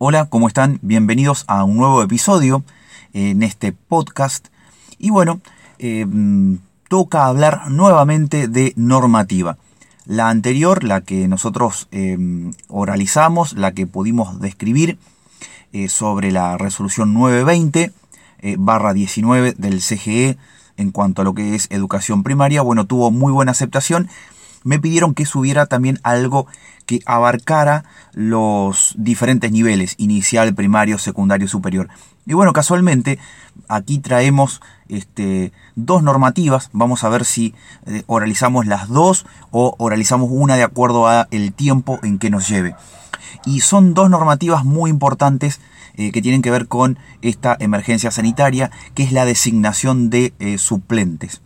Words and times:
Hola, 0.00 0.26
¿cómo 0.26 0.46
están? 0.46 0.78
Bienvenidos 0.80 1.42
a 1.48 1.64
un 1.64 1.76
nuevo 1.76 2.00
episodio 2.04 2.62
en 3.14 3.42
este 3.42 3.72
podcast. 3.72 4.46
Y 4.96 5.10
bueno, 5.10 5.40
eh, 5.80 6.06
toca 6.88 7.26
hablar 7.26 7.68
nuevamente 7.72 8.46
de 8.46 8.74
normativa. 8.76 9.58
La 10.06 10.28
anterior, 10.28 10.84
la 10.84 11.00
que 11.00 11.26
nosotros 11.26 11.88
eh, 11.90 12.16
oralizamos, 12.68 13.54
la 13.54 13.72
que 13.72 13.88
pudimos 13.88 14.38
describir 14.40 14.98
eh, 15.72 15.88
sobre 15.88 16.30
la 16.30 16.56
resolución 16.56 17.12
920 17.12 17.90
barra 18.56 18.92
19 18.92 19.54
del 19.58 19.80
CGE 19.80 20.38
en 20.76 20.92
cuanto 20.92 21.22
a 21.22 21.24
lo 21.24 21.34
que 21.34 21.56
es 21.56 21.66
educación 21.70 22.22
primaria, 22.22 22.62
bueno, 22.62 22.86
tuvo 22.86 23.10
muy 23.10 23.32
buena 23.32 23.50
aceptación 23.50 24.08
me 24.68 24.78
pidieron 24.78 25.14
que 25.14 25.24
subiera 25.24 25.64
también 25.64 25.98
algo 26.02 26.46
que 26.84 27.00
abarcara 27.06 27.84
los 28.12 28.94
diferentes 28.98 29.50
niveles, 29.50 29.94
inicial, 29.96 30.54
primario, 30.54 30.98
secundario, 30.98 31.48
superior. 31.48 31.88
Y 32.26 32.34
bueno, 32.34 32.52
casualmente 32.52 33.18
aquí 33.66 33.98
traemos 33.98 34.60
este, 34.90 35.52
dos 35.74 36.02
normativas, 36.02 36.68
vamos 36.74 37.02
a 37.02 37.08
ver 37.08 37.24
si 37.24 37.54
eh, 37.86 38.02
oralizamos 38.06 38.66
las 38.66 38.88
dos 38.88 39.24
o 39.50 39.74
oralizamos 39.78 40.28
una 40.30 40.56
de 40.56 40.64
acuerdo 40.64 41.08
a 41.08 41.28
el 41.30 41.54
tiempo 41.54 41.98
en 42.02 42.18
que 42.18 42.28
nos 42.28 42.46
lleve. 42.46 42.76
Y 43.46 43.60
son 43.60 43.94
dos 43.94 44.10
normativas 44.10 44.66
muy 44.66 44.90
importantes 44.90 45.62
eh, 45.94 46.12
que 46.12 46.20
tienen 46.20 46.42
que 46.42 46.50
ver 46.50 46.68
con 46.68 46.98
esta 47.22 47.56
emergencia 47.58 48.10
sanitaria, 48.10 48.70
que 48.94 49.02
es 49.02 49.12
la 49.12 49.24
designación 49.24 50.10
de 50.10 50.34
eh, 50.40 50.58
suplentes. 50.58 51.40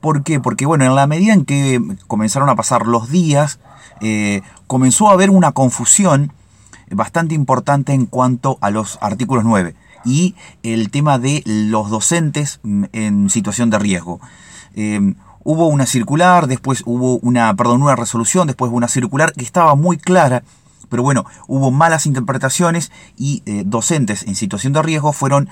¿Por 0.00 0.22
qué? 0.22 0.40
Porque 0.40 0.66
bueno, 0.66 0.84
en 0.84 0.94
la 0.94 1.06
medida 1.06 1.32
en 1.32 1.44
que 1.44 1.80
comenzaron 2.06 2.48
a 2.48 2.56
pasar 2.56 2.86
los 2.86 3.10
días, 3.10 3.58
eh, 4.00 4.42
comenzó 4.66 5.08
a 5.08 5.12
haber 5.12 5.30
una 5.30 5.52
confusión 5.52 6.32
bastante 6.90 7.34
importante 7.34 7.92
en 7.92 8.06
cuanto 8.06 8.58
a 8.60 8.70
los 8.70 8.98
artículos 9.00 9.44
9 9.44 9.74
y 10.04 10.36
el 10.62 10.90
tema 10.90 11.18
de 11.18 11.42
los 11.44 11.90
docentes 11.90 12.60
en 12.64 13.28
situación 13.30 13.70
de 13.70 13.78
riesgo. 13.78 14.20
Eh, 14.74 15.14
hubo 15.42 15.66
una 15.66 15.86
circular, 15.86 16.46
después 16.46 16.82
hubo 16.86 17.18
una, 17.18 17.54
perdón, 17.56 17.82
una 17.82 17.96
resolución, 17.96 18.46
después 18.46 18.70
una 18.72 18.88
circular 18.88 19.32
que 19.32 19.44
estaba 19.44 19.74
muy 19.74 19.96
clara, 19.96 20.44
pero 20.88 21.02
bueno, 21.02 21.24
hubo 21.48 21.72
malas 21.72 22.06
interpretaciones 22.06 22.92
y 23.16 23.42
eh, 23.46 23.64
docentes 23.66 24.22
en 24.22 24.36
situación 24.36 24.72
de 24.72 24.82
riesgo 24.82 25.12
fueron 25.12 25.48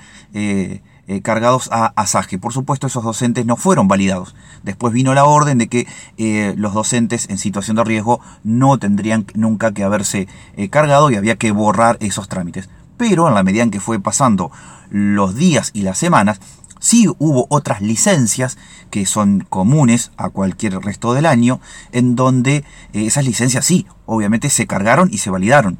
cargados 1.21 1.69
a 1.71 1.93
asaje. 1.95 2.39
Por 2.39 2.51
supuesto, 2.51 2.87
esos 2.87 3.03
docentes 3.03 3.45
no 3.45 3.57
fueron 3.57 3.87
validados. 3.87 4.35
Después 4.63 4.93
vino 4.93 5.13
la 5.13 5.25
orden 5.25 5.57
de 5.59 5.67
que 5.67 5.87
eh, 6.17 6.55
los 6.57 6.73
docentes 6.73 7.29
en 7.29 7.37
situación 7.37 7.77
de 7.77 7.83
riesgo 7.83 8.21
no 8.43 8.77
tendrían 8.79 9.25
nunca 9.35 9.71
que 9.71 9.83
haberse 9.83 10.27
eh, 10.55 10.69
cargado 10.69 11.11
y 11.11 11.15
había 11.15 11.35
que 11.35 11.51
borrar 11.51 11.97
esos 11.99 12.27
trámites. 12.27 12.69
Pero 12.97 13.27
en 13.27 13.35
la 13.35 13.43
medida 13.43 13.63
en 13.63 13.71
que 13.71 13.79
fue 13.79 13.99
pasando 13.99 14.51
los 14.89 15.35
días 15.35 15.71
y 15.73 15.81
las 15.81 15.97
semanas, 15.97 16.39
sí 16.79 17.07
hubo 17.19 17.45
otras 17.49 17.81
licencias 17.81 18.57
que 18.89 19.05
son 19.05 19.45
comunes 19.47 20.11
a 20.17 20.29
cualquier 20.29 20.79
resto 20.79 21.13
del 21.13 21.25
año, 21.25 21.59
en 21.91 22.15
donde 22.15 22.63
esas 22.93 23.25
licencias 23.25 23.65
sí, 23.65 23.85
obviamente 24.05 24.49
se 24.49 24.67
cargaron 24.67 25.09
y 25.11 25.17
se 25.17 25.29
validaron. 25.29 25.77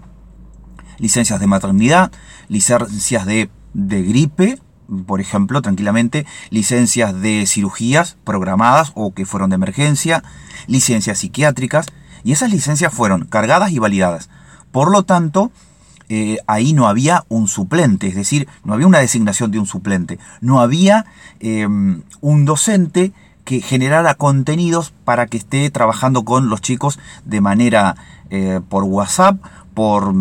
Licencias 0.97 1.39
de 1.39 1.47
maternidad, 1.47 2.11
licencias 2.47 3.25
de, 3.25 3.49
de 3.73 4.03
gripe, 4.03 4.59
por 5.05 5.21
ejemplo, 5.21 5.61
tranquilamente, 5.61 6.25
licencias 6.49 7.19
de 7.21 7.45
cirugías 7.47 8.17
programadas 8.23 8.91
o 8.95 9.13
que 9.13 9.25
fueron 9.25 9.49
de 9.49 9.55
emergencia, 9.55 10.23
licencias 10.67 11.19
psiquiátricas, 11.19 11.87
y 12.23 12.31
esas 12.31 12.51
licencias 12.51 12.93
fueron 12.93 13.25
cargadas 13.25 13.71
y 13.71 13.79
validadas. 13.79 14.29
Por 14.71 14.91
lo 14.91 15.03
tanto, 15.03 15.51
eh, 16.09 16.37
ahí 16.47 16.73
no 16.73 16.87
había 16.87 17.23
un 17.29 17.47
suplente, 17.47 18.07
es 18.07 18.15
decir, 18.15 18.47
no 18.63 18.73
había 18.73 18.87
una 18.87 18.99
designación 18.99 19.51
de 19.51 19.59
un 19.59 19.65
suplente, 19.65 20.19
no 20.41 20.59
había 20.59 21.05
em, 21.39 22.03
un 22.21 22.45
docente 22.45 23.11
que 23.43 23.61
generara 23.61 24.15
contenidos 24.15 24.93
para 25.03 25.27
que 25.27 25.37
esté 25.37 25.69
trabajando 25.69 26.25
con 26.25 26.49
los 26.49 26.61
chicos 26.61 26.99
de 27.25 27.41
manera 27.41 27.95
eh, 28.29 28.59
por 28.69 28.83
WhatsApp, 28.83 29.37
por, 29.73 30.13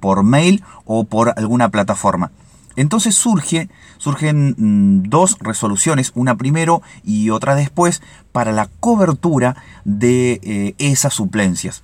por 0.00 0.24
mail 0.24 0.62
o 0.84 1.04
por 1.04 1.32
alguna 1.36 1.70
plataforma. 1.70 2.32
Entonces 2.76 3.14
surge, 3.14 3.68
surgen 3.98 4.54
mm, 4.56 5.08
dos 5.08 5.36
resoluciones, 5.40 6.12
una 6.14 6.36
primero 6.36 6.82
y 7.04 7.30
otra 7.30 7.54
después, 7.54 8.02
para 8.32 8.52
la 8.52 8.68
cobertura 8.80 9.56
de 9.84 10.40
eh, 10.42 10.74
esas 10.78 11.14
suplencias. 11.14 11.82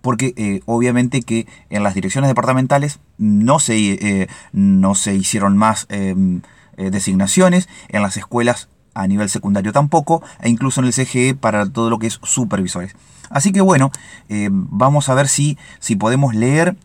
Porque 0.00 0.32
eh, 0.36 0.60
obviamente 0.64 1.22
que 1.22 1.46
en 1.68 1.82
las 1.82 1.94
direcciones 1.94 2.28
departamentales 2.28 3.00
no 3.18 3.58
se, 3.58 3.76
eh, 3.76 4.28
no 4.52 4.94
se 4.94 5.14
hicieron 5.14 5.56
más 5.58 5.86
em, 5.90 6.40
designaciones, 6.76 7.68
en 7.88 8.00
las 8.00 8.16
escuelas 8.16 8.68
a 8.94 9.06
nivel 9.06 9.28
secundario 9.28 9.72
tampoco, 9.72 10.22
e 10.40 10.48
incluso 10.48 10.80
en 10.80 10.86
el 10.86 10.94
CGE 10.94 11.34
para 11.34 11.68
todo 11.68 11.90
lo 11.90 11.98
que 11.98 12.06
es 12.06 12.18
supervisores. 12.22 12.96
Así 13.28 13.52
que 13.52 13.60
bueno, 13.60 13.92
vamos 14.50 15.10
a 15.10 15.14
ver 15.14 15.28
si, 15.28 15.58
si 15.78 15.94
podemos 15.94 16.34
leer 16.34 16.76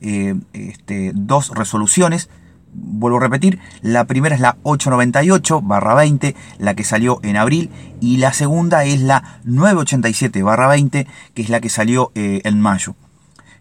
este, 0.00 1.12
dos 1.14 1.50
resoluciones 1.50 2.30
vuelvo 2.72 3.18
a 3.18 3.20
repetir, 3.20 3.58
la 3.82 4.04
primera 4.04 4.34
es 4.34 4.40
la 4.40 4.56
898-20, 4.62 6.34
la 6.58 6.74
que 6.74 6.84
salió 6.84 7.20
en 7.22 7.36
abril, 7.36 7.70
y 8.00 8.16
la 8.16 8.32
segunda 8.32 8.84
es 8.84 9.00
la 9.00 9.40
987-20, 9.46 11.06
que 11.34 11.42
es 11.42 11.48
la 11.50 11.60
que 11.60 11.68
salió 11.68 12.12
eh, 12.14 12.40
en 12.44 12.60
mayo. 12.60 12.94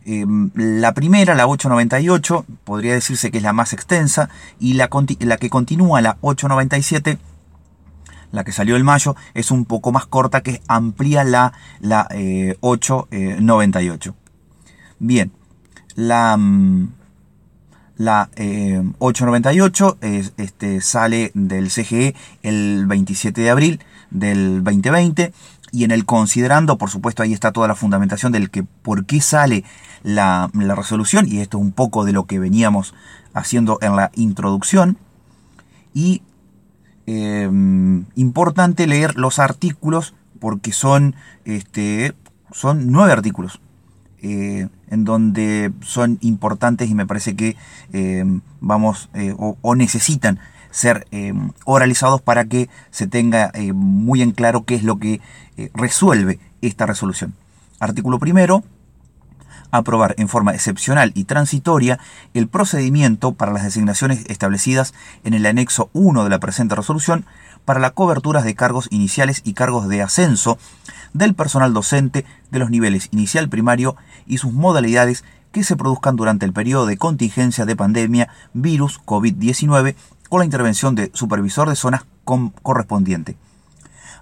Em, 0.06 0.50
la 0.56 0.94
primera, 0.94 1.36
la 1.36 1.48
898, 1.48 2.46
podría 2.64 2.94
decirse 2.94 3.32
que 3.32 3.38
es 3.38 3.44
la 3.44 3.54
más 3.54 3.74
extensa, 3.74 4.30
y 4.60 4.74
la, 4.74 4.88
que 4.88 5.50
continúa, 5.50 6.02
la 6.02 6.18
897, 6.22 7.18
la 8.32 8.44
que 8.44 8.52
salió 8.52 8.78
en 8.78 8.84
mayo, 8.84 9.16
es 9.34 9.52
un 9.52 9.66
poco 9.66 9.92
más 9.92 10.06
corta, 10.06 10.42
que 10.42 10.62
amplía 10.68 11.24
la, 11.24 11.54
la 11.80 12.08
898. 12.62 14.10
Eh, 14.10 14.14
Bien, 15.00 15.32
la... 15.96 16.38
Mm, 16.38 17.01
la 18.02 18.30
898 19.00 19.98
eh, 20.02 20.30
este, 20.38 20.82
sale 20.82 21.32
del 21.34 21.70
CGE 21.70 22.16
el 22.42 22.86
27 22.88 23.42
de 23.42 23.50
abril 23.50 23.80
del 24.10 24.64
2020 24.64 25.34
y 25.72 25.86
en 25.86 25.92
el 25.92 26.06
considerando, 26.06 26.78
por 26.78 26.90
supuesto, 26.90 27.24
ahí 27.24 27.32
está 27.32 27.52
toda 27.52 27.68
la 27.68 27.76
fundamentación 27.76 28.32
del 28.32 28.50
que 28.50 28.64
por 28.64 29.06
qué 29.06 29.22
sale 29.22 29.64
la, 30.04 30.50
resolución 30.54 31.28
y 31.28 31.40
esto 31.40 31.58
es 31.58 31.64
un 31.64 31.72
poco 31.72 32.04
de 32.04 32.12
lo 32.12 32.26
que 32.26 32.40
veníamos 32.40 32.94
haciendo 33.34 33.78
en 33.82 33.96
la 33.96 34.12
introducción. 34.16 34.98
Y 35.94 36.24
em, 37.06 38.06
importante 38.16 38.88
leer 38.88 39.16
los 39.16 39.40
artículos 39.40 40.14
porque 40.40 40.74
son, 40.74 41.16
este, 41.46 42.14
son 42.52 42.92
nueve 42.92 43.14
artículos. 43.14 43.62
Eh, 44.22 44.68
en 44.92 45.04
donde 45.04 45.72
son 45.82 46.20
importantes 46.22 46.90
y 46.90 46.96
me 46.96 47.08
parece 47.08 47.36
que 47.36 47.56
eh, 47.94 48.24
vamos 48.60 49.10
eh, 49.14 49.34
o, 49.38 49.76
necesitan 49.76 50.40
ser 50.70 51.08
oralizados 51.66 52.22
para 52.22 52.46
que 52.46 52.70
se 52.92 53.06
tenga 53.06 53.52
muy 53.74 54.22
en 54.22 54.32
claro 54.32 54.64
qué 54.64 54.76
es 54.76 54.84
lo 54.84 55.00
que 55.00 55.20
resuelve 55.74 56.40
esta 56.62 56.86
resolución. 56.86 57.34
Artículo 57.80 58.20
primero, 58.20 58.64
aprobar 59.72 60.16
en 60.18 60.28
forma 60.28 60.54
excepcional 60.54 61.12
y 61.16 61.24
transitoria 61.24 62.00
el 62.34 62.48
procedimiento 62.48 63.34
para 63.34 63.54
las 63.54 63.64
designaciones 63.64 64.24
establecidas 64.28 64.94
en 65.24 65.34
el 65.34 65.46
anexo 65.46 65.90
1 65.94 66.24
de 66.24 66.30
la 66.30 66.40
presente 66.40 66.76
resolución 66.76 67.26
para 67.66 67.80
la 67.80 67.92
cobertura 67.92 68.42
de 68.42 68.56
cargos 68.56 68.88
iniciales 68.92 69.42
y 69.44 69.54
cargos 69.54 69.88
de 69.88 70.02
ascenso 70.02 70.58
del 71.14 71.34
personal 71.36 71.74
docente 71.74 72.26
de 72.52 72.60
los 72.60 72.70
niveles 72.70 73.10
inicial 73.12 73.50
primario 73.50 73.96
y 74.26 74.38
sus 74.38 74.54
modalidades 74.54 75.24
que 75.52 75.64
se 75.64 75.76
produzcan 75.76 76.16
durante 76.16 76.46
el 76.46 76.54
periodo 76.54 76.86
de 76.86 76.98
contingencia 76.98 77.66
de 77.66 77.76
pandemia 77.76 78.30
virus 78.54 79.02
COVID-19 79.06 79.96
con 80.30 80.40
la 80.40 80.46
intervención 80.46 80.96
de 80.96 81.12
supervisor 81.14 81.68
de 81.70 81.76
zonas 81.76 82.06
correspondiente. 82.64 83.36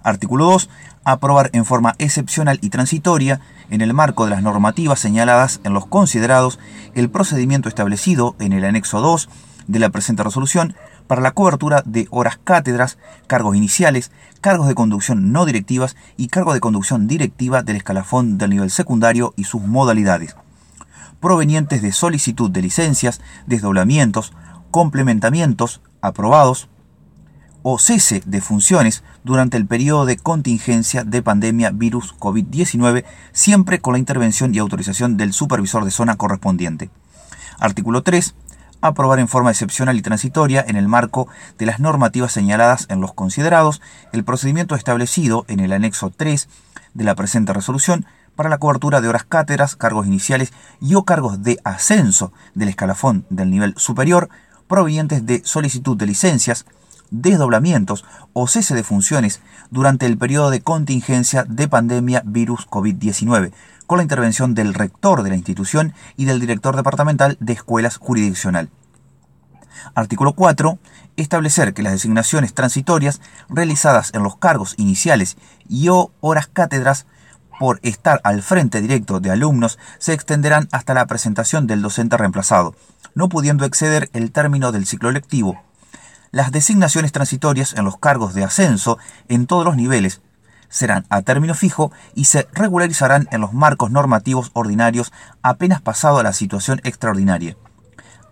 Artículo 0.02 0.46
2. 0.46 0.70
Aprobar 1.04 1.50
en 1.52 1.64
forma 1.64 1.94
excepcional 1.98 2.58
y 2.62 2.70
transitoria, 2.70 3.40
en 3.70 3.80
el 3.80 3.94
marco 3.94 4.24
de 4.24 4.30
las 4.30 4.42
normativas 4.42 4.98
señaladas 4.98 5.60
en 5.64 5.72
los 5.72 5.86
considerados, 5.86 6.58
el 6.94 7.10
procedimiento 7.10 7.68
establecido 7.68 8.34
en 8.38 8.52
el 8.52 8.64
anexo 8.64 9.00
2 9.00 9.28
de 9.66 9.78
la 9.78 9.90
presente 9.90 10.22
resolución 10.22 10.74
para 11.06 11.20
la 11.20 11.32
cobertura 11.32 11.82
de 11.84 12.06
horas 12.10 12.38
cátedras, 12.42 12.98
cargos 13.26 13.56
iniciales, 13.56 14.12
cargos 14.40 14.68
de 14.68 14.74
conducción 14.74 15.32
no 15.32 15.44
directivas 15.44 15.96
y 16.16 16.28
cargos 16.28 16.54
de 16.54 16.60
conducción 16.60 17.06
directiva 17.06 17.62
del 17.62 17.76
escalafón 17.76 18.38
del 18.38 18.50
nivel 18.50 18.70
secundario 18.70 19.34
y 19.36 19.44
sus 19.44 19.62
modalidades, 19.62 20.36
provenientes 21.20 21.82
de 21.82 21.92
solicitud 21.92 22.50
de 22.50 22.62
licencias, 22.62 23.20
desdoblamientos, 23.46 24.32
complementamientos 24.70 25.80
aprobados 26.00 26.68
o 27.62 27.78
cese 27.78 28.22
de 28.24 28.40
funciones 28.40 29.02
durante 29.22 29.56
el 29.56 29.66
periodo 29.66 30.06
de 30.06 30.16
contingencia 30.16 31.04
de 31.04 31.22
pandemia 31.22 31.70
virus 31.70 32.14
COVID-19, 32.18 33.04
siempre 33.32 33.80
con 33.80 33.92
la 33.92 33.98
intervención 33.98 34.54
y 34.54 34.58
autorización 34.58 35.16
del 35.16 35.32
supervisor 35.32 35.84
de 35.84 35.90
zona 35.90 36.16
correspondiente. 36.16 36.90
Artículo 37.58 38.02
3. 38.02 38.34
Aprobar 38.82 39.18
en 39.18 39.28
forma 39.28 39.50
excepcional 39.50 39.98
y 39.98 40.02
transitoria, 40.02 40.64
en 40.66 40.76
el 40.76 40.88
marco 40.88 41.28
de 41.58 41.66
las 41.66 41.80
normativas 41.80 42.32
señaladas 42.32 42.86
en 42.88 43.00
los 43.00 43.12
considerados, 43.12 43.82
el 44.12 44.24
procedimiento 44.24 44.74
establecido 44.74 45.44
en 45.48 45.60
el 45.60 45.72
anexo 45.72 46.10
3 46.10 46.48
de 46.94 47.04
la 47.04 47.14
presente 47.14 47.52
resolución 47.52 48.06
para 48.36 48.48
la 48.48 48.58
cobertura 48.58 49.02
de 49.02 49.08
horas 49.08 49.24
cátedras, 49.24 49.76
cargos 49.76 50.06
iniciales 50.06 50.54
y 50.80 50.94
o 50.94 51.04
cargos 51.04 51.42
de 51.42 51.60
ascenso 51.62 52.32
del 52.54 52.70
escalafón 52.70 53.26
del 53.28 53.50
nivel 53.50 53.74
superior 53.76 54.30
provenientes 54.66 55.26
de 55.26 55.42
solicitud 55.44 55.96
de 55.96 56.06
licencias, 56.06 56.64
desdoblamientos 57.10 58.04
o 58.32 58.46
cese 58.46 58.74
de 58.74 58.84
funciones 58.84 59.40
durante 59.70 60.06
el 60.06 60.16
periodo 60.16 60.48
de 60.48 60.62
contingencia 60.62 61.44
de 61.44 61.68
pandemia 61.68 62.22
virus 62.24 62.66
COVID-19, 62.68 63.52
con 63.90 63.96
la 63.96 64.04
intervención 64.04 64.54
del 64.54 64.72
rector 64.72 65.24
de 65.24 65.30
la 65.30 65.34
institución 65.34 65.94
y 66.16 66.24
del 66.24 66.38
director 66.38 66.76
departamental 66.76 67.36
de 67.40 67.54
escuelas 67.54 67.96
jurisdiccional. 67.96 68.70
Artículo 69.96 70.32
4. 70.34 70.78
Establecer 71.16 71.74
que 71.74 71.82
las 71.82 71.94
designaciones 71.94 72.54
transitorias 72.54 73.20
realizadas 73.48 74.14
en 74.14 74.22
los 74.22 74.36
cargos 74.36 74.74
iniciales 74.78 75.36
y 75.68 75.88
o 75.88 76.12
horas 76.20 76.46
cátedras 76.46 77.06
por 77.58 77.80
estar 77.82 78.20
al 78.22 78.42
frente 78.42 78.80
directo 78.80 79.18
de 79.18 79.32
alumnos 79.32 79.76
se 79.98 80.12
extenderán 80.12 80.68
hasta 80.70 80.94
la 80.94 81.06
presentación 81.06 81.66
del 81.66 81.82
docente 81.82 82.16
reemplazado, 82.16 82.76
no 83.16 83.28
pudiendo 83.28 83.64
exceder 83.64 84.08
el 84.12 84.30
término 84.30 84.70
del 84.70 84.86
ciclo 84.86 85.10
lectivo. 85.10 85.60
Las 86.30 86.52
designaciones 86.52 87.10
transitorias 87.10 87.72
en 87.72 87.86
los 87.86 87.98
cargos 87.98 88.34
de 88.34 88.44
ascenso 88.44 88.98
en 89.26 89.48
todos 89.48 89.64
los 89.64 89.74
niveles 89.74 90.20
serán 90.70 91.04
a 91.10 91.20
término 91.20 91.54
fijo 91.54 91.92
y 92.14 92.24
se 92.24 92.48
regularizarán 92.54 93.28
en 93.30 93.42
los 93.42 93.52
marcos 93.52 93.90
normativos 93.90 94.50
ordinarios 94.54 95.12
apenas 95.42 95.82
pasado 95.82 96.18
a 96.18 96.22
la 96.22 96.32
situación 96.32 96.80
extraordinaria. 96.84 97.56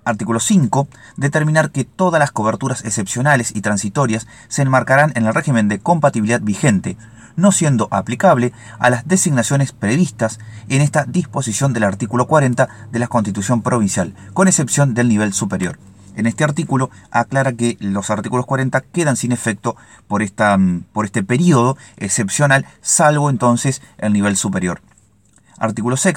Artículo 0.05 0.41
5. 0.41 0.89
Determinar 1.19 1.71
que 1.71 1.85
todas 1.85 2.19
las 2.19 2.31
coberturas 2.31 2.83
excepcionales 2.87 3.55
y 3.55 3.61
transitorias 3.61 4.27
se 4.49 4.63
enmarcarán 4.63 5.13
en 5.17 5.27
el 5.27 5.35
régimen 5.35 5.69
de 5.69 5.81
compatibilidad 5.81 6.41
vigente, 6.41 6.97
no 7.37 7.53
siendo 7.53 7.89
aplicable 7.91 8.55
a 8.79 8.89
las 8.89 9.07
designaciones 9.07 9.73
previstas 9.73 10.39
en 10.69 10.81
esta 10.81 11.05
disposición 11.05 11.75
del 11.75 11.85
artículo 11.85 12.27
40 12.27 12.69
de 12.91 12.99
la 12.99 13.09
Constitución 13.09 13.61
Provincial, 13.61 14.15
con 14.33 14.49
excepción 14.49 14.95
del 14.95 15.09
nivel 15.09 15.35
superior. 15.35 15.79
En 16.19 16.27
este 16.27 16.43
artículo 16.43 16.91
aclara 17.13 17.53
que 17.53 17.77
los 17.79 18.11
artículos 18.11 18.45
40 18.45 18.81
quedan 18.81 19.17
sin 19.17 19.31
efecto 19.31 19.77
por, 20.09 20.21
esta, 20.21 20.59
mm, 20.59 20.87
por 20.93 21.05
este 21.05 21.23
periodo 21.23 21.77
excepcional, 21.97 22.67
salvo 22.81 23.31
entonces 23.31 23.83
el 23.99 24.13
nivel 24.13 24.37
superior. 24.37 24.83
Artículo 25.59 25.97
6. 25.97 26.17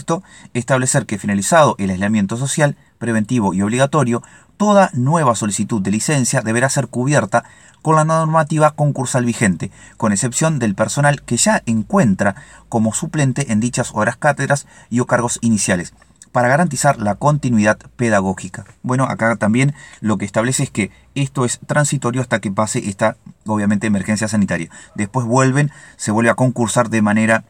Establecer 0.55 1.05
que 1.05 1.19
finalizado 1.19 1.75
el 1.77 1.91
aislamiento 1.91 2.35
social, 2.35 2.77
preventivo 2.97 3.53
y 3.53 3.61
obligatorio, 3.61 4.23
toda 4.57 4.89
nueva 4.93 5.35
solicitud 5.35 5.83
de 5.83 5.91
licencia 5.91 6.41
deberá 6.41 6.67
ser 6.69 6.87
cubierta 6.87 7.43
con 7.83 7.95
la 7.95 8.03
normativa 8.03 8.71
concursal 8.71 9.23
vigente, 9.23 9.69
con 9.97 10.11
excepción 10.11 10.57
del 10.57 10.73
personal 10.73 11.21
que 11.21 11.37
ya 11.37 11.61
encuentra 11.67 12.35
como 12.69 12.91
suplente 12.91 13.51
en 13.51 13.59
dichas 13.59 13.91
horas 13.93 14.17
cátedras 14.17 14.65
y 14.89 14.99
o 14.99 15.05
cargos 15.05 15.37
iniciales, 15.41 15.93
para 16.31 16.47
garantizar 16.47 16.99
la 17.01 17.15
continuidad 17.15 17.77
pedagógica. 17.95 18.65
Bueno, 18.83 19.05
acá 19.05 19.35
también 19.35 19.73
lo 19.99 20.17
que 20.17 20.25
establece 20.25 20.63
es 20.63 20.71
que 20.71 20.91
esto 21.15 21.45
es 21.45 21.59
transitorio 21.67 22.21
hasta 22.21 22.39
que 22.39 22.51
pase 22.51 22.89
esta, 22.89 23.17
obviamente, 23.45 23.87
emergencia 23.87 24.27
sanitaria. 24.27 24.69
Después 24.95 25.25
vuelven, 25.25 25.71
se 25.97 26.11
vuelve 26.11 26.29
a 26.29 26.35
concursar 26.35 26.89
de 26.89 27.01
manera 27.01 27.43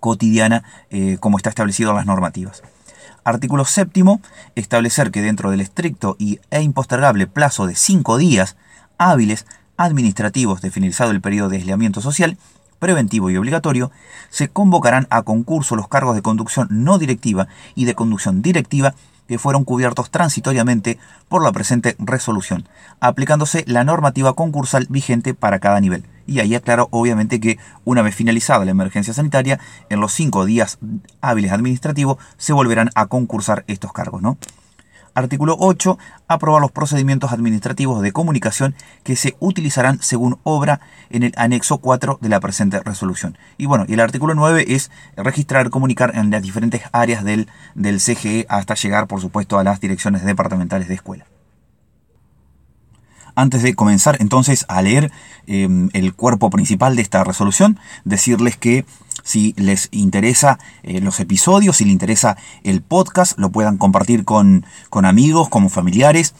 cotidiana 0.00 0.64
eh, 0.90 1.18
como 1.20 1.36
está 1.36 1.50
establecido 1.50 1.90
en 1.90 1.96
las 1.96 2.06
normativas. 2.06 2.62
Artículo 3.22 3.64
séptimo, 3.64 4.20
establecer 4.54 5.10
que 5.10 5.22
dentro 5.22 5.50
del 5.50 5.60
estricto 5.60 6.16
y, 6.18 6.40
e 6.50 6.62
impostergable 6.62 7.26
plazo 7.26 7.66
de 7.66 7.74
cinco 7.74 8.16
días 8.16 8.56
hábiles 8.98 9.46
administrativos 9.76 10.60
de 10.62 10.70
finalizado 10.70 11.10
el 11.10 11.20
periodo 11.20 11.50
de 11.50 11.56
aislamiento 11.58 12.00
social, 12.00 12.38
preventivo 12.80 13.30
y 13.30 13.36
obligatorio, 13.36 13.92
se 14.30 14.48
convocarán 14.48 15.06
a 15.10 15.22
concurso 15.22 15.76
los 15.76 15.86
cargos 15.86 16.16
de 16.16 16.22
conducción 16.22 16.66
no 16.72 16.98
directiva 16.98 17.46
y 17.76 17.84
de 17.84 17.94
conducción 17.94 18.42
directiva 18.42 18.94
que 19.28 19.38
fueron 19.38 19.62
cubiertos 19.62 20.10
transitoriamente 20.10 20.98
por 21.28 21.44
la 21.44 21.52
presente 21.52 21.94
resolución, 22.00 22.68
aplicándose 22.98 23.62
la 23.68 23.84
normativa 23.84 24.32
concursal 24.32 24.88
vigente 24.90 25.34
para 25.34 25.60
cada 25.60 25.78
nivel. 25.78 26.04
Y 26.26 26.40
ahí 26.40 26.56
aclaro 26.56 26.88
obviamente 26.90 27.38
que 27.38 27.56
una 27.84 28.02
vez 28.02 28.16
finalizada 28.16 28.64
la 28.64 28.72
emergencia 28.72 29.14
sanitaria, 29.14 29.60
en 29.88 30.00
los 30.00 30.12
cinco 30.12 30.46
días 30.46 30.78
hábiles 31.20 31.52
administrativos 31.52 32.18
se 32.38 32.52
volverán 32.52 32.90
a 32.96 33.06
concursar 33.06 33.62
estos 33.68 33.92
cargos, 33.92 34.20
¿no? 34.20 34.36
Artículo 35.20 35.54
8. 35.58 35.98
Aprobar 36.28 36.62
los 36.62 36.72
procedimientos 36.72 37.32
administrativos 37.32 38.00
de 38.02 38.12
comunicación 38.12 38.74
que 39.04 39.16
se 39.16 39.36
utilizarán 39.38 40.02
según 40.02 40.38
obra 40.44 40.80
en 41.10 41.22
el 41.22 41.32
anexo 41.36 41.78
4 41.78 42.18
de 42.20 42.28
la 42.28 42.40
presente 42.40 42.80
resolución. 42.82 43.36
Y 43.58 43.66
bueno, 43.66 43.84
y 43.86 43.92
el 43.92 44.00
artículo 44.00 44.34
9 44.34 44.64
es 44.68 44.90
registrar, 45.16 45.68
comunicar 45.70 46.16
en 46.16 46.30
las 46.30 46.42
diferentes 46.42 46.82
áreas 46.92 47.22
del, 47.22 47.48
del 47.74 48.00
CGE 48.00 48.46
hasta 48.48 48.74
llegar, 48.74 49.06
por 49.06 49.20
supuesto, 49.20 49.58
a 49.58 49.64
las 49.64 49.80
direcciones 49.80 50.24
departamentales 50.24 50.88
de 50.88 50.94
escuela. 50.94 51.26
Antes 53.40 53.62
de 53.62 53.74
comenzar 53.74 54.18
entonces 54.20 54.66
a 54.68 54.82
leer 54.82 55.10
eh, 55.46 55.66
el 55.92 56.14
cuerpo 56.14 56.50
principal 56.50 56.94
de 56.94 57.02
esta 57.02 57.24
resolución, 57.24 57.78
decirles 58.04 58.56
que 58.56 58.84
si 59.22 59.54
les 59.56 59.88
interesa 59.92 60.58
eh, 60.82 61.00
los 61.00 61.20
episodios, 61.20 61.76
si 61.76 61.84
les 61.84 61.92
interesa 61.92 62.36
el 62.64 62.82
podcast, 62.82 63.38
lo 63.38 63.50
puedan 63.50 63.78
compartir 63.78 64.24
con, 64.24 64.64
amigos, 64.92 65.48
como 65.48 65.68
familiares, 65.68 66.34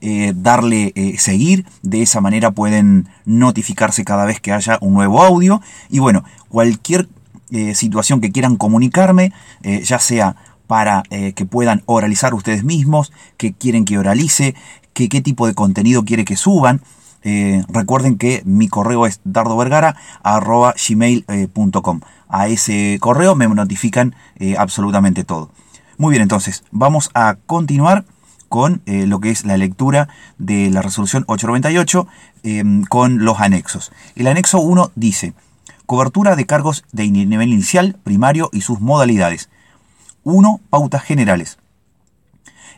eh, 0.00 0.32
darle 0.34 0.92
eh, 0.94 1.18
seguir, 1.18 1.66
de 1.82 2.02
esa 2.02 2.20
manera 2.20 2.50
pueden 2.52 3.08
notificarse 3.24 4.04
cada 4.04 4.24
vez 4.24 4.40
que 4.40 4.52
haya 4.52 4.78
un 4.80 4.94
nuevo 4.94 5.22
audio. 5.22 5.60
Y 5.88 5.98
bueno, 5.98 6.24
cualquier 6.48 7.08
situación 7.74 8.20
que 8.20 8.30
quieran 8.30 8.54
comunicarme, 8.54 9.32
ya 9.82 9.98
sea 9.98 10.36
para 10.68 11.02
que 11.02 11.46
puedan 11.46 11.82
oralizar 11.86 12.32
ustedes 12.32 12.62
mismos, 12.62 13.12
que 13.36 13.54
quieren 13.54 13.84
que 13.84 13.98
oralice, 13.98 14.54
que 14.92 15.08
qué 15.08 15.20
tipo 15.20 15.46
de 15.46 15.54
contenido 15.54 16.04
quiere 16.04 16.24
que 16.24 16.36
suban. 16.36 16.80
recuerden 17.68 18.16
que 18.16 18.42
mi 18.46 18.68
correo 18.68 19.06
es 19.06 19.20
dardovergara.gmail.com 19.24 22.00
a 22.30 22.48
ese 22.48 22.98
correo 23.00 23.34
me 23.34 23.48
notifican 23.48 24.14
eh, 24.36 24.54
absolutamente 24.56 25.24
todo. 25.24 25.50
Muy 25.98 26.12
bien, 26.12 26.22
entonces 26.22 26.64
vamos 26.70 27.10
a 27.12 27.36
continuar 27.46 28.04
con 28.48 28.82
eh, 28.86 29.06
lo 29.06 29.20
que 29.20 29.30
es 29.30 29.44
la 29.44 29.56
lectura 29.56 30.08
de 30.38 30.70
la 30.70 30.82
resolución 30.82 31.24
898 31.26 32.06
em, 32.42 32.84
con 32.84 33.24
los 33.24 33.40
anexos. 33.40 33.92
El 34.16 34.28
anexo 34.28 34.60
1 34.60 34.92
dice, 34.94 35.34
cobertura 35.86 36.36
de 36.36 36.46
cargos 36.46 36.84
de 36.92 37.10
nivel 37.10 37.52
inicial, 37.52 37.96
primario 38.02 38.48
y 38.52 38.62
sus 38.62 38.80
modalidades. 38.80 39.50
1. 40.24 40.60
Pautas 40.70 41.02
generales. 41.02 41.58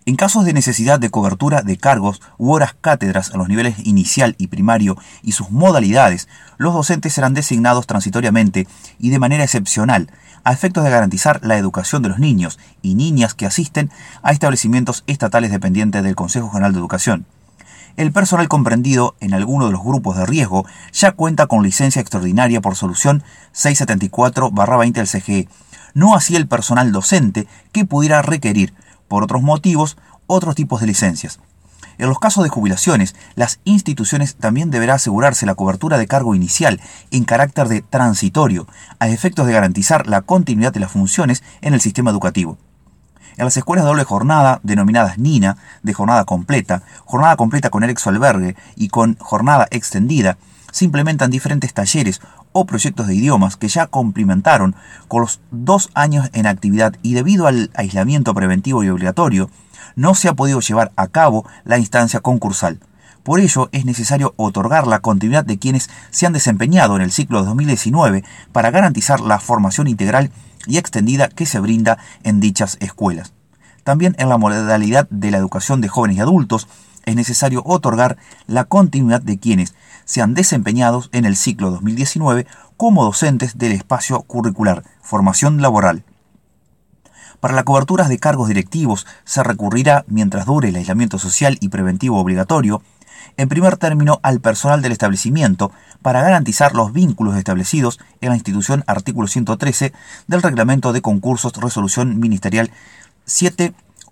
En 0.04 0.16
casos 0.16 0.44
de 0.44 0.52
necesidad 0.52 0.98
de 0.98 1.10
cobertura 1.10 1.62
de 1.62 1.76
cargos 1.76 2.20
u 2.36 2.50
horas 2.50 2.74
cátedras 2.80 3.30
en 3.30 3.38
los 3.38 3.48
niveles 3.48 3.86
inicial 3.86 4.34
y 4.36 4.48
primario 4.48 4.96
y 5.22 5.30
sus 5.30 5.50
modalidades, 5.50 6.26
los 6.58 6.74
docentes 6.74 7.12
serán 7.12 7.34
designados 7.34 7.86
transitoriamente 7.86 8.66
y 8.98 9.10
de 9.10 9.20
manera 9.20 9.44
excepcional, 9.44 10.10
a 10.42 10.52
efectos 10.52 10.82
de 10.82 10.90
garantizar 10.90 11.38
la 11.44 11.56
educación 11.56 12.02
de 12.02 12.08
los 12.08 12.18
niños 12.18 12.58
y 12.82 12.96
niñas 12.96 13.34
que 13.34 13.46
asisten 13.46 13.92
a 14.24 14.32
establecimientos 14.32 15.04
estatales 15.06 15.52
dependientes 15.52 16.02
del 16.02 16.16
Consejo 16.16 16.50
General 16.50 16.72
de 16.72 16.80
Educación. 16.80 17.24
El 17.96 18.10
personal 18.10 18.48
comprendido 18.48 19.14
en 19.20 19.34
alguno 19.34 19.66
de 19.66 19.72
los 19.72 19.84
grupos 19.84 20.16
de 20.16 20.26
riesgo 20.26 20.66
ya 20.92 21.12
cuenta 21.12 21.46
con 21.46 21.62
licencia 21.62 22.00
extraordinaria 22.00 22.60
por 22.60 22.74
solución 22.74 23.22
674-20 23.54 24.92
del 24.94 25.06
CGE, 25.06 25.48
no 25.94 26.16
así 26.16 26.34
el 26.34 26.48
personal 26.48 26.90
docente 26.90 27.46
que 27.70 27.84
pudiera 27.84 28.20
requerir 28.22 28.74
por 29.12 29.24
otros 29.24 29.42
motivos, 29.42 29.98
otros 30.26 30.54
tipos 30.54 30.80
de 30.80 30.86
licencias. 30.86 31.38
En 31.98 32.08
los 32.08 32.18
casos 32.18 32.44
de 32.44 32.48
jubilaciones, 32.48 33.14
las 33.34 33.60
instituciones 33.64 34.36
también 34.36 34.70
deberán 34.70 34.96
asegurarse 34.96 35.44
la 35.44 35.54
cobertura 35.54 35.98
de 35.98 36.06
cargo 36.06 36.34
inicial 36.34 36.80
en 37.10 37.24
carácter 37.24 37.68
de 37.68 37.82
transitorio, 37.82 38.66
a 39.00 39.10
efectos 39.10 39.46
de 39.46 39.52
garantizar 39.52 40.06
la 40.06 40.22
continuidad 40.22 40.72
de 40.72 40.80
las 40.80 40.92
funciones 40.92 41.42
en 41.60 41.74
el 41.74 41.82
sistema 41.82 42.10
educativo. 42.10 42.56
En 43.36 43.44
las 43.44 43.54
escuelas 43.58 43.84
de 43.84 43.90
doble 43.90 44.04
jornada, 44.04 44.60
denominadas 44.62 45.18
NINA, 45.18 45.58
de 45.82 45.92
jornada 45.92 46.24
completa, 46.24 46.82
jornada 47.04 47.36
completa 47.36 47.68
con 47.68 47.84
anexo 47.84 48.08
albergue 48.08 48.56
y 48.76 48.88
con 48.88 49.18
jornada 49.18 49.68
extendida, 49.70 50.38
se 50.72 50.84
implementan 50.84 51.30
diferentes 51.30 51.72
talleres 51.72 52.20
o 52.50 52.66
proyectos 52.66 53.06
de 53.06 53.14
idiomas 53.14 53.56
que 53.56 53.68
ya 53.68 53.86
complementaron 53.86 54.74
con 55.06 55.20
los 55.20 55.40
dos 55.52 55.90
años 55.94 56.28
en 56.32 56.46
actividad 56.46 56.96
y 57.02 57.14
debido 57.14 57.46
al 57.46 57.70
aislamiento 57.74 58.34
preventivo 58.34 58.82
y 58.82 58.88
obligatorio, 58.88 59.48
no 59.94 60.16
se 60.16 60.28
ha 60.28 60.34
podido 60.34 60.58
llevar 60.58 60.90
a 60.96 61.06
cabo 61.06 61.46
la 61.64 61.78
instancia 61.78 62.18
concursal. 62.18 62.80
Por 63.22 63.38
ello 63.38 63.68
es 63.70 63.84
necesario 63.84 64.34
otorgar 64.36 64.88
la 64.88 64.98
continuidad 64.98 65.44
de 65.44 65.58
quienes 65.58 65.90
se 66.10 66.26
han 66.26 66.32
desempeñado 66.32 66.96
en 66.96 67.02
el 67.02 67.12
ciclo 67.12 67.44
2019 67.44 68.24
para 68.50 68.72
garantizar 68.72 69.20
la 69.20 69.38
formación 69.38 69.86
integral 69.86 70.32
y 70.66 70.78
extendida 70.78 71.28
que 71.28 71.46
se 71.46 71.60
brinda 71.60 71.98
en 72.24 72.40
dichas 72.40 72.78
escuelas. 72.80 73.32
También 73.84 74.16
en 74.18 74.28
la 74.28 74.38
modalidad 74.38 75.08
de 75.10 75.30
la 75.30 75.38
educación 75.38 75.80
de 75.80 75.88
jóvenes 75.88 76.16
y 76.16 76.20
adultos 76.20 76.68
es 77.04 77.16
necesario 77.16 77.62
otorgar 77.64 78.18
la 78.46 78.64
continuidad 78.64 79.20
de 79.20 79.38
quienes 79.38 79.74
sean 80.04 80.34
desempeñados 80.34 81.08
en 81.12 81.24
el 81.24 81.36
ciclo 81.36 81.70
2019 81.70 82.46
como 82.76 83.04
docentes 83.04 83.58
del 83.58 83.72
espacio 83.72 84.22
curricular, 84.22 84.82
formación 85.00 85.62
laboral. 85.62 86.04
Para 87.40 87.54
la 87.54 87.64
cobertura 87.64 88.08
de 88.08 88.18
cargos 88.18 88.48
directivos 88.48 89.06
se 89.24 89.42
recurrirá, 89.42 90.04
mientras 90.06 90.46
dure 90.46 90.68
el 90.68 90.76
aislamiento 90.76 91.18
social 91.18 91.58
y 91.60 91.68
preventivo 91.68 92.20
obligatorio, 92.20 92.82
en 93.36 93.48
primer 93.48 93.76
término 93.76 94.20
al 94.22 94.40
personal 94.40 94.82
del 94.82 94.92
establecimiento 94.92 95.72
para 96.02 96.22
garantizar 96.22 96.74
los 96.74 96.92
vínculos 96.92 97.36
establecidos 97.36 97.98
en 98.20 98.30
la 98.30 98.36
institución 98.36 98.84
artículo 98.86 99.26
113 99.26 99.92
del 100.26 100.42
Reglamento 100.42 100.92
de 100.92 101.02
Concursos 101.02 101.52
Resolución 101.54 102.18
Ministerial 102.20 102.70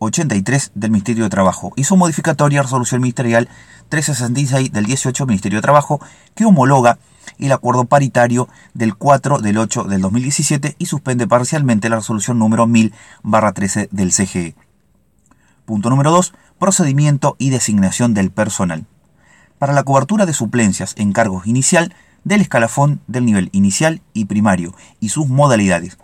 783 0.00 0.72
del 0.74 0.90
Ministerio 0.90 1.24
de 1.24 1.30
Trabajo 1.30 1.72
y 1.76 1.84
su 1.84 1.96
modificatoria 1.96 2.62
Resolución 2.62 3.02
Ministerial 3.02 3.48
1366 3.90 4.72
del 4.72 4.86
18 4.86 5.26
Ministerio 5.26 5.58
de 5.58 5.62
Trabajo 5.62 6.00
que 6.34 6.46
homologa 6.46 6.98
el 7.38 7.52
acuerdo 7.52 7.84
paritario 7.84 8.48
del 8.72 8.96
4 8.96 9.40
del 9.40 9.58
8 9.58 9.84
del 9.84 10.00
2017 10.00 10.76
y 10.78 10.86
suspende 10.86 11.26
parcialmente 11.28 11.90
la 11.90 11.96
resolución 11.96 12.38
número 12.38 12.66
1000 12.66 12.94
13 13.54 13.88
del 13.92 14.10
CGE. 14.10 14.54
Punto 15.66 15.90
número 15.90 16.10
2. 16.10 16.32
Procedimiento 16.58 17.36
y 17.38 17.50
designación 17.50 18.14
del 18.14 18.30
personal 18.30 18.86
para 19.58 19.74
la 19.74 19.82
cobertura 19.82 20.24
de 20.24 20.32
suplencias 20.32 20.94
en 20.96 21.12
cargos 21.12 21.46
inicial 21.46 21.94
del 22.24 22.40
escalafón 22.40 23.02
del 23.06 23.26
nivel 23.26 23.50
inicial 23.52 24.00
y 24.14 24.24
primario 24.24 24.74
y 24.98 25.10
sus 25.10 25.28
modalidades. 25.28 25.98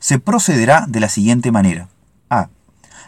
Se 0.00 0.18
procederá 0.18 0.86
de 0.88 0.98
la 0.98 1.08
siguiente 1.08 1.52
manera. 1.52 1.88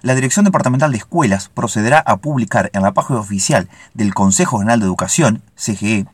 La 0.03 0.15
Dirección 0.15 0.45
Departamental 0.45 0.93
de 0.93 0.99
Escuelas 0.99 1.51
procederá 1.53 1.99
a 1.99 2.19
publicar 2.19 2.71
en 2.73 2.83
la 2.83 2.93
página 2.93 3.19
oficial 3.19 3.69
del 3.95 4.15
Consejo 4.15 4.59
General 4.59 4.79
de 4.79 4.87
Educación, 4.87 5.43
CGE, 5.57 6.07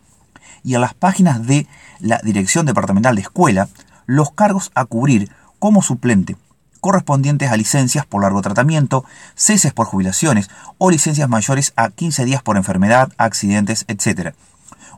y 0.62 0.74
en 0.74 0.80
las 0.80 0.94
páginas 0.94 1.46
de 1.46 1.66
la 2.00 2.18
Dirección 2.24 2.64
Departamental 2.64 3.14
de 3.14 3.22
Escuela 3.22 3.68
los 4.06 4.30
cargos 4.30 4.70
a 4.74 4.86
cubrir 4.86 5.30
como 5.58 5.82
suplente 5.82 6.36
correspondientes 6.80 7.50
a 7.50 7.56
licencias 7.56 8.04
por 8.04 8.20
largo 8.20 8.42
tratamiento, 8.42 9.06
ceses 9.34 9.72
por 9.72 9.86
jubilaciones 9.86 10.50
o 10.76 10.90
licencias 10.90 11.30
mayores 11.30 11.72
a 11.76 11.88
15 11.88 12.26
días 12.26 12.42
por 12.42 12.58
enfermedad, 12.58 13.10
accidentes, 13.16 13.86
etc. 13.88 14.34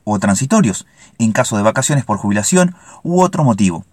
O 0.02 0.18
transitorios, 0.18 0.84
en 1.20 1.30
caso 1.30 1.56
de 1.56 1.62
vacaciones 1.62 2.04
por 2.04 2.18
jubilación 2.18 2.74
u 3.04 3.20
otro 3.20 3.44
motivo. 3.44 3.84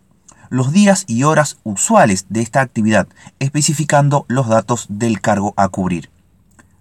Los 0.50 0.72
días 0.72 1.06
y 1.08 1.24
horas 1.24 1.58
usuales 1.64 2.26
de 2.30 2.42
esta 2.42 2.62
actividad, 2.62 3.08
especificando 3.40 4.26
los 4.28 4.48
datos 4.48 4.86
del 4.90 5.22
cargo 5.22 5.54
a 5.58 5.70
cubrir. 5.70 6.10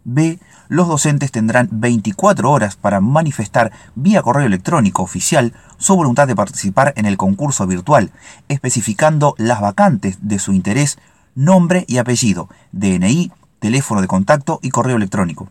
B. 0.04 0.38
Los 0.68 0.88
docentes 0.88 1.30
tendrán 1.30 1.68
24 1.70 2.50
horas 2.50 2.76
para 2.76 3.00
manifestar 3.00 3.72
vía 3.94 4.22
correo 4.22 4.46
electrónico 4.46 5.02
oficial 5.02 5.52
su 5.78 5.94
voluntad 5.94 6.26
de 6.26 6.34
participar 6.34 6.92
en 6.96 7.06
el 7.06 7.16
concurso 7.16 7.66
virtual, 7.66 8.10
especificando 8.48 9.34
las 9.38 9.60
vacantes 9.60 10.18
de 10.22 10.38
su 10.38 10.52
interés, 10.52 10.98
nombre 11.34 11.84
y 11.88 11.98
apellido, 11.98 12.48
DNI, 12.72 13.32
teléfono 13.58 14.00
de 14.00 14.08
contacto 14.08 14.58
y 14.62 14.70
correo 14.70 14.96
electrónico. 14.96 15.48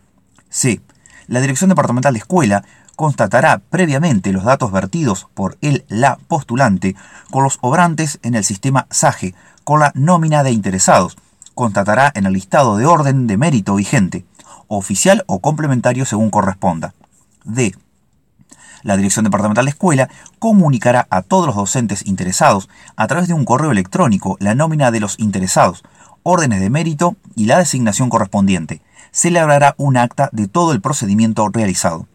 C. 0.50 0.80
La 1.28 1.40
Dirección 1.40 1.68
Departamental 1.70 2.12
de 2.12 2.18
Escuela 2.18 2.64
constatará 2.96 3.58
previamente 3.70 4.32
los 4.32 4.44
datos 4.44 4.72
vertidos 4.72 5.28
por 5.34 5.56
el 5.60 5.84
la 5.88 6.16
postulante 6.28 6.94
con 7.30 7.42
los 7.42 7.58
obrantes 7.60 8.18
en 8.22 8.34
el 8.34 8.44
sistema 8.44 8.86
SAGE 8.90 9.34
con 9.64 9.80
la 9.80 9.92
nómina 9.94 10.42
de 10.42 10.52
interesados. 10.52 11.16
Constatará 11.54 12.10
en 12.14 12.26
el 12.26 12.32
listado 12.32 12.76
de 12.76 12.86
orden 12.86 13.26
de 13.26 13.36
mérito 13.36 13.74
vigente 13.74 14.24
oficial 14.68 15.24
o 15.26 15.40
complementario 15.40 16.04
según 16.04 16.30
corresponda. 16.30 16.94
D. 17.44 17.74
La 18.82 18.96
Dirección 18.96 19.24
Departamental 19.24 19.66
de 19.66 19.70
Escuela 19.70 20.08
comunicará 20.38 21.06
a 21.10 21.22
todos 21.22 21.46
los 21.46 21.54
docentes 21.54 22.06
interesados 22.06 22.68
a 22.96 23.06
través 23.06 23.28
de 23.28 23.34
un 23.34 23.44
correo 23.44 23.70
electrónico 23.70 24.36
la 24.40 24.54
nómina 24.54 24.90
de 24.90 25.00
los 25.00 25.18
interesados, 25.18 25.84
órdenes 26.22 26.60
de 26.60 26.70
mérito 26.70 27.16
y 27.36 27.46
la 27.46 27.58
designación 27.58 28.08
correspondiente. 28.08 28.80
Se 29.12 29.28
Celebrará 29.28 29.74
un 29.76 29.96
acta 29.96 30.30
de 30.32 30.48
todo 30.48 30.72
el 30.72 30.80
procedimiento 30.80 31.48
realizado. 31.48 32.06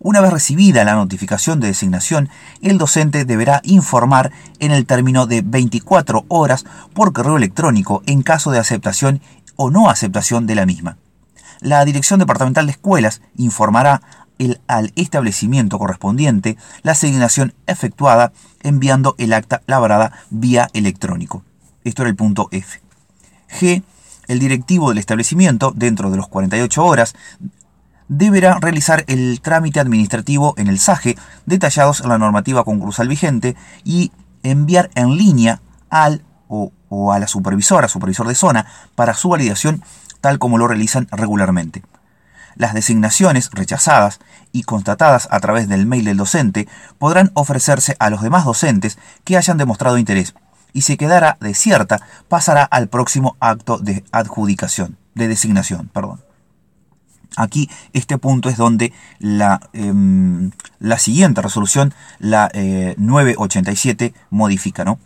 Una 0.00 0.20
vez 0.20 0.32
recibida 0.32 0.84
la 0.84 0.94
notificación 0.94 1.60
de 1.60 1.68
designación, 1.68 2.28
el 2.62 2.78
docente 2.78 3.24
deberá 3.24 3.60
informar 3.64 4.32
en 4.60 4.70
el 4.70 4.86
término 4.86 5.26
de 5.26 5.42
24 5.42 6.24
horas 6.28 6.64
por 6.94 7.12
correo 7.12 7.36
electrónico 7.36 8.02
en 8.06 8.22
caso 8.22 8.50
de 8.50 8.58
aceptación 8.58 9.20
o 9.56 9.70
no 9.70 9.90
aceptación 9.90 10.46
de 10.46 10.54
la 10.54 10.66
misma 10.66 10.98
la 11.60 11.84
Dirección 11.84 12.18
Departamental 12.20 12.66
de 12.66 12.72
Escuelas 12.72 13.20
informará 13.36 14.02
el, 14.38 14.60
al 14.68 14.92
establecimiento 14.96 15.78
correspondiente 15.78 16.56
la 16.82 16.92
asignación 16.92 17.54
efectuada 17.66 18.32
enviando 18.62 19.14
el 19.18 19.32
acta 19.32 19.62
labrada 19.66 20.12
vía 20.30 20.68
electrónico. 20.72 21.42
Esto 21.84 22.02
era 22.02 22.10
el 22.10 22.16
punto 22.16 22.48
F. 22.52 22.80
G. 23.50 23.82
El 24.28 24.38
directivo 24.38 24.90
del 24.90 24.98
establecimiento, 24.98 25.72
dentro 25.74 26.10
de 26.10 26.18
los 26.18 26.28
48 26.28 26.84
horas, 26.84 27.16
deberá 28.08 28.58
realizar 28.60 29.04
el 29.06 29.40
trámite 29.40 29.80
administrativo 29.80 30.54
en 30.56 30.68
el 30.68 30.78
SAGE 30.78 31.16
detallados 31.46 32.00
en 32.00 32.08
la 32.08 32.18
normativa 32.18 32.64
concursal 32.64 33.08
vigente 33.08 33.56
y 33.84 34.12
enviar 34.42 34.90
en 34.94 35.16
línea 35.16 35.60
al 35.90 36.24
o, 36.48 36.72
a 37.12 37.18
la 37.18 37.28
supervisora, 37.28 37.88
supervisor 37.88 38.26
de 38.26 38.34
zona, 38.34 38.66
para 38.94 39.14
su 39.14 39.28
validación 39.28 39.82
tal 40.20 40.38
como 40.38 40.58
lo 40.58 40.66
realizan 40.66 41.06
regularmente. 41.10 41.82
Las 42.56 42.74
designaciones 42.74 43.50
rechazadas 43.52 44.18
y 44.50 44.62
constatadas 44.62 45.28
a 45.30 45.38
través 45.38 45.68
del 45.68 45.86
mail 45.86 46.06
del 46.06 46.16
docente 46.16 46.66
podrán 46.98 47.30
ofrecerse 47.34 47.94
a 48.00 48.10
los 48.10 48.22
demás 48.22 48.44
docentes 48.44 48.98
que 49.24 49.36
hayan 49.36 49.58
demostrado 49.58 49.98
interés 49.98 50.34
y 50.72 50.82
si 50.82 50.96
quedara 50.96 51.36
desierta 51.40 52.00
pasará 52.28 52.64
al 52.64 52.88
próximo 52.88 53.36
acto 53.40 53.78
de 53.78 54.04
adjudicación, 54.10 54.96
de 55.14 55.28
designación, 55.28 55.88
perdón. 55.88 56.27
Aquí 57.36 57.70
este 57.92 58.18
punto 58.18 58.48
es 58.48 58.56
donde 58.56 58.92
la, 59.18 59.60
em, 59.72 60.50
la 60.80 60.98
siguiente 60.98 61.42
resolución, 61.42 61.94
la 62.18 62.50
987, 62.96 64.04
eh, 64.06 64.14
modifica, 64.30 64.84
¿no? 64.84 64.98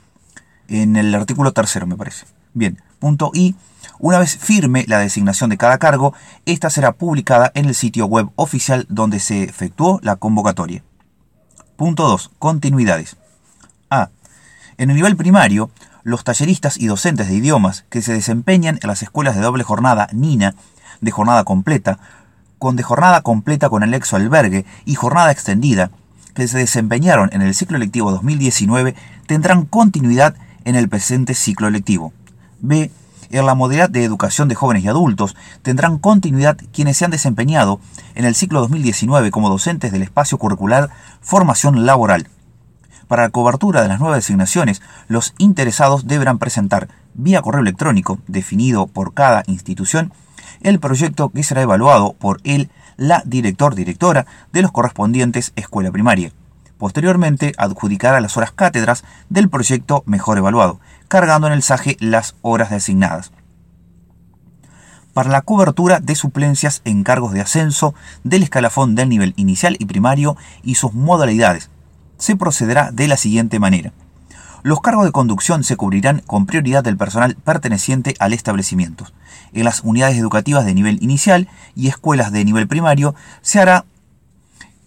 En 0.69 0.97
el 0.97 1.14
artículo 1.14 1.52
tercero, 1.52 1.87
me 1.87 1.97
parece. 1.97 2.26
Bien, 2.55 2.81
punto 2.99 3.31
I 3.35 3.55
una 3.99 4.19
vez 4.19 4.37
firme 4.37 4.85
la 4.88 4.99
designación 4.99 5.50
de 5.50 5.57
cada 5.57 5.79
cargo, 5.79 6.12
esta 6.45 6.71
será 6.71 6.93
publicada 6.93 7.52
en 7.55 7.67
el 7.67 7.75
sitio 7.75 8.07
web 8.07 8.31
oficial 8.35 8.85
donde 8.88 9.21
se 9.21 9.45
efectuó 9.45 10.00
la 10.02 10.17
convocatoria. 10.17 10.83
Punto 11.76 12.09
2. 12.09 12.33
Continuidades. 12.38 13.17
A. 13.91 14.11
En 14.76 14.91
el 14.91 14.97
nivel 14.97 15.17
primario, 15.17 15.71
los 16.02 16.25
talleristas 16.25 16.79
y 16.79 16.87
docentes 16.87 17.29
de 17.29 17.35
idiomas 17.35 17.85
que 17.91 18.02
se 18.02 18.12
desempeñan 18.12 18.81
en 18.83 18.88
las 18.88 19.02
escuelas 19.02 19.37
de 19.37 19.43
doble 19.43 19.62
jornada 19.62 20.09
NINA, 20.12 20.57
de 21.02 21.11
jornada 21.11 21.44
completa, 21.44 21.99
con 22.59 22.76
de 22.76 22.82
jornada 22.82 23.21
completa 23.21 23.68
con 23.68 23.82
anexo 23.82 24.16
albergue 24.16 24.64
y 24.87 24.94
jornada 24.94 25.30
extendida, 25.30 25.90
que 26.35 26.49
se 26.49 26.56
desempeñaron 26.56 27.28
en 27.35 27.42
el 27.42 27.54
ciclo 27.54 27.76
electivo 27.76 28.11
2019, 28.11 28.94
tendrán 29.26 29.66
continuidad 29.66 30.35
en 30.64 30.76
el 30.76 30.88
presente 30.88 31.35
ciclo 31.35 31.68
electivo. 31.68 32.14
B 32.61 32.90
en 33.32 33.47
la 33.47 33.54
modalidad 33.54 33.88
de 33.88 34.04
educación 34.04 34.49
de 34.49 34.54
jóvenes 34.54 34.85
y 34.85 34.88
adultos 34.88 35.35
tendrán 35.62 35.99
continuidad 35.99 36.59
quienes 36.73 36.99
se 36.99 37.06
han 37.06 37.11
desempeñado 37.11 37.80
en 38.14 38.26
el 38.26 38.35
ciclo 38.35 38.61
2019 38.61 39.30
como 39.30 39.49
docentes 39.49 39.90
del 39.90 40.02
espacio 40.02 40.38
curricular 40.38 40.90
Formación 41.21 41.87
Laboral. 41.87 42.28
Para 43.09 43.25
la 43.25 43.30
cobertura 43.30 43.82
de 43.82 43.88
las 43.88 44.00
nuevas 44.00 44.18
designaciones, 44.18 44.82
los 45.09 45.35
interesados 45.38 46.06
deberán 46.06 46.38
presentar 46.38 46.88
vía 47.14 47.42
correo 47.42 47.62
electrónico 47.62 48.18
definido 48.26 48.87
por 48.87 49.14
cada 49.14 49.42
institución 49.47 50.12
el 50.62 50.81
proyecto 50.81 51.28
que 51.31 51.42
será 51.42 51.62
evaluado 51.62 52.14
por 52.14 52.40
el 52.45 52.71
la 52.97 53.23
director 53.25 53.75
directora 53.75 54.26
de 54.52 54.62
los 54.62 54.73
correspondientes 54.73 55.52
escuela 55.57 55.90
primaria. 55.90 56.33
Posteriormente 56.78 57.52
adjudicará 57.59 58.21
las 58.21 58.37
horas 58.37 58.52
cátedras 58.52 59.04
del 59.28 59.49
proyecto 59.49 60.02
mejor 60.07 60.38
evaluado, 60.38 60.81
cargando 61.09 61.47
en 61.47 61.52
el 61.52 61.62
SAGE 61.62 61.97
las 62.00 62.35
horas 62.42 62.71
designadas. 62.71 63.33
Para 65.12 65.31
la 65.31 65.42
cobertura 65.42 66.00
de 66.00 66.14
suplencias 66.14 66.81
en 66.85 67.04
cargos 67.04 67.33
de 67.33 67.42
ascenso 67.42 67.95
del 68.25 68.42
escalafón 68.42 68.95
del 68.95 69.11
nivel 69.11 69.35
inicial 69.37 69.76
y 69.78 69.85
primario 69.85 70.37
y 70.62 70.76
sus 70.76 70.95
modalidades, 70.95 71.71
se 72.16 72.35
procederá 72.37 72.90
de 72.92 73.09
la 73.09 73.16
siguiente 73.16 73.59
manera. 73.59 73.92
Los 74.64 74.81
cargos 74.81 75.04
de 75.04 75.12
conducción 75.12 75.64
se 75.64 75.76
cubrirán 75.76 76.21
con 76.21 76.47
prioridad 76.47 76.85
del 76.85 76.97
personal 76.97 77.35
perteneciente 77.35 78.14
al 78.21 78.33
establecimiento. 78.33 79.07
En 79.52 79.64
las 79.64 79.81
unidades 79.81 80.16
educativas 80.16 80.64
de 80.64 80.75
nivel 80.75 81.02
inicial 81.02 81.49
y 81.75 81.88
escuelas 81.88 82.31
de 82.31 82.45
nivel 82.45 82.69
primario 82.69 83.16
se 83.40 83.59
hará, 83.59 83.85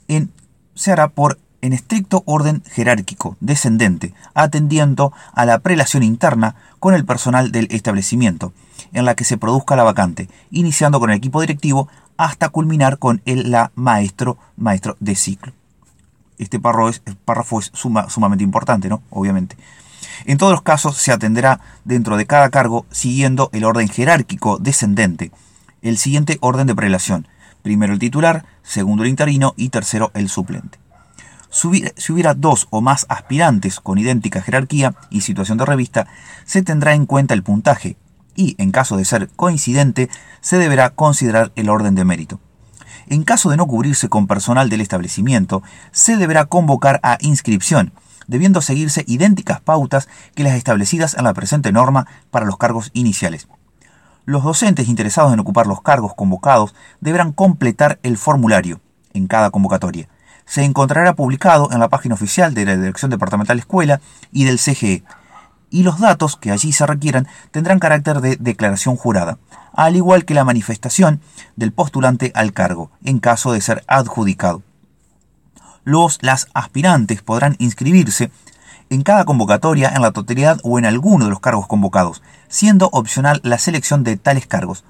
en, 0.07 0.31
se 0.75 0.93
hará 0.93 1.09
por 1.09 1.39
en 1.61 1.73
estricto 1.73 2.23
orden 2.25 2.63
jerárquico, 2.71 3.35
descendente, 3.41 4.13
atendiendo 4.33 5.11
a 5.33 5.45
la 5.45 5.59
prelación 5.59 6.03
interna 6.03 6.55
con 6.79 6.93
el 6.93 7.05
personal 7.05 7.51
del 7.51 7.67
establecimiento, 7.71 8.53
en 8.93 9.03
la 9.03 9.15
que 9.15 9.25
se 9.25 9.37
produzca 9.37 9.75
la 9.75 9.83
vacante, 9.83 10.29
iniciando 10.51 10.99
con 11.01 11.09
el 11.09 11.17
equipo 11.17 11.41
directivo 11.41 11.89
hasta 12.17 12.49
culminar 12.49 12.97
con 12.97 13.21
el 13.25 13.51
la 13.51 13.71
maestro, 13.75 14.37
maestro 14.55 14.95
de 14.99 15.15
ciclo. 15.15 15.53
Este 16.37 16.59
párrafo 16.59 16.89
es, 16.89 17.01
párrafo 17.25 17.59
es 17.59 17.71
sumamente 17.73 18.43
importante, 18.43 18.89
¿no? 18.89 19.01
Obviamente. 19.09 19.57
En 20.25 20.37
todos 20.37 20.51
los 20.51 20.61
casos 20.61 20.97
se 20.97 21.11
atenderá 21.11 21.59
dentro 21.83 22.17
de 22.17 22.25
cada 22.25 22.49
cargo 22.49 22.85
siguiendo 22.89 23.49
el 23.53 23.65
orden 23.65 23.89
jerárquico 23.89 24.57
descendente, 24.57 25.31
el 25.81 25.97
siguiente 25.97 26.37
orden 26.41 26.67
de 26.67 26.75
prelación. 26.75 27.27
Primero 27.61 27.93
el 27.93 27.99
titular, 27.99 28.45
segundo 28.63 29.03
el 29.03 29.09
interino 29.09 29.53
y 29.57 29.69
tercero 29.69 30.11
el 30.13 30.29
suplente. 30.29 30.79
Si 31.49 32.11
hubiera 32.11 32.33
dos 32.33 32.67
o 32.69 32.81
más 32.81 33.05
aspirantes 33.07 33.79
con 33.79 33.97
idéntica 33.97 34.41
jerarquía 34.41 34.93
y 35.09 35.21
situación 35.21 35.57
de 35.57 35.65
revista, 35.65 36.07
se 36.43 36.61
tendrá 36.61 36.93
en 36.93 37.05
cuenta 37.05 37.33
el 37.33 37.43
puntaje 37.43 37.97
y, 38.35 38.55
en 38.57 38.71
caso 38.71 38.97
de 38.97 39.05
ser 39.05 39.29
coincidente, 39.29 40.09
se 40.41 40.57
deberá 40.57 40.89
considerar 40.89 41.53
el 41.55 41.69
orden 41.69 41.95
de 41.95 42.03
mérito. 42.03 42.39
En 43.07 43.23
caso 43.23 43.49
de 43.49 43.57
no 43.57 43.67
cubrirse 43.67 44.09
con 44.09 44.27
personal 44.27 44.69
del 44.69 44.81
establecimiento, 44.81 45.61
se 45.91 46.17
deberá 46.17 46.45
convocar 46.45 46.99
a 47.03 47.17
inscripción, 47.21 47.93
debiendo 48.27 48.61
seguirse 48.61 49.03
idénticas 49.07 49.61
pautas 49.61 50.07
que 50.33 50.43
las 50.43 50.53
establecidas 50.53 51.15
en 51.15 51.23
la 51.23 51.33
presente 51.33 51.71
norma 51.71 52.07
para 52.31 52.45
los 52.45 52.57
cargos 52.57 52.89
iniciales. 52.93 53.47
Los 54.25 54.43
docentes 54.43 54.87
interesados 54.87 55.33
en 55.33 55.39
ocupar 55.39 55.67
los 55.67 55.81
cargos 55.81 56.15
convocados 56.15 56.73
deberán 56.99 57.31
completar 57.31 57.99
el 58.01 58.17
formulario 58.17 58.81
en 59.13 59.27
cada 59.27 59.51
convocatoria. 59.51 60.09
Se 60.45 60.63
encontrará 60.63 61.13
publicado 61.13 61.71
en 61.71 61.79
la 61.79 61.89
página 61.89 62.15
oficial 62.15 62.53
de 62.53 62.65
la 62.65 62.75
Dirección 62.75 63.11
Departamental 63.11 63.57
de 63.57 63.61
Escuela 63.61 64.01
y 64.31 64.45
del 64.45 64.59
CGE, 64.59 65.03
y 65.69 65.83
los 65.83 65.99
datos 65.99 66.37
que 66.37 66.51
allí 66.51 66.71
se 66.71 66.85
requieran 66.85 67.27
tendrán 67.51 67.79
carácter 67.79 68.21
de 68.21 68.37
declaración 68.37 68.95
jurada, 68.95 69.37
al 69.75 69.95
igual 69.95 70.25
que 70.25 70.33
la 70.33 70.43
manifestación 70.43 71.21
del 71.55 71.71
postulante 71.71 72.31
al 72.35 72.53
cargo, 72.53 72.91
en 73.03 73.19
caso 73.19 73.51
de 73.51 73.61
ser 73.61 73.83
adjudicado 73.87 74.63
los 75.85 76.17
las 76.21 76.47
aspirantes 76.53 77.21
podrán 77.21 77.55
inscribirse 77.59 78.31
en 78.89 79.03
cada 79.03 79.23
convocatoria 79.23 79.89
en 79.95 80.01
la 80.01 80.11
totalidad 80.11 80.59
o 80.63 80.77
en 80.77 80.85
alguno 80.85 81.25
de 81.25 81.31
los 81.31 81.39
cargos 81.39 81.67
convocados, 81.67 82.21
siendo 82.49 82.89
opcional 82.91 83.39
la 83.43 83.57
selección 83.57 84.03
de 84.03 84.17
tales 84.17 84.47
cargos, 84.47 84.83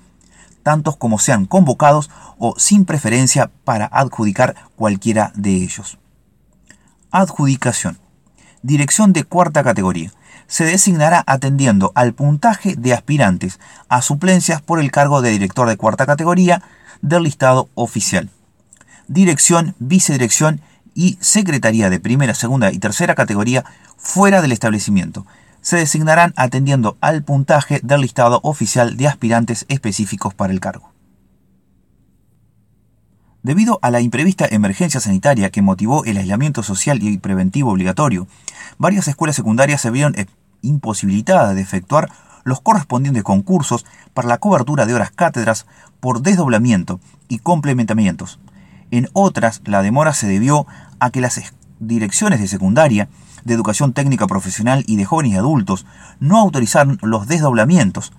tantos 0.63 0.97
como 0.97 1.19
sean 1.19 1.45
convocados 1.45 2.09
o 2.39 2.55
sin 2.57 2.85
preferencia 2.85 3.51
para 3.63 3.85
adjudicar 3.85 4.55
cualquiera 4.75 5.31
de 5.35 5.55
ellos. 5.57 5.97
Adjudicación. 7.11 7.99
Dirección 8.63 9.13
de 9.13 9.23
cuarta 9.23 9.63
categoría. 9.63 10.11
Se 10.47 10.65
designará 10.65 11.23
atendiendo 11.27 11.91
al 11.95 12.13
puntaje 12.13 12.75
de 12.75 12.93
aspirantes 12.93 13.59
a 13.89 14.01
suplencias 14.01 14.61
por 14.61 14.79
el 14.79 14.91
cargo 14.91 15.21
de 15.21 15.31
director 15.31 15.67
de 15.67 15.77
cuarta 15.77 16.05
categoría 16.05 16.61
del 17.01 17.23
listado 17.23 17.69
oficial. 17.75 18.29
Dirección, 19.07 19.75
vicedirección 19.79 20.61
y 20.93 21.17
secretaría 21.19 21.89
de 21.89 21.99
primera, 21.99 22.33
segunda 22.33 22.71
y 22.71 22.79
tercera 22.79 23.15
categoría 23.15 23.65
fuera 23.97 24.41
del 24.41 24.51
establecimiento. 24.51 25.25
Se 25.61 25.77
designarán 25.77 26.33
atendiendo 26.37 26.97
al 27.01 27.23
puntaje 27.23 27.79
del 27.83 28.01
listado 28.01 28.39
oficial 28.43 28.97
de 28.97 29.07
aspirantes 29.07 29.65
específicos 29.67 30.33
para 30.33 30.53
el 30.53 30.59
cargo. 30.59 30.94
Debido 33.45 33.77
a 33.83 33.91
la 33.91 34.01
imprevista 34.01 34.47
emergencia 34.49 34.99
sanitaria 34.99 35.51
que 35.51 35.61
motivó 35.61 36.03
el 36.03 36.17
aislamiento 36.17 36.63
social 36.63 37.03
y 37.03 37.19
preventivo 37.19 37.69
obligatorio, 37.69 38.27
varias 38.79 39.07
escuelas 39.07 39.35
secundarias 39.35 39.81
se 39.81 39.91
vieron 39.91 40.17
eh, 40.17 40.25
imposibilitadas 40.63 41.53
de 41.53 41.61
efectuar 41.61 42.09
los 42.43 42.59
correspondientes 42.59 43.21
concursos 43.21 43.85
para 44.15 44.27
la 44.27 44.39
cobertura 44.39 44.87
de 44.87 44.95
horas 44.95 45.11
cátedras 45.11 45.67
por 45.99 46.23
desdoblamiento 46.23 46.99
y 47.27 47.37
complementamientos. 47.37 48.39
En 48.89 49.09
otras, 49.13 49.61
la 49.65 49.83
demora 49.83 50.15
se 50.15 50.25
debió 50.25 50.65
a 50.99 51.11
que 51.11 51.21
las 51.21 51.39
direcciones 51.79 52.39
de 52.39 52.47
secundaria, 52.47 53.09
de 53.43 53.53
educación 53.53 53.93
técnica 53.93 54.25
profesional 54.25 54.83
y 54.87 54.95
de 54.95 55.05
jóvenes 55.05 55.33
y 55.33 55.37
adultos 55.37 55.85
no 56.19 56.39
autorizaron 56.39 56.97
los 57.03 57.27
desdoblamientos 57.27 58.11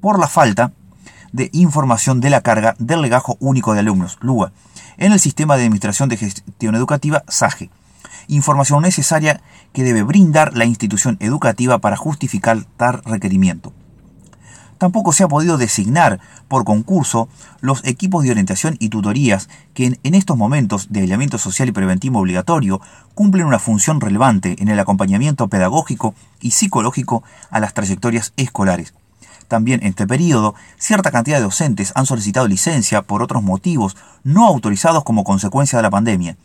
por 0.00 0.18
la 0.18 0.26
falta 0.26 0.72
de 1.32 1.50
información 1.52 2.20
de 2.20 2.30
la 2.30 2.40
carga 2.40 2.74
del 2.78 3.02
legajo 3.02 3.36
único 3.40 3.74
de 3.74 3.80
alumnos, 3.80 4.18
LUA, 4.20 4.52
en 4.96 5.12
el 5.12 5.20
sistema 5.20 5.56
de 5.56 5.64
administración 5.64 6.08
de 6.08 6.16
gestión 6.16 6.74
educativa, 6.74 7.24
SAGE. 7.28 7.70
Información 8.26 8.82
necesaria 8.82 9.40
que 9.72 9.84
debe 9.84 10.02
brindar 10.02 10.56
la 10.56 10.64
institución 10.64 11.16
educativa 11.20 11.78
para 11.78 11.96
justificar 11.96 12.64
tal 12.76 13.02
requerimiento. 13.04 13.72
Tampoco 14.78 15.12
se 15.12 15.24
ha 15.24 15.28
podido 15.28 15.58
designar 15.58 16.20
por 16.46 16.64
concurso 16.64 17.28
los 17.60 17.84
equipos 17.84 18.22
de 18.22 18.30
orientación 18.30 18.76
y 18.78 18.90
tutorías 18.90 19.48
que 19.74 19.98
en, 20.02 20.14
estos 20.14 20.36
momentos 20.36 20.86
de 20.90 21.00
aislamiento 21.00 21.36
social 21.36 21.68
y 21.68 21.72
preventivo 21.72 22.20
obligatorio 22.20 22.80
cumplen 23.14 23.46
una 23.46 23.58
función 23.58 24.00
relevante 24.00 24.56
en 24.60 24.68
el 24.68 24.78
acompañamiento 24.78 25.48
pedagógico 25.48 26.14
y 26.40 26.52
psicológico 26.52 27.24
a 27.50 27.58
las 27.58 27.74
trayectorias 27.74 28.32
escolares. 28.36 28.94
También 29.48 29.80
en 29.82 29.88
este 29.88 30.06
periodo, 30.06 30.54
cierta 30.76 31.10
cantidad 31.10 31.38
de 31.38 31.42
docentes 31.42 31.92
han 31.94 32.06
solicitado 32.06 32.46
licencia 32.46 33.02
por 33.02 33.22
otros 33.22 33.42
motivos 33.42 33.96
no 34.22 34.46
autorizados 34.46 35.04
como 35.04 35.24
consecuencia 35.24 35.78
de 35.78 35.82
la 35.82 35.90
pandemia, 35.90 36.36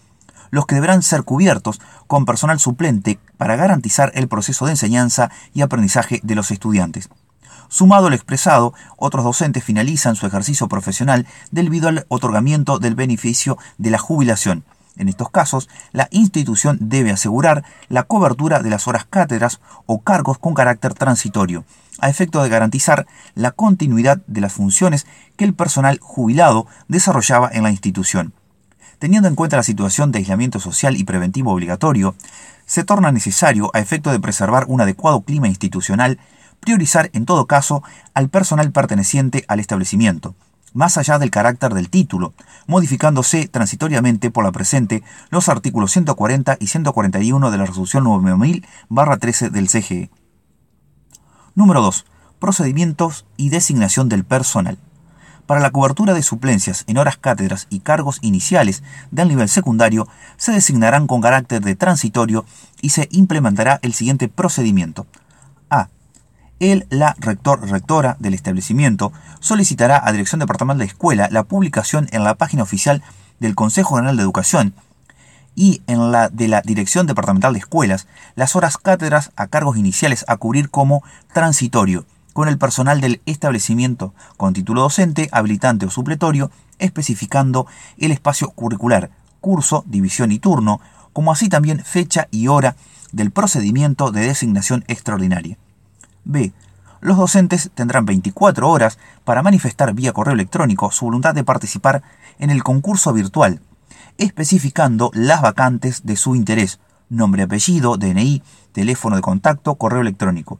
los 0.52 0.66
que 0.66 0.76
deberán 0.76 1.02
ser 1.02 1.24
cubiertos 1.24 1.82
con 2.08 2.26
personal 2.26 2.60
suplente 2.60 3.20
para 3.38 3.58
garantizar 3.58 4.12
el 4.16 4.30
proceso 4.30 4.66
de 4.66 4.72
enseñanza 4.72 5.30
y 5.54 5.62
aprendizaje 5.62 6.22
de 6.24 6.36
los 6.36 6.50
estudiantes. 6.52 7.10
Sumado 7.68 8.08
al 8.08 8.14
expresado, 8.14 8.74
otros 8.98 9.26
docentes 9.26 9.64
finalizan 9.64 10.16
su 10.16 10.28
ejercicio 10.28 10.68
profesional 10.68 11.26
debido 11.52 11.90
al 11.90 12.06
otorgamiento 12.08 12.80
del 12.80 12.96
beneficio 12.96 13.58
de 13.78 13.90
la 13.90 13.98
jubilación. 13.98 14.64
En 14.96 15.10
estos 15.10 15.30
casos, 15.32 15.70
la 15.92 16.08
institución 16.12 16.78
debe 16.80 17.12
asegurar 17.12 17.64
la 17.90 18.04
cobertura 18.04 18.62
de 18.62 18.70
las 18.70 18.88
horas 18.88 19.06
cátedras 19.06 19.60
o 19.86 20.02
cargos 20.02 20.38
con 20.38 20.54
carácter 20.54 20.94
transitorio, 20.94 21.66
a 22.00 22.10
efecto 22.10 22.44
de 22.44 22.50
garantizar 22.50 23.08
la 23.34 23.52
continuidad 23.52 24.22
de 24.28 24.42
las 24.42 24.54
funciones 24.54 25.08
que 25.36 25.46
el 25.46 25.54
personal 25.54 26.00
jubilado 26.00 26.68
desarrollaba 26.88 27.50
en 27.52 27.64
la 27.64 27.72
institución. 27.72 28.34
Teniendo 29.00 29.28
en 29.28 29.36
cuenta 29.36 29.58
la 29.58 29.64
situación 29.64 30.12
de 30.12 30.20
aislamiento 30.20 30.60
social 30.60 30.96
y 30.96 31.04
preventivo 31.04 31.52
obligatorio, 31.52 32.16
se 32.66 32.84
torna 32.84 33.12
necesario, 33.12 33.72
a 33.74 33.80
efecto 33.80 34.12
de 34.12 34.20
preservar 34.20 34.66
un 34.68 34.80
adecuado 34.80 35.22
clima 35.22 35.48
institucional, 35.48 36.20
priorizar 36.60 37.10
en 37.14 37.26
todo 37.26 37.46
caso 37.46 37.84
al 38.14 38.30
personal 38.30 38.72
perteneciente 38.72 39.44
al 39.48 39.60
establecimiento, 39.60 40.36
más 40.74 40.98
allá 40.98 41.20
del 41.20 41.32
carácter 41.32 41.74
del 41.74 41.90
título, 41.90 42.34
modificándose 42.68 43.48
transitoriamente 43.48 44.32
por 44.32 44.44
la 44.44 44.52
presente 44.52 45.04
los 45.30 45.50
artículos 45.50 45.92
140 45.92 46.58
y 46.60 46.68
141 46.68 47.52
de 47.52 47.58
la 47.58 47.66
resolución 47.66 48.06
9000-13 48.06 49.50
del 49.50 49.70
CGE. 49.70 50.10
Número 51.56 51.82
2. 51.82 52.06
Procedimientos 52.40 53.26
y 53.38 53.50
designación 53.50 54.10
del 54.10 54.26
personal. 54.26 54.78
Para 55.46 55.60
la 55.60 55.72
cobertura 55.72 56.14
de 56.14 56.24
suplencias 56.24 56.86
en 56.88 56.98
horas 56.98 57.18
cátedras 57.18 57.68
y 57.70 57.82
cargos 57.82 58.18
iniciales 58.22 58.82
del 59.12 59.28
nivel 59.28 59.50
secundario 59.50 60.08
se 60.38 60.54
designarán 60.54 61.06
con 61.06 61.22
carácter 61.22 61.62
de 61.62 61.76
transitorio 61.76 62.46
y 62.82 62.90
se 62.90 63.10
implementará 63.12 63.80
el 63.82 63.94
siguiente 63.94 64.30
procedimiento 64.30 65.06
el, 66.72 66.88
la 66.90 67.16
rector, 67.20 67.70
rectora 67.70 68.16
del 68.20 68.34
establecimiento 68.34 69.12
solicitará 69.42 70.02
a 70.02 70.12
Dirección 70.14 70.40
Departamental 70.40 70.80
de 70.80 70.86
Escuela 70.86 71.28
la 71.30 71.44
publicación 71.44 72.08
en 72.14 72.24
la 72.24 72.36
página 72.36 72.64
oficial 72.64 73.04
del 73.42 73.54
Consejo 73.54 73.96
General 73.96 74.16
de 74.16 74.24
Educación 74.24 74.74
y 75.56 75.82
en 75.88 76.14
la 76.14 76.30
de 76.30 76.48
la 76.48 76.62
Dirección 76.62 77.06
Departamental 77.06 77.52
de 77.52 77.60
Escuelas 77.60 78.08
las 78.36 78.56
horas 78.56 78.78
cátedras 78.78 79.32
a 79.36 79.48
cargos 79.48 79.76
iniciales 79.76 80.24
a 80.30 80.38
cubrir 80.38 80.70
como 80.70 81.04
transitorio 81.34 82.06
con 82.32 82.48
el 82.48 82.58
personal 82.58 83.02
del 83.02 83.22
establecimiento 83.26 84.14
con 84.38 84.54
título 84.54 84.82
docente, 84.82 85.28
habilitante 85.34 85.86
o 85.86 85.92
supletorio, 85.92 86.50
especificando 86.80 87.68
el 87.98 88.12
espacio 88.12 88.50
curricular, 88.52 89.12
curso, 89.42 89.84
división 89.86 90.32
y 90.32 90.40
turno, 90.40 90.80
como 91.12 91.34
así 91.34 91.50
también 91.50 91.84
fecha 91.84 92.30
y 92.32 92.48
hora 92.48 92.78
del 93.12 93.32
procedimiento 93.32 94.12
de 94.12 94.22
designación 94.22 94.86
extraordinaria. 94.88 95.58
B. 96.26 96.54
Los 97.02 97.18
docentes 97.18 97.70
tendrán 97.76 98.06
24 98.06 98.70
horas 98.70 98.98
para 99.26 99.44
manifestar 99.44 99.94
vía 99.94 100.14
correo 100.14 100.34
electrónico 100.34 100.92
su 100.92 101.06
voluntad 101.06 101.36
de 101.36 101.44
participar 101.44 102.02
en 102.40 102.50
el 102.50 102.64
concurso 102.64 103.12
virtual, 103.12 103.60
especificando 104.18 105.12
las 105.14 105.42
vacantes 105.42 106.06
de 106.06 106.16
su 106.16 106.36
interés, 106.36 106.80
nombre, 107.10 107.44
apellido, 107.44 107.98
DNI, 107.98 108.42
teléfono 108.72 109.16
de 109.16 109.22
contacto, 109.22 109.76
correo 109.76 110.02
electrónico. 110.02 110.60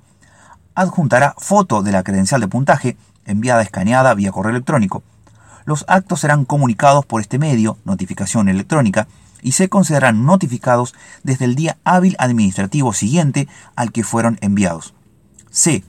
Adjuntará 0.76 1.36
foto 1.38 1.82
de 1.82 1.92
la 1.92 2.04
credencial 2.04 2.42
de 2.42 2.48
puntaje 2.48 2.98
enviada 3.26 3.62
escaneada 3.62 4.14
vía 4.14 4.32
correo 4.32 4.52
electrónico. 4.52 5.04
Los 5.66 5.86
actos 5.88 6.20
serán 6.20 6.46
comunicados 6.46 7.06
por 7.06 7.22
este 7.22 7.40
medio, 7.40 7.78
notificación 7.86 8.50
electrónica, 8.50 9.08
y 9.42 9.54
se 9.54 9.70
considerarán 9.70 10.26
notificados 10.26 10.94
desde 11.24 11.46
el 11.46 11.56
día 11.56 11.78
hábil 11.84 12.16
administrativo 12.20 12.94
siguiente 12.94 13.48
al 13.76 13.92
que 13.92 14.04
fueron 14.04 14.38
enviados. 14.42 14.94
C. 15.54 15.86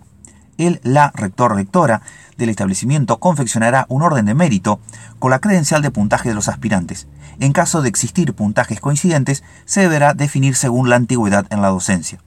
El, 0.59 0.79
la 0.85 1.11
rector 1.15 1.57
rectora 1.57 2.03
del 2.37 2.51
establecimiento 2.51 3.19
confeccionará 3.19 3.87
un 3.89 4.03
orden 4.03 4.27
de 4.27 4.35
mérito 4.35 4.79
con 5.19 5.31
la 5.31 5.41
credencial 5.41 5.83
de 5.83 5.91
puntaje 5.91 6.29
de 6.29 6.35
los 6.35 6.49
aspirantes. 6.49 7.09
En 7.41 7.53
caso 7.53 7.83
de 7.83 7.89
existir 7.89 8.35
puntajes 8.35 8.79
coincidentes, 8.79 9.43
se 9.65 9.81
deberá 9.81 10.15
definir 10.15 10.55
según 10.55 10.91
la 10.91 10.97
antigüedad 10.97 11.47
en 11.51 11.63
la 11.63 11.69
docencia. 11.69 12.21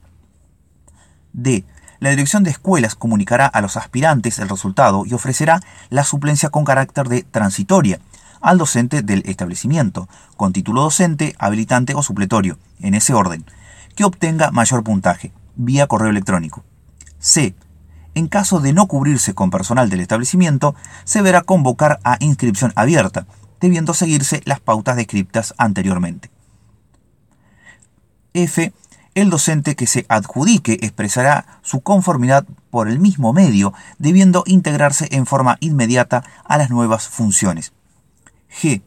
D. 1.32 1.64
La 2.00 2.10
dirección 2.10 2.42
de 2.42 2.50
escuelas 2.50 2.94
comunicará 2.94 3.46
a 3.46 3.60
los 3.60 3.76
aspirantes 3.76 4.38
el 4.38 4.48
resultado 4.48 5.04
y 5.06 5.14
ofrecerá 5.14 5.60
la 5.90 6.04
suplencia 6.04 6.50
con 6.50 6.64
carácter 6.64 7.08
de 7.08 7.22
transitoria 7.22 8.00
al 8.40 8.58
docente 8.58 9.02
del 9.02 9.22
establecimiento, 9.26 10.08
con 10.36 10.52
título 10.52 10.82
docente, 10.82 11.34
habilitante 11.38 11.94
o 11.94 12.02
supletorio, 12.02 12.58
en 12.80 12.94
ese 12.94 13.14
orden, 13.14 13.44
que 13.96 14.04
obtenga 14.04 14.50
mayor 14.50 14.84
puntaje, 14.84 15.32
vía 15.56 15.86
correo 15.86 16.10
electrónico. 16.10 16.64
C. 17.18 17.54
En 18.14 18.28
caso 18.28 18.60
de 18.60 18.72
no 18.72 18.86
cubrirse 18.86 19.34
con 19.34 19.50
personal 19.50 19.90
del 19.90 20.00
establecimiento, 20.00 20.74
se 21.04 21.20
deberá 21.20 21.42
convocar 21.42 22.00
a 22.04 22.16
inscripción 22.20 22.72
abierta, 22.74 23.26
debiendo 23.60 23.94
seguirse 23.94 24.42
las 24.44 24.60
pautas 24.60 24.96
descritas 24.96 25.54
anteriormente. 25.58 26.30
F. 28.34 28.72
El 29.14 29.30
docente 29.30 29.74
que 29.74 29.88
se 29.88 30.06
adjudique 30.08 30.78
expresará 30.80 31.60
su 31.62 31.80
conformidad 31.80 32.46
por 32.70 32.88
el 32.88 33.00
mismo 33.00 33.32
medio, 33.32 33.72
debiendo 33.98 34.44
integrarse 34.46 35.08
en 35.10 35.26
forma 35.26 35.56
inmediata 35.60 36.22
a 36.44 36.56
las 36.56 36.70
nuevas 36.70 37.08
funciones. 37.08 37.72
G. 38.48 38.82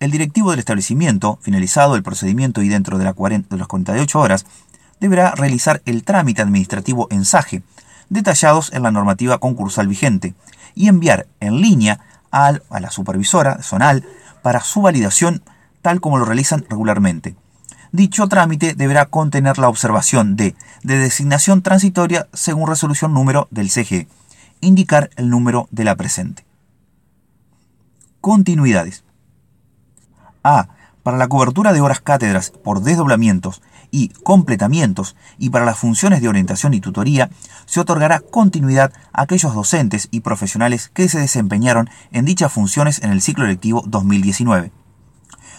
El 0.00 0.10
directivo 0.10 0.50
del 0.50 0.58
establecimiento, 0.58 1.38
finalizado 1.42 1.94
el 1.94 2.02
procedimiento 2.02 2.62
y 2.62 2.68
dentro 2.68 2.98
de, 2.98 3.04
las 3.04 3.14
48 3.14 4.20
horas, 4.20 4.46
deberá 5.00 5.32
realizar 5.32 5.82
el 5.86 6.04
trámite 6.04 6.42
administrativo 6.42 7.08
en 7.10 7.24
SAGE, 7.24 7.62
detallados 8.08 8.72
en 8.72 8.82
la 8.82 8.90
normativa 8.90 9.38
concursal 9.38 9.88
vigente, 9.88 10.34
y 10.74 10.88
enviar 10.88 11.26
en 11.40 11.60
línea 11.60 12.00
a 12.30 12.52
la 12.52 12.90
supervisora 12.90 13.62
zonal 13.62 14.06
para 14.42 14.60
su 14.60 14.82
validación 14.82 15.42
tal 15.82 16.00
como 16.00 16.18
lo 16.18 16.24
realizan 16.24 16.64
regularmente. 16.68 17.34
Dicho 17.92 18.28
trámite 18.28 18.74
deberá 18.74 19.06
contener 19.06 19.58
la 19.58 19.68
observación 19.68 20.36
de, 20.36 20.54
de 20.84 20.98
designación 20.98 21.62
transitoria 21.62 22.28
según 22.32 22.68
resolución 22.68 23.12
número 23.12 23.48
del 23.50 23.68
CGE, 23.68 24.06
indicar 24.60 25.10
el 25.16 25.28
número 25.28 25.66
de 25.72 25.84
la 25.84 25.96
presente. 25.96 26.44
Continuidades. 28.20 29.02
A. 30.44 30.68
Para 31.02 31.16
la 31.16 31.28
cobertura 31.28 31.72
de 31.72 31.80
horas 31.80 32.00
cátedras 32.00 32.50
por 32.50 32.82
desdoblamientos 32.82 33.62
y 33.90 34.08
completamientos 34.08 35.16
y 35.38 35.50
para 35.50 35.64
las 35.64 35.78
funciones 35.78 36.20
de 36.20 36.28
orientación 36.28 36.74
y 36.74 36.80
tutoría, 36.80 37.30
se 37.66 37.80
otorgará 37.80 38.20
continuidad 38.20 38.92
a 39.12 39.22
aquellos 39.22 39.54
docentes 39.54 40.08
y 40.10 40.20
profesionales 40.20 40.90
que 40.92 41.08
se 41.08 41.20
desempeñaron 41.20 41.90
en 42.12 42.24
dichas 42.24 42.52
funciones 42.52 43.02
en 43.02 43.10
el 43.10 43.22
ciclo 43.22 43.46
lectivo 43.46 43.82
2019. 43.86 44.72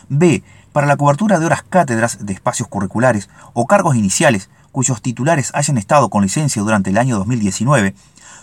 B. 0.10 0.44
Para 0.74 0.88
la 0.88 0.96
cobertura 0.98 1.39
de 1.39 1.46
horas 1.46 1.63
cátedras 1.63 2.26
de 2.26 2.34
espacios 2.34 2.70
curriculares 2.70 3.30
o 3.54 3.67
cargos 3.67 3.96
iniciales 3.96 4.50
cuyos 4.72 5.02
titulares 5.02 5.52
hayan 5.54 5.78
estado 5.78 6.10
con 6.10 6.24
licencia 6.24 6.62
durante 6.62 6.91
el 6.91 6.98
año 6.98 7.17
2019, 7.17 7.94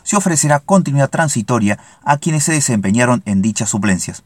se 0.02 0.16
ofrecerá 0.16 0.60
continuidad 0.60 1.10
transitoria 1.10 1.78
a 2.02 2.18
quienes 2.18 2.44
se 2.44 2.52
desempeñaron 2.52 3.22
en 3.24 3.42
dichas 3.42 3.70
suplencias. 3.70 4.22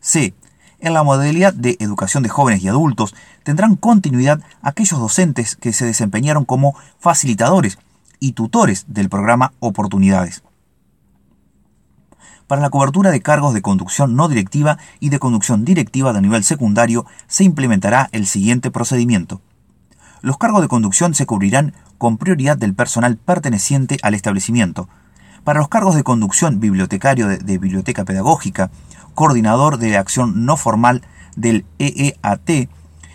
C. 0.00 0.34
En 0.78 0.94
la 0.94 1.02
modalidad 1.02 1.54
de 1.54 1.76
educación 1.80 2.22
de 2.22 2.28
jóvenes 2.28 2.62
y 2.62 2.68
adultos 2.68 3.14
tendrán 3.42 3.76
continuidad 3.76 4.40
aquellos 4.62 5.00
docentes 5.00 5.56
que 5.56 5.72
se 5.72 5.86
desempeñaron 5.86 6.44
como 6.44 6.76
facilitadores 6.98 7.78
y 8.20 8.32
tutores 8.32 8.84
del 8.88 9.08
programa 9.08 9.52
Oportunidades. 9.58 10.42
Para 12.46 12.62
la 12.62 12.70
cobertura 12.70 13.10
de 13.10 13.22
cargos 13.22 13.54
de 13.54 13.62
conducción 13.62 14.14
no 14.14 14.28
directiva 14.28 14.78
y 15.00 15.08
de 15.08 15.18
conducción 15.18 15.64
directiva 15.64 16.12
de 16.12 16.22
nivel 16.22 16.44
secundario 16.44 17.06
se 17.26 17.42
implementará 17.42 18.08
el 18.12 18.26
siguiente 18.26 18.70
procedimiento. 18.70 19.40
Los 20.22 20.38
cargos 20.38 20.62
de 20.62 20.68
conducción 20.68 21.14
se 21.14 21.26
cubrirán 21.26 21.74
con 21.98 22.18
prioridad 22.18 22.56
del 22.56 22.74
personal 22.74 23.16
perteneciente 23.16 23.98
al 24.02 24.14
establecimiento, 24.14 24.88
para 25.46 25.60
los 25.60 25.68
cargos 25.68 25.94
de 25.94 26.02
conducción 26.02 26.58
bibliotecario 26.58 27.28
de, 27.28 27.58
biblioteca 27.58 28.04
pedagógica, 28.04 28.70
coordinador 29.16 29.78
de 29.78 29.96
acción 29.96 30.44
no 30.44 30.56
formal 30.56 31.02
del 31.34 31.64
EEAT, 31.80 32.68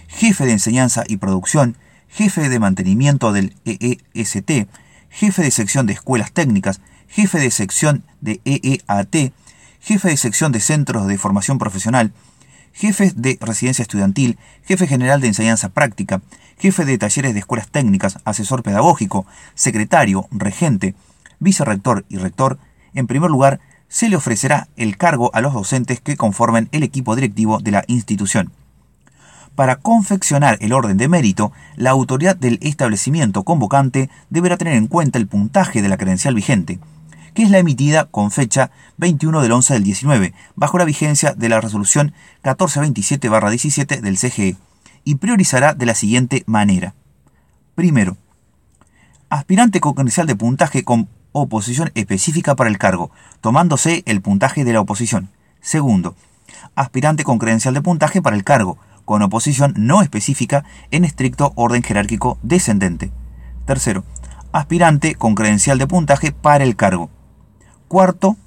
jefe 0.09 0.45
de 0.45 0.51
enseñanza 0.51 1.03
y 1.07 1.17
producción, 1.17 1.77
jefe 2.09 2.49
de 2.49 2.59
mantenimiento 2.59 3.31
del 3.31 3.55
EEST, 3.63 4.67
jefe 5.09 5.41
de 5.43 5.51
sección 5.51 5.85
de 5.85 5.93
escuelas 5.93 6.33
técnicas, 6.33 6.81
jefe 7.07 7.39
de 7.39 7.51
sección 7.51 8.03
de 8.19 8.41
EEAT, 8.43 9.31
jefe 9.79 10.09
de 10.09 10.17
sección 10.17 10.51
de 10.51 10.59
centros 10.59 11.07
de 11.07 11.17
formación 11.17 11.59
profesional, 11.59 12.11
jefe 12.73 13.13
de 13.15 13.37
residencia 13.39 13.83
estudiantil, 13.83 14.39
jefe 14.65 14.87
general 14.87 15.21
de 15.21 15.27
enseñanza 15.27 15.69
práctica, 15.69 16.21
jefe 16.57 16.83
de 16.83 16.97
talleres 16.97 17.33
de 17.33 17.39
escuelas 17.39 17.69
técnicas, 17.69 18.17
asesor 18.25 18.63
pedagógico, 18.63 19.27
secretario, 19.53 20.27
regente, 20.31 20.95
vicerrector 21.39 22.05
y 22.09 22.17
rector, 22.17 22.57
en 22.95 23.05
primer 23.05 23.29
lugar, 23.29 23.59
se 23.91 24.07
le 24.07 24.15
ofrecerá 24.15 24.69
el 24.77 24.95
cargo 24.95 25.31
a 25.33 25.41
los 25.41 25.53
docentes 25.53 25.99
que 25.99 26.15
conformen 26.15 26.69
el 26.71 26.81
equipo 26.81 27.13
directivo 27.13 27.59
de 27.59 27.71
la 27.71 27.83
institución. 27.87 28.53
Para 29.53 29.75
confeccionar 29.75 30.57
el 30.61 30.71
orden 30.71 30.95
de 30.95 31.09
mérito, 31.09 31.51
la 31.75 31.89
autoridad 31.89 32.37
del 32.37 32.57
establecimiento 32.61 33.43
convocante 33.43 34.09
deberá 34.29 34.55
tener 34.55 34.75
en 34.75 34.87
cuenta 34.87 35.19
el 35.19 35.27
puntaje 35.27 35.81
de 35.81 35.89
la 35.89 35.97
credencial 35.97 36.33
vigente, 36.33 36.79
que 37.33 37.43
es 37.43 37.51
la 37.51 37.59
emitida 37.59 38.05
con 38.05 38.31
fecha 38.31 38.71
21 38.95 39.41
del 39.41 39.51
11 39.51 39.73
del 39.73 39.83
19, 39.83 40.33
bajo 40.55 40.77
la 40.77 40.85
vigencia 40.85 41.33
de 41.33 41.49
la 41.49 41.59
resolución 41.59 42.13
1427-17 42.45 43.99
del 43.99 44.17
CGE, 44.17 44.55
y 45.03 45.15
priorizará 45.15 45.73
de 45.73 45.85
la 45.85 45.95
siguiente 45.95 46.43
manera. 46.45 46.93
Primero, 47.75 48.15
aspirante 49.29 49.81
con 49.81 49.95
credencial 49.95 50.27
de 50.27 50.35
puntaje 50.37 50.85
con 50.85 51.09
oposición 51.31 51.91
específica 51.95 52.55
para 52.55 52.69
el 52.69 52.77
cargo, 52.77 53.11
tomándose 53.41 54.03
el 54.05 54.21
puntaje 54.21 54.63
de 54.63 54.73
la 54.73 54.81
oposición. 54.81 55.29
Segundo, 55.61 56.15
aspirante 56.75 57.23
con 57.23 57.39
credencial 57.39 57.73
de 57.73 57.81
puntaje 57.81 58.21
para 58.21 58.35
el 58.35 58.43
cargo, 58.43 58.77
con 59.05 59.21
oposición 59.21 59.73
no 59.77 60.01
específica 60.01 60.63
en 60.91 61.05
estricto 61.05 61.53
orden 61.55 61.83
jerárquico 61.83 62.37
descendente. 62.43 63.11
Tercero, 63.65 64.03
aspirante 64.51 65.15
con 65.15 65.35
credencial 65.35 65.77
de 65.77 65.87
puntaje 65.87 66.31
para 66.31 66.63
el 66.63 66.75
cargo. 66.75 67.09
Cuarto, 67.87 68.37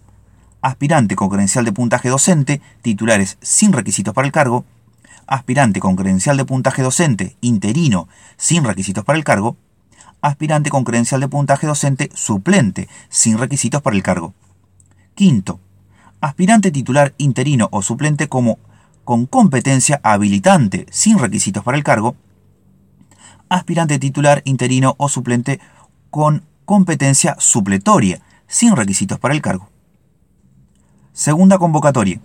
aspirante 0.60 1.16
con 1.16 1.28
credencial 1.28 1.64
de 1.64 1.72
puntaje 1.72 2.08
docente, 2.08 2.60
titulares 2.82 3.38
sin 3.40 3.72
requisitos 3.72 4.14
para 4.14 4.26
el 4.26 4.32
cargo. 4.32 4.64
Aspirante 5.26 5.80
con 5.80 5.96
credencial 5.96 6.36
de 6.36 6.44
puntaje 6.44 6.82
docente, 6.82 7.36
interino, 7.40 8.08
sin 8.36 8.64
requisitos 8.64 9.04
para 9.04 9.18
el 9.18 9.24
cargo 9.24 9.56
aspirante 10.24 10.70
con 10.70 10.84
credencial 10.84 11.20
de 11.20 11.28
puntaje 11.28 11.66
docente 11.66 12.08
suplente, 12.14 12.88
sin 13.10 13.36
requisitos 13.36 13.82
para 13.82 13.94
el 13.94 14.02
cargo. 14.02 14.32
Quinto, 15.14 15.60
aspirante 16.22 16.70
titular 16.70 17.12
interino 17.18 17.68
o 17.70 17.82
suplente 17.82 18.26
como 18.26 18.58
con 19.04 19.26
competencia 19.26 20.00
habilitante, 20.02 20.86
sin 20.90 21.18
requisitos 21.18 21.62
para 21.62 21.76
el 21.76 21.84
cargo. 21.84 22.16
Aspirante 23.50 23.98
titular 23.98 24.40
interino 24.46 24.94
o 24.96 25.10
suplente 25.10 25.60
con 26.08 26.46
competencia 26.64 27.36
supletoria, 27.38 28.22
sin 28.46 28.74
requisitos 28.76 29.18
para 29.18 29.34
el 29.34 29.42
cargo. 29.42 29.68
Segunda 31.12 31.58
convocatoria. 31.58 32.18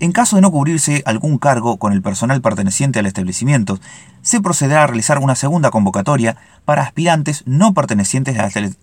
En 0.00 0.12
caso 0.12 0.36
de 0.36 0.42
no 0.42 0.50
cubrirse 0.50 1.02
algún 1.06 1.38
cargo 1.38 1.76
con 1.76 1.92
el 1.92 2.02
personal 2.02 2.40
perteneciente 2.40 2.98
al 2.98 3.06
establecimiento, 3.06 3.78
se 4.22 4.40
procederá 4.40 4.82
a 4.82 4.86
realizar 4.86 5.18
una 5.18 5.36
segunda 5.36 5.70
convocatoria 5.70 6.36
para 6.64 6.82
aspirantes 6.82 7.44
no 7.46 7.74
pertenecientes 7.74 8.36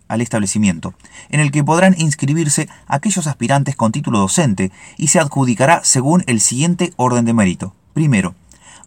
al 0.07 0.21
establecimiento, 0.21 0.93
en 1.29 1.39
el 1.41 1.51
que 1.51 1.63
podrán 1.63 1.95
inscribirse 1.97 2.69
aquellos 2.87 3.27
aspirantes 3.27 3.75
con 3.75 3.91
título 3.91 4.19
docente 4.19 4.71
y 4.97 5.07
se 5.07 5.19
adjudicará 5.19 5.81
según 5.83 6.23
el 6.27 6.39
siguiente 6.39 6.93
orden 6.95 7.25
de 7.25 7.33
mérito. 7.33 7.75
Primero, 7.93 8.35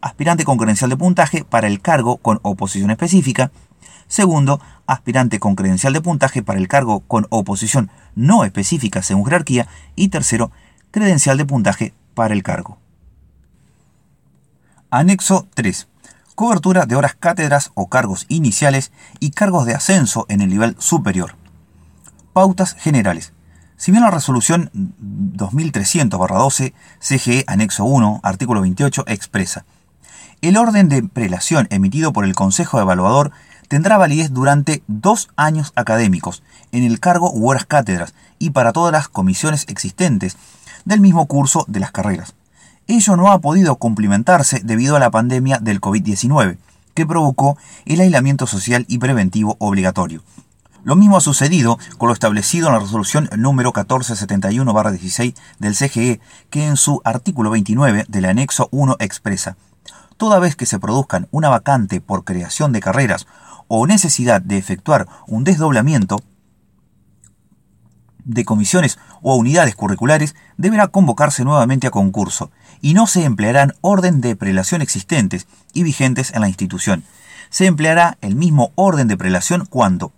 aspirante 0.00 0.44
con 0.44 0.56
credencial 0.56 0.90
de 0.90 0.96
puntaje 0.96 1.44
para 1.44 1.66
el 1.66 1.80
cargo 1.80 2.16
con 2.16 2.38
oposición 2.42 2.90
específica. 2.90 3.50
Segundo, 4.08 4.60
aspirante 4.86 5.40
con 5.40 5.56
credencial 5.56 5.92
de 5.92 6.00
puntaje 6.00 6.42
para 6.42 6.58
el 6.58 6.68
cargo 6.68 7.00
con 7.00 7.26
oposición 7.30 7.90
no 8.14 8.44
específica 8.44 9.02
según 9.02 9.24
jerarquía. 9.24 9.66
Y 9.96 10.08
tercero, 10.08 10.52
credencial 10.90 11.36
de 11.36 11.46
puntaje 11.46 11.94
para 12.14 12.34
el 12.34 12.42
cargo. 12.42 12.78
Anexo 14.90 15.48
3. 15.54 15.88
Cobertura 16.34 16.86
de 16.86 16.96
horas 16.96 17.16
cátedras 17.18 17.70
o 17.74 17.88
cargos 17.88 18.26
iniciales 18.28 18.92
y 19.20 19.30
cargos 19.30 19.66
de 19.66 19.74
ascenso 19.74 20.26
en 20.28 20.40
el 20.40 20.50
nivel 20.50 20.76
superior. 20.78 21.36
Pautas 22.32 22.74
generales. 22.74 23.32
Si 23.76 23.90
bien 23.90 24.04
la 24.04 24.10
resolución 24.10 24.70
2300-12 24.72 26.74
CGE 27.00 27.44
Anexo 27.46 27.84
1, 27.84 28.20
artículo 28.22 28.60
28, 28.60 29.04
expresa 29.08 29.64
El 30.40 30.56
orden 30.56 30.88
de 30.88 31.02
prelación 31.02 31.66
emitido 31.70 32.12
por 32.12 32.24
el 32.24 32.34
Consejo 32.34 32.80
Evaluador 32.80 33.32
tendrá 33.68 33.98
validez 33.98 34.32
durante 34.32 34.82
dos 34.86 35.28
años 35.36 35.72
académicos 35.74 36.42
en 36.70 36.84
el 36.84 37.00
cargo 37.00 37.32
u 37.32 37.48
horas 37.48 37.66
cátedras 37.66 38.14
y 38.38 38.50
para 38.50 38.72
todas 38.72 38.92
las 38.92 39.08
comisiones 39.08 39.64
existentes 39.68 40.36
del 40.84 41.00
mismo 41.00 41.26
curso 41.26 41.64
de 41.68 41.80
las 41.80 41.92
carreras. 41.92 42.34
Ello 42.86 43.16
no 43.16 43.32
ha 43.32 43.40
podido 43.40 43.76
cumplimentarse 43.76 44.60
debido 44.62 44.96
a 44.96 45.00
la 45.00 45.10
pandemia 45.10 45.58
del 45.58 45.80
COVID-19, 45.80 46.58
que 46.94 47.06
provocó 47.06 47.56
el 47.86 48.00
aislamiento 48.00 48.46
social 48.46 48.84
y 48.88 48.98
preventivo 48.98 49.56
obligatorio. 49.58 50.22
Lo 50.84 50.96
mismo 50.96 51.16
ha 51.16 51.22
sucedido 51.22 51.78
con 51.96 52.08
lo 52.08 52.12
establecido 52.12 52.66
en 52.68 52.74
la 52.74 52.80
resolución 52.80 53.30
número 53.38 53.72
1471-16 53.72 55.34
del 55.58 55.74
CGE, 55.74 56.20
que 56.50 56.66
en 56.66 56.76
su 56.76 57.00
artículo 57.04 57.50
29 57.50 58.04
del 58.08 58.24
anexo 58.26 58.68
1 58.70 58.96
expresa, 58.98 59.56
toda 60.18 60.38
vez 60.38 60.56
que 60.56 60.66
se 60.66 60.78
produzcan 60.78 61.26
una 61.30 61.48
vacante 61.48 62.02
por 62.02 62.24
creación 62.24 62.72
de 62.72 62.80
carreras 62.80 63.26
o 63.66 63.86
necesidad 63.86 64.42
de 64.42 64.58
efectuar 64.58 65.08
un 65.26 65.42
desdoblamiento 65.44 66.20
de 68.24 68.44
comisiones 68.44 68.98
o 69.22 69.36
unidades 69.36 69.74
curriculares, 69.74 70.34
deberá 70.56 70.88
convocarse 70.88 71.44
nuevamente 71.44 71.86
a 71.86 71.90
concurso 71.90 72.50
y 72.80 72.94
no 72.94 73.06
se 73.06 73.24
emplearán 73.24 73.74
orden 73.80 74.20
de 74.20 74.36
prelación 74.36 74.82
existentes 74.82 75.46
y 75.72 75.82
vigentes 75.82 76.32
en 76.34 76.40
la 76.40 76.48
institución. 76.48 77.04
Se 77.50 77.66
empleará 77.66 78.18
el 78.20 78.34
mismo 78.34 78.72
orden 78.74 79.08
de 79.08 79.16
prelación 79.16 79.66
cuando 79.66 80.12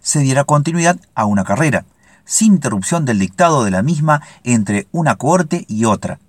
se 0.00 0.20
diera 0.20 0.44
continuidad 0.44 1.00
a 1.14 1.24
una 1.24 1.44
carrera, 1.44 1.84
sin 2.24 2.54
interrupción 2.54 3.04
del 3.04 3.18
dictado 3.18 3.64
de 3.64 3.70
la 3.70 3.82
misma 3.82 4.22
entre 4.44 4.86
una 4.92 5.16
cohorte 5.16 5.64
y 5.68 5.84
otra. 5.84 6.20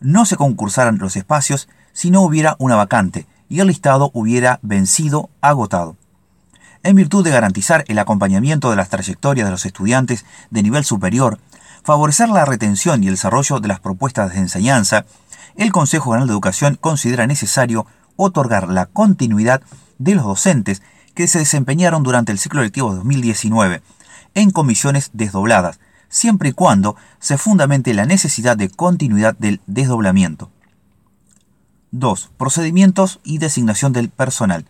No 0.00 0.24
se 0.26 0.36
concursaran 0.36 0.98
los 0.98 1.16
espacios 1.16 1.68
si 1.92 2.10
no 2.10 2.22
hubiera 2.22 2.56
una 2.58 2.76
vacante 2.76 3.26
y 3.48 3.60
el 3.60 3.68
listado 3.68 4.10
hubiera 4.14 4.58
vencido 4.62 5.30
agotado. 5.40 5.96
En 6.82 6.94
virtud 6.94 7.24
de 7.24 7.30
garantizar 7.30 7.84
el 7.88 7.98
acompañamiento 7.98 8.70
de 8.70 8.76
las 8.76 8.88
trayectorias 8.88 9.46
de 9.46 9.50
los 9.50 9.66
estudiantes 9.66 10.24
de 10.50 10.62
nivel 10.62 10.84
superior, 10.84 11.38
favorecer 11.82 12.28
la 12.28 12.44
retención 12.44 13.02
y 13.02 13.08
el 13.08 13.14
desarrollo 13.14 13.60
de 13.60 13.68
las 13.68 13.80
propuestas 13.80 14.32
de 14.32 14.38
enseñanza, 14.38 15.04
el 15.56 15.72
Consejo 15.72 16.10
General 16.10 16.28
de 16.28 16.32
Educación 16.32 16.78
considera 16.80 17.26
necesario 17.26 17.86
otorgar 18.16 18.68
la 18.68 18.86
continuidad 18.86 19.62
de 19.98 20.14
los 20.14 20.24
docentes 20.24 20.82
que 21.14 21.26
se 21.26 21.40
desempeñaron 21.40 22.04
durante 22.04 22.30
el 22.30 22.38
ciclo 22.38 22.62
lectivo 22.62 22.94
2019 22.94 23.82
en 24.34 24.50
comisiones 24.52 25.10
desdobladas, 25.12 25.80
siempre 26.08 26.50
y 26.50 26.52
cuando 26.52 26.94
se 27.18 27.38
fundamente 27.38 27.92
la 27.92 28.06
necesidad 28.06 28.56
de 28.56 28.70
continuidad 28.70 29.36
del 29.36 29.60
desdoblamiento. 29.66 30.50
2. 31.90 32.30
Procedimientos 32.36 33.18
y 33.24 33.38
designación 33.38 33.92
del 33.92 34.10
personal. 34.10 34.66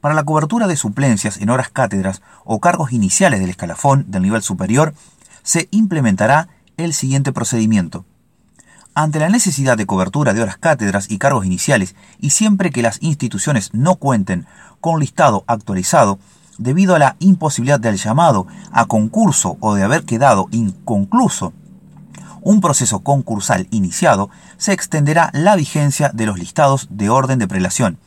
Para 0.00 0.14
la 0.14 0.24
cobertura 0.24 0.66
de 0.66 0.76
suplencias 0.76 1.36
en 1.36 1.50
horas 1.50 1.68
cátedras 1.68 2.22
o 2.44 2.58
cargos 2.58 2.92
iniciales 2.92 3.40
del 3.40 3.50
escalafón 3.50 4.10
del 4.10 4.22
nivel 4.22 4.42
superior, 4.42 4.94
se 5.42 5.68
implementará 5.70 6.48
el 6.78 6.94
siguiente 6.94 7.32
procedimiento. 7.32 8.06
Ante 8.94 9.20
la 9.20 9.28
necesidad 9.28 9.76
de 9.76 9.86
cobertura 9.86 10.32
de 10.32 10.42
horas 10.42 10.56
cátedras 10.56 11.10
y 11.10 11.18
cargos 11.18 11.44
iniciales, 11.44 11.94
y 12.18 12.30
siempre 12.30 12.70
que 12.70 12.82
las 12.82 13.02
instituciones 13.02 13.74
no 13.74 13.96
cuenten 13.96 14.46
con 14.80 15.00
listado 15.00 15.44
actualizado, 15.46 16.18
debido 16.56 16.94
a 16.94 16.98
la 16.98 17.16
imposibilidad 17.18 17.78
del 17.78 17.96
llamado 17.96 18.46
a 18.72 18.86
concurso 18.86 19.58
o 19.60 19.74
de 19.74 19.82
haber 19.82 20.04
quedado 20.04 20.48
inconcluso 20.50 21.52
un 22.42 22.62
proceso 22.62 23.00
concursal 23.00 23.68
iniciado, 23.70 24.30
se 24.56 24.72
extenderá 24.72 25.30
la 25.34 25.56
vigencia 25.56 26.10
de 26.14 26.24
los 26.24 26.38
listados 26.38 26.88
de 26.90 27.10
orden 27.10 27.38
de 27.38 27.46
prelación, 27.46 27.98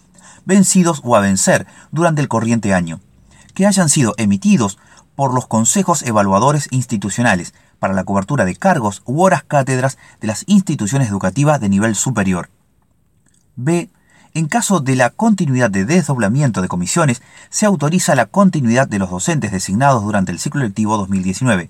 vencidos 0.45 1.01
o 1.03 1.15
a 1.15 1.19
vencer 1.19 1.67
durante 1.91 2.21
el 2.21 2.27
corriente 2.27 2.73
año, 2.73 2.99
que 3.53 3.65
hayan 3.65 3.89
sido 3.89 4.13
emitidos 4.17 4.77
por 5.15 5.34
los 5.34 5.47
consejos 5.47 6.03
evaluadores 6.03 6.67
institucionales 6.71 7.53
para 7.79 7.93
la 7.93 8.03
cobertura 8.03 8.45
de 8.45 8.56
cargos 8.56 9.01
u 9.06 9.21
horas 9.21 9.43
cátedras 9.43 9.97
de 10.21 10.27
las 10.27 10.43
instituciones 10.47 11.10
educativas 11.10 11.60
de 11.60 11.69
nivel 11.69 11.95
superior. 11.95 12.49
B. 13.56 13.89
En 14.34 14.47
caso 14.47 14.79
de 14.79 14.95
la 14.95 15.12
continuidad 15.12 15.69
de 15.69 15.86
desdoblamiento 15.86 16.63
de 16.63 16.67
comisiones, 16.67 17.21
se 17.49 17.67
autoriza 17.67 18.15
la 18.15 18.25
continuidad 18.25 18.88
de 18.88 18.97
los 18.97 19.12
docentes 19.12 19.51
designados 19.51 20.03
durante 20.03 20.32
el 20.32 20.39
ciclo 20.39 20.62
lectivo 20.62 20.97
2019 20.97 21.69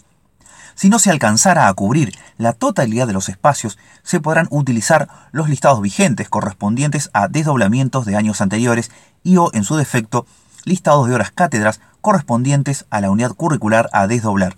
si 0.75 0.89
no 0.89 0.99
se 0.99 1.11
alcanzara 1.11 1.67
a 1.67 1.73
cubrir 1.73 2.17
la 2.37 2.53
totalidad 2.53 3.07
de 3.07 3.13
los 3.13 3.29
espacios, 3.29 3.77
se 4.03 4.19
podrán 4.19 4.47
utilizar 4.49 5.07
los 5.31 5.49
listados 5.49 5.81
vigentes 5.81 6.29
correspondientes 6.29 7.09
a 7.13 7.27
desdoblamientos 7.27 8.05
de 8.05 8.15
años 8.15 8.41
anteriores 8.41 8.91
y 9.23 9.37
o, 9.37 9.49
en 9.53 9.63
su 9.63 9.75
defecto, 9.75 10.25
listados 10.65 11.07
de 11.07 11.15
horas 11.15 11.31
cátedras 11.31 11.81
correspondientes 12.01 12.85
a 12.89 13.01
la 13.01 13.11
unidad 13.11 13.31
curricular 13.31 13.89
a 13.93 14.07
desdoblar. 14.07 14.57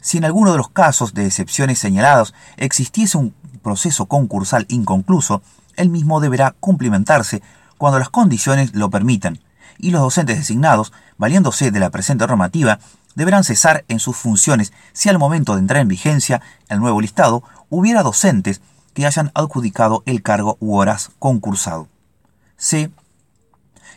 Si 0.00 0.18
en 0.18 0.24
alguno 0.24 0.52
de 0.52 0.58
los 0.58 0.70
casos 0.70 1.12
de 1.12 1.26
excepciones 1.26 1.78
señalados 1.78 2.34
existiese 2.56 3.18
un 3.18 3.34
proceso 3.62 4.06
concursal 4.06 4.64
inconcluso, 4.68 5.42
el 5.76 5.90
mismo 5.90 6.20
deberá 6.20 6.54
cumplimentarse 6.58 7.42
cuando 7.78 7.98
las 7.98 8.08
condiciones 8.08 8.74
lo 8.74 8.90
permitan, 8.90 9.40
y 9.78 9.90
los 9.90 10.02
docentes 10.02 10.38
designados, 10.38 10.92
valiéndose 11.16 11.70
de 11.70 11.80
la 11.80 11.90
presente 11.90 12.26
normativa, 12.26 12.78
deberán 13.20 13.44
cesar 13.44 13.84
en 13.88 13.98
sus 13.98 14.16
funciones 14.16 14.72
si 14.94 15.10
al 15.10 15.18
momento 15.18 15.52
de 15.52 15.60
entrar 15.60 15.82
en 15.82 15.88
vigencia 15.88 16.40
el 16.70 16.80
nuevo 16.80 17.02
listado 17.02 17.42
hubiera 17.68 18.02
docentes 18.02 18.62
que 18.94 19.04
hayan 19.04 19.30
adjudicado 19.34 20.02
el 20.06 20.22
cargo 20.22 20.56
u 20.58 20.76
horas 20.76 21.10
concursado. 21.18 21.86
C. 22.56 22.90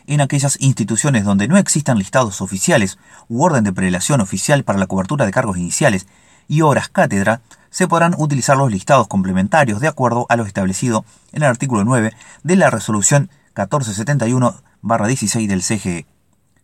En 0.06 0.20
aquellas 0.20 0.60
instituciones 0.60 1.24
donde 1.24 1.48
no 1.48 1.56
existan 1.56 1.96
listados 1.96 2.42
oficiales 2.42 2.98
u 3.26 3.42
orden 3.42 3.64
de 3.64 3.72
prelación 3.72 4.20
oficial 4.20 4.62
para 4.62 4.78
la 4.78 4.88
cobertura 4.88 5.24
de 5.24 5.32
cargos 5.32 5.56
iniciales 5.56 6.06
y 6.46 6.60
horas 6.60 6.90
cátedra, 6.90 7.40
se 7.70 7.88
podrán 7.88 8.14
utilizar 8.18 8.58
los 8.58 8.70
listados 8.70 9.08
complementarios 9.08 9.80
de 9.80 9.88
acuerdo 9.88 10.26
a 10.28 10.36
lo 10.36 10.44
establecido 10.44 11.06
en 11.32 11.44
el 11.44 11.48
artículo 11.48 11.82
9 11.82 12.12
de 12.42 12.56
la 12.56 12.68
resolución 12.68 13.30
1471-16 13.54 15.46
del 15.46 15.62
CGE. 15.62 16.04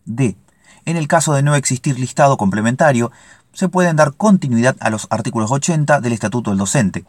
D. 0.05 0.37
En 0.85 0.97
el 0.97 1.07
caso 1.07 1.33
de 1.33 1.43
no 1.43 1.55
existir 1.55 1.99
listado 1.99 2.37
complementario, 2.37 3.11
se 3.53 3.69
pueden 3.69 3.95
dar 3.95 4.13
continuidad 4.13 4.75
a 4.79 4.89
los 4.89 5.07
artículos 5.09 5.51
80 5.51 6.01
del 6.01 6.13
Estatuto 6.13 6.51
del 6.51 6.59
Docente, 6.59 7.05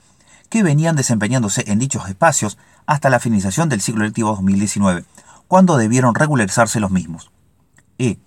que 0.49 0.63
venían 0.63 0.97
desempeñándose 0.97 1.65
en 1.67 1.79
dichos 1.79 2.09
espacios 2.09 2.59
hasta 2.87 3.11
la 3.11 3.21
finalización 3.21 3.69
del 3.69 3.81
ciclo 3.81 4.05
lectivo 4.05 4.31
2019, 4.31 5.05
cuando 5.49 5.77
debieron 5.77 6.15
regularizarse 6.15 6.81
los 6.81 6.91
mismos. 6.91 7.31
E. 7.99 8.19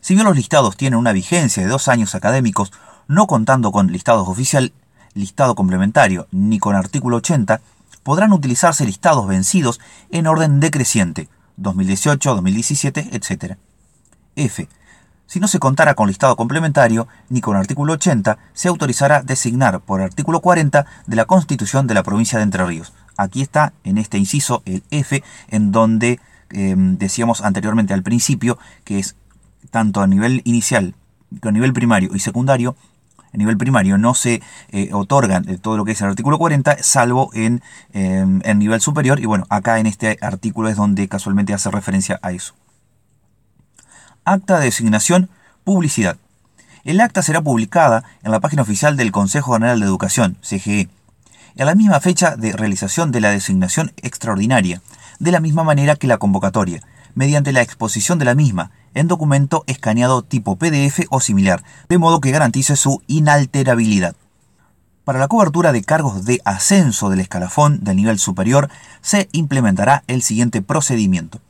Si 0.00 0.14
bien 0.14 0.26
los 0.26 0.36
listados 0.36 0.76
tienen 0.76 0.98
una 0.98 1.12
vigencia 1.12 1.62
de 1.62 1.68
dos 1.68 1.88
años 1.88 2.14
académicos, 2.14 2.72
no 3.08 3.26
contando 3.26 3.72
con 3.72 3.90
listados 3.90 4.28
oficial, 4.28 4.72
listado 5.14 5.54
complementario, 5.54 6.28
ni 6.30 6.58
con 6.58 6.76
artículo 6.76 7.16
80, 7.16 7.60
podrán 8.02 8.32
utilizarse 8.32 8.84
listados 8.84 9.26
vencidos 9.26 9.80
en 10.10 10.28
orden 10.28 10.60
decreciente, 10.60 11.28
2018, 11.56 12.34
2017, 12.34 13.10
etc. 13.12 13.56
F. 14.36 14.68
Si 15.26 15.40
no 15.40 15.48
se 15.48 15.58
contara 15.58 15.94
con 15.94 16.06
listado 16.06 16.36
complementario 16.36 17.08
ni 17.28 17.40
con 17.40 17.56
artículo 17.56 17.94
80, 17.94 18.38
se 18.52 18.68
autorizará 18.68 19.22
designar 19.22 19.80
por 19.80 20.00
artículo 20.00 20.40
40 20.40 20.86
de 21.06 21.16
la 21.16 21.24
Constitución 21.24 21.88
de 21.88 21.94
la 21.94 22.04
provincia 22.04 22.38
de 22.38 22.44
Entre 22.44 22.64
Ríos. 22.64 22.92
Aquí 23.16 23.42
está, 23.42 23.72
en 23.82 23.98
este 23.98 24.18
inciso, 24.18 24.62
el 24.66 24.84
F, 24.90 25.24
en 25.48 25.72
donde 25.72 26.20
em, 26.50 26.96
decíamos 26.96 27.40
anteriormente 27.40 27.92
al 27.92 28.04
principio 28.04 28.56
que 28.84 29.00
es 29.00 29.16
tanto 29.70 30.00
a 30.00 30.06
nivel 30.06 30.42
inicial, 30.44 30.94
a 31.42 31.50
nivel 31.50 31.72
primario 31.72 32.14
y 32.14 32.20
secundario, 32.20 32.76
a 33.32 33.36
nivel 33.36 33.56
primario 33.56 33.98
no 33.98 34.14
se 34.14 34.42
eh, 34.70 34.90
otorgan 34.92 35.48
eh, 35.48 35.58
todo 35.60 35.76
lo 35.76 35.84
que 35.84 35.92
es 35.92 36.00
el 36.02 36.08
artículo 36.08 36.38
40, 36.38 36.82
salvo 36.84 37.30
en, 37.34 37.62
em, 37.92 38.40
en 38.44 38.58
nivel 38.60 38.80
superior, 38.80 39.18
y 39.18 39.26
bueno, 39.26 39.44
acá 39.50 39.80
en 39.80 39.86
este 39.86 40.18
artículo 40.20 40.68
es 40.68 40.76
donde 40.76 41.08
casualmente 41.08 41.52
hace 41.52 41.70
referencia 41.72 42.20
a 42.22 42.30
eso. 42.30 42.54
Acta 44.28 44.58
de 44.58 44.64
designación, 44.64 45.30
publicidad. 45.62 46.16
El 46.82 47.00
acta 47.00 47.22
será 47.22 47.40
publicada 47.40 48.02
en 48.24 48.32
la 48.32 48.40
página 48.40 48.62
oficial 48.62 48.96
del 48.96 49.12
Consejo 49.12 49.52
General 49.52 49.78
de 49.78 49.86
Educación, 49.86 50.36
CGE, 50.42 50.88
en 51.54 51.66
la 51.66 51.76
misma 51.76 52.00
fecha 52.00 52.34
de 52.34 52.50
realización 52.50 53.12
de 53.12 53.20
la 53.20 53.30
designación 53.30 53.92
extraordinaria, 54.02 54.82
de 55.20 55.30
la 55.30 55.38
misma 55.38 55.62
manera 55.62 55.94
que 55.94 56.08
la 56.08 56.18
convocatoria, 56.18 56.82
mediante 57.14 57.52
la 57.52 57.62
exposición 57.62 58.18
de 58.18 58.24
la 58.24 58.34
misma 58.34 58.72
en 58.94 59.06
documento 59.06 59.62
escaneado 59.68 60.22
tipo 60.22 60.56
PDF 60.56 61.06
o 61.10 61.20
similar, 61.20 61.62
de 61.88 61.98
modo 61.98 62.20
que 62.20 62.32
garantice 62.32 62.74
su 62.74 63.04
inalterabilidad. 63.06 64.16
Para 65.04 65.20
la 65.20 65.28
cobertura 65.28 65.70
de 65.70 65.84
cargos 65.84 66.24
de 66.24 66.40
ascenso 66.44 67.10
del 67.10 67.20
escalafón 67.20 67.84
del 67.84 67.94
nivel 67.94 68.18
superior, 68.18 68.70
se 69.02 69.28
implementará 69.30 70.02
el 70.08 70.20
siguiente 70.22 70.62
procedimiento. 70.62 71.40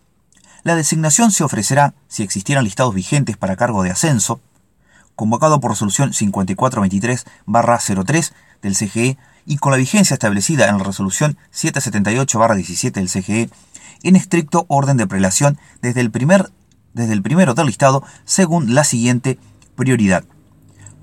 La 0.66 0.74
designación 0.74 1.30
se 1.30 1.44
ofrecerá 1.44 1.94
si 2.08 2.24
existieran 2.24 2.64
listados 2.64 2.92
vigentes 2.92 3.36
para 3.36 3.54
cargo 3.54 3.84
de 3.84 3.92
ascenso, 3.92 4.40
convocado 5.14 5.60
por 5.60 5.70
resolución 5.70 6.10
5423-03 6.10 8.32
del 8.62 8.74
CGE 8.74 9.16
y 9.46 9.58
con 9.58 9.70
la 9.70 9.78
vigencia 9.78 10.14
establecida 10.14 10.68
en 10.68 10.78
la 10.78 10.82
resolución 10.82 11.38
778-17 11.54 12.90
del 12.90 13.08
CGE, 13.08 13.48
en 14.02 14.16
estricto 14.16 14.66
orden 14.66 14.96
de 14.96 15.06
prelación 15.06 15.56
desde 15.82 16.00
el, 16.00 16.10
primer, 16.10 16.50
desde 16.94 17.12
el 17.12 17.22
primero 17.22 17.54
del 17.54 17.66
listado 17.66 18.02
según 18.24 18.74
la 18.74 18.82
siguiente 18.82 19.38
prioridad. 19.76 20.24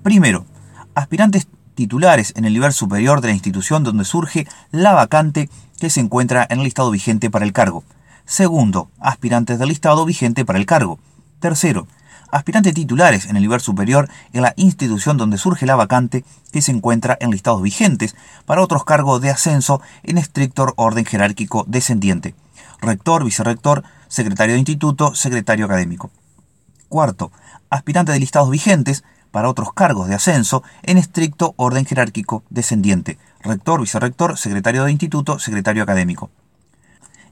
Primero, 0.04 0.46
aspirantes 0.94 1.48
titulares 1.74 2.34
en 2.36 2.44
el 2.44 2.52
nivel 2.52 2.74
superior 2.74 3.22
de 3.22 3.30
la 3.30 3.34
institución 3.34 3.86
donde 3.86 4.04
surge 4.04 4.46
la 4.72 4.92
vacante 4.92 5.50
que 5.80 5.90
se 5.90 6.02
encuentra 6.02 6.46
en 6.50 6.60
el 6.60 6.66
listado 6.66 6.92
vigente 6.92 7.30
para 7.30 7.46
el 7.46 7.54
cargo. 7.54 7.86
Segundo, 8.26 8.90
aspirantes 9.00 9.60
del 9.60 9.70
listado 9.70 10.06
vigente 10.06 10.46
para 10.46 10.58
el 10.58 10.66
cargo. 10.66 10.98
Tercero, 11.40 11.88
aspirantes 12.32 12.74
titulares 12.74 13.26
en 13.26 13.36
el 13.36 13.44
nivel 13.44 13.60
superior 13.60 14.10
en 14.32 14.42
la 14.42 14.54
institución 14.56 15.18
donde 15.18 15.38
surge 15.38 15.66
la 15.66 15.76
vacante 15.76 16.24
que 16.52 16.62
se 16.62 16.72
encuentra 16.72 17.18
en 17.20 17.32
listados 17.32 17.62
vigentes 17.62 18.16
para 18.46 18.62
otros 18.62 18.86
cargos 18.86 19.22
de 19.22 19.30
ascenso 19.30 19.82
en 20.04 20.18
estricto 20.18 20.74
orden 20.78 21.06
jerárquico 21.06 21.66
descendiente. 21.68 22.34
Rector, 22.82 23.26
vicerrector, 23.26 23.84
secretario 24.08 24.54
de 24.54 24.60
instituto, 24.60 25.16
secretario 25.16 25.66
académico. 25.66 26.10
Cuarto, 26.88 27.32
aspirantes 27.70 28.14
de 28.14 28.20
listados 28.20 28.50
vigentes 28.50 29.04
para 29.32 29.50
otros 29.50 29.74
cargos 29.74 30.08
de 30.08 30.16
ascenso 30.16 30.64
en 30.84 30.98
estricto 30.98 31.56
orden 31.58 31.86
jerárquico 31.86 32.44
descendiente, 32.50 33.18
rector, 33.42 33.82
vicerrector, 33.82 34.38
secretario 34.38 34.86
de 34.86 34.92
instituto, 34.92 35.40
secretario 35.40 35.84
académico. 35.84 36.30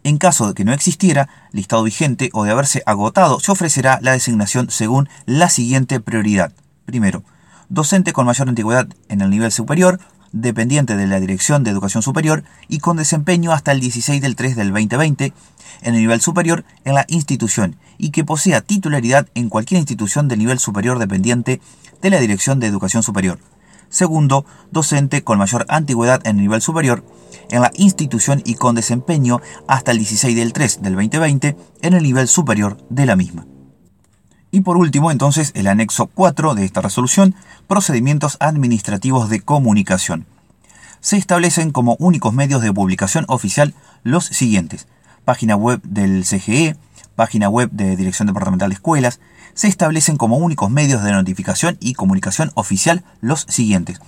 En 0.04 0.18
caso 0.18 0.48
de 0.48 0.54
que 0.54 0.66
no 0.66 0.74
existiera 0.74 1.30
listado 1.52 1.84
vigente 1.84 2.30
o 2.34 2.44
de 2.44 2.52
haberse 2.52 2.82
agotado, 2.86 3.40
se 3.40 3.52
ofrecerá 3.52 4.00
la 4.02 4.14
designación 4.14 4.72
según 4.72 5.10
la 5.26 5.50
siguiente 5.50 6.00
prioridad. 6.00 6.54
Primero, 6.86 7.24
docente 7.70 8.12
con 8.12 8.26
mayor 8.26 8.50
antigüedad 8.50 8.88
en 9.10 9.22
el 9.22 9.30
nivel 9.30 9.52
superior, 9.52 10.00
dependiente 10.32 10.96
de 10.96 11.08
la 11.08 11.20
Dirección 11.20 11.64
de 11.64 11.72
Educación 11.72 12.02
Superior 12.02 12.44
y 12.68 12.80
con 12.80 12.98
desempeño 12.98 13.52
hasta 13.52 13.72
el 13.72 13.80
16 13.80 14.22
del 14.22 14.36
3 14.36 14.56
del 14.56 14.72
2020 14.72 15.34
en 15.82 15.96
el 15.96 16.02
nivel 16.02 16.22
superior 16.22 16.64
en 16.86 16.96
la 16.96 17.06
institución 17.08 17.76
y 17.98 18.12
que 18.12 18.24
posea 18.24 18.62
titularidad 18.62 19.28
en 19.36 19.50
cualquier 19.50 19.80
institución 19.80 20.28
del 20.28 20.40
nivel 20.40 20.60
superior 20.60 21.00
dependiente 21.00 21.62
de 22.02 22.10
la 22.10 22.20
Dirección 22.20 22.60
de 22.60 22.68
Educación 22.68 23.04
Superior. 23.04 23.40
Segundo, 23.90 24.46
docente 24.72 25.24
con 25.24 25.38
mayor 25.38 25.66
antigüedad 25.68 26.26
en 26.26 26.38
el 26.38 26.44
nivel 26.44 26.62
superior 26.62 27.04
en 27.52 27.62
la 27.62 27.72
institución 27.76 28.42
y 28.46 28.56
con 28.56 28.76
desempeño 28.76 29.42
hasta 29.68 29.92
el 29.92 29.98
16 30.00 30.36
del 30.36 30.54
3 30.54 30.82
del 30.82 30.96
2020 30.96 31.56
en 31.82 31.94
el 31.94 32.04
nivel 32.04 32.28
superior 32.28 32.78
de 32.90 33.06
la 33.06 33.16
misma. 33.16 33.46
Y 34.52 34.62
por 34.62 34.76
último, 34.76 35.12
entonces, 35.12 35.52
el 35.56 35.68
anexo 35.68 36.08
4 36.08 36.56
de 36.56 36.66
esta 36.66 36.82
resolución, 36.82 37.36
procedimientos 37.68 38.36
administrativos 38.42 39.30
de 39.30 39.40
comunicación. 39.40 40.26
Se 41.00 41.16
establecen 41.18 41.72
como 41.72 41.96
únicos 42.00 42.34
medios 42.34 42.62
de 42.62 42.74
publicación 42.74 43.26
oficial 43.30 43.74
los 44.04 44.26
siguientes. 44.26 44.88
Página 45.24 45.56
web 45.56 45.82
del 45.84 46.26
CGE, 46.26 46.76
página 47.16 47.50
web 47.50 47.70
de 47.72 47.96
Dirección 47.96 48.28
Departamental 48.28 48.70
de 48.70 48.76
Escuelas, 48.76 49.20
se 49.54 49.68
establecen 49.68 50.18
como 50.18 50.38
únicos 50.38 50.70
medios 50.70 51.04
de 51.04 51.12
notificación 51.12 51.78
y 51.80 51.94
comunicación 51.94 52.52
oficial 52.56 53.04
los 53.22 53.42
siguientes. 53.48 54.00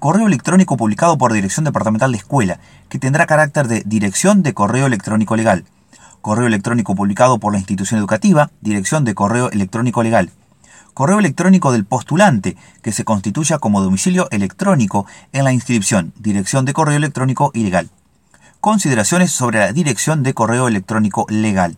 Correo 0.00 0.26
electrónico 0.26 0.78
publicado 0.78 1.18
por 1.18 1.34
Dirección 1.34 1.64
Departamental 1.64 2.10
de 2.10 2.16
Escuela, 2.16 2.58
que 2.88 2.98
tendrá 2.98 3.26
carácter 3.26 3.68
de 3.68 3.82
Dirección 3.84 4.42
de 4.42 4.54
Correo 4.54 4.86
Electrónico 4.86 5.36
Legal. 5.36 5.66
Correo 6.22 6.46
electrónico 6.46 6.94
publicado 6.94 7.38
por 7.38 7.52
la 7.52 7.58
institución 7.58 8.00
educativa, 8.00 8.50
Dirección 8.62 9.04
de 9.04 9.14
Correo 9.14 9.50
Electrónico 9.50 10.02
Legal. 10.02 10.30
Correo 10.94 11.18
electrónico 11.18 11.70
del 11.70 11.84
postulante, 11.84 12.56
que 12.80 12.92
se 12.92 13.04
constituya 13.04 13.58
como 13.58 13.82
domicilio 13.82 14.26
electrónico 14.30 15.04
en 15.34 15.44
la 15.44 15.52
inscripción, 15.52 16.14
Dirección 16.18 16.64
de 16.64 16.72
Correo 16.72 16.96
Electrónico 16.96 17.50
Ilegal. 17.52 17.90
Consideraciones 18.60 19.32
sobre 19.32 19.58
la 19.58 19.70
Dirección 19.74 20.22
de 20.22 20.32
Correo 20.32 20.66
Electrónico 20.66 21.26
Legal. 21.28 21.76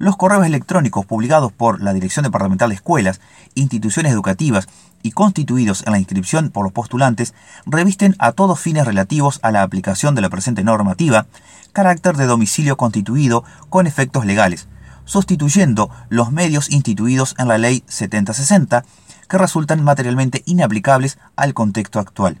Los 0.00 0.16
correos 0.16 0.46
electrónicos 0.46 1.04
publicados 1.06 1.50
por 1.50 1.82
la 1.82 1.92
Dirección 1.92 2.22
Departamental 2.22 2.68
de 2.68 2.76
Escuelas, 2.76 3.20
instituciones 3.56 4.12
educativas 4.12 4.68
y 5.02 5.10
constituidos 5.10 5.84
en 5.86 5.92
la 5.92 5.98
inscripción 5.98 6.50
por 6.50 6.62
los 6.62 6.72
postulantes 6.72 7.34
revisten 7.66 8.14
a 8.20 8.30
todos 8.30 8.60
fines 8.60 8.86
relativos 8.86 9.40
a 9.42 9.50
la 9.50 9.62
aplicación 9.62 10.14
de 10.14 10.20
la 10.20 10.30
presente 10.30 10.62
normativa 10.62 11.26
carácter 11.72 12.16
de 12.16 12.26
domicilio 12.26 12.76
constituido 12.76 13.42
con 13.70 13.88
efectos 13.88 14.24
legales, 14.24 14.68
sustituyendo 15.04 15.90
los 16.10 16.30
medios 16.30 16.70
instituidos 16.70 17.34
en 17.36 17.48
la 17.48 17.58
Ley 17.58 17.82
7060 17.88 18.84
que 19.28 19.38
resultan 19.38 19.82
materialmente 19.82 20.44
inaplicables 20.46 21.18
al 21.34 21.54
contexto 21.54 21.98
actual. 21.98 22.38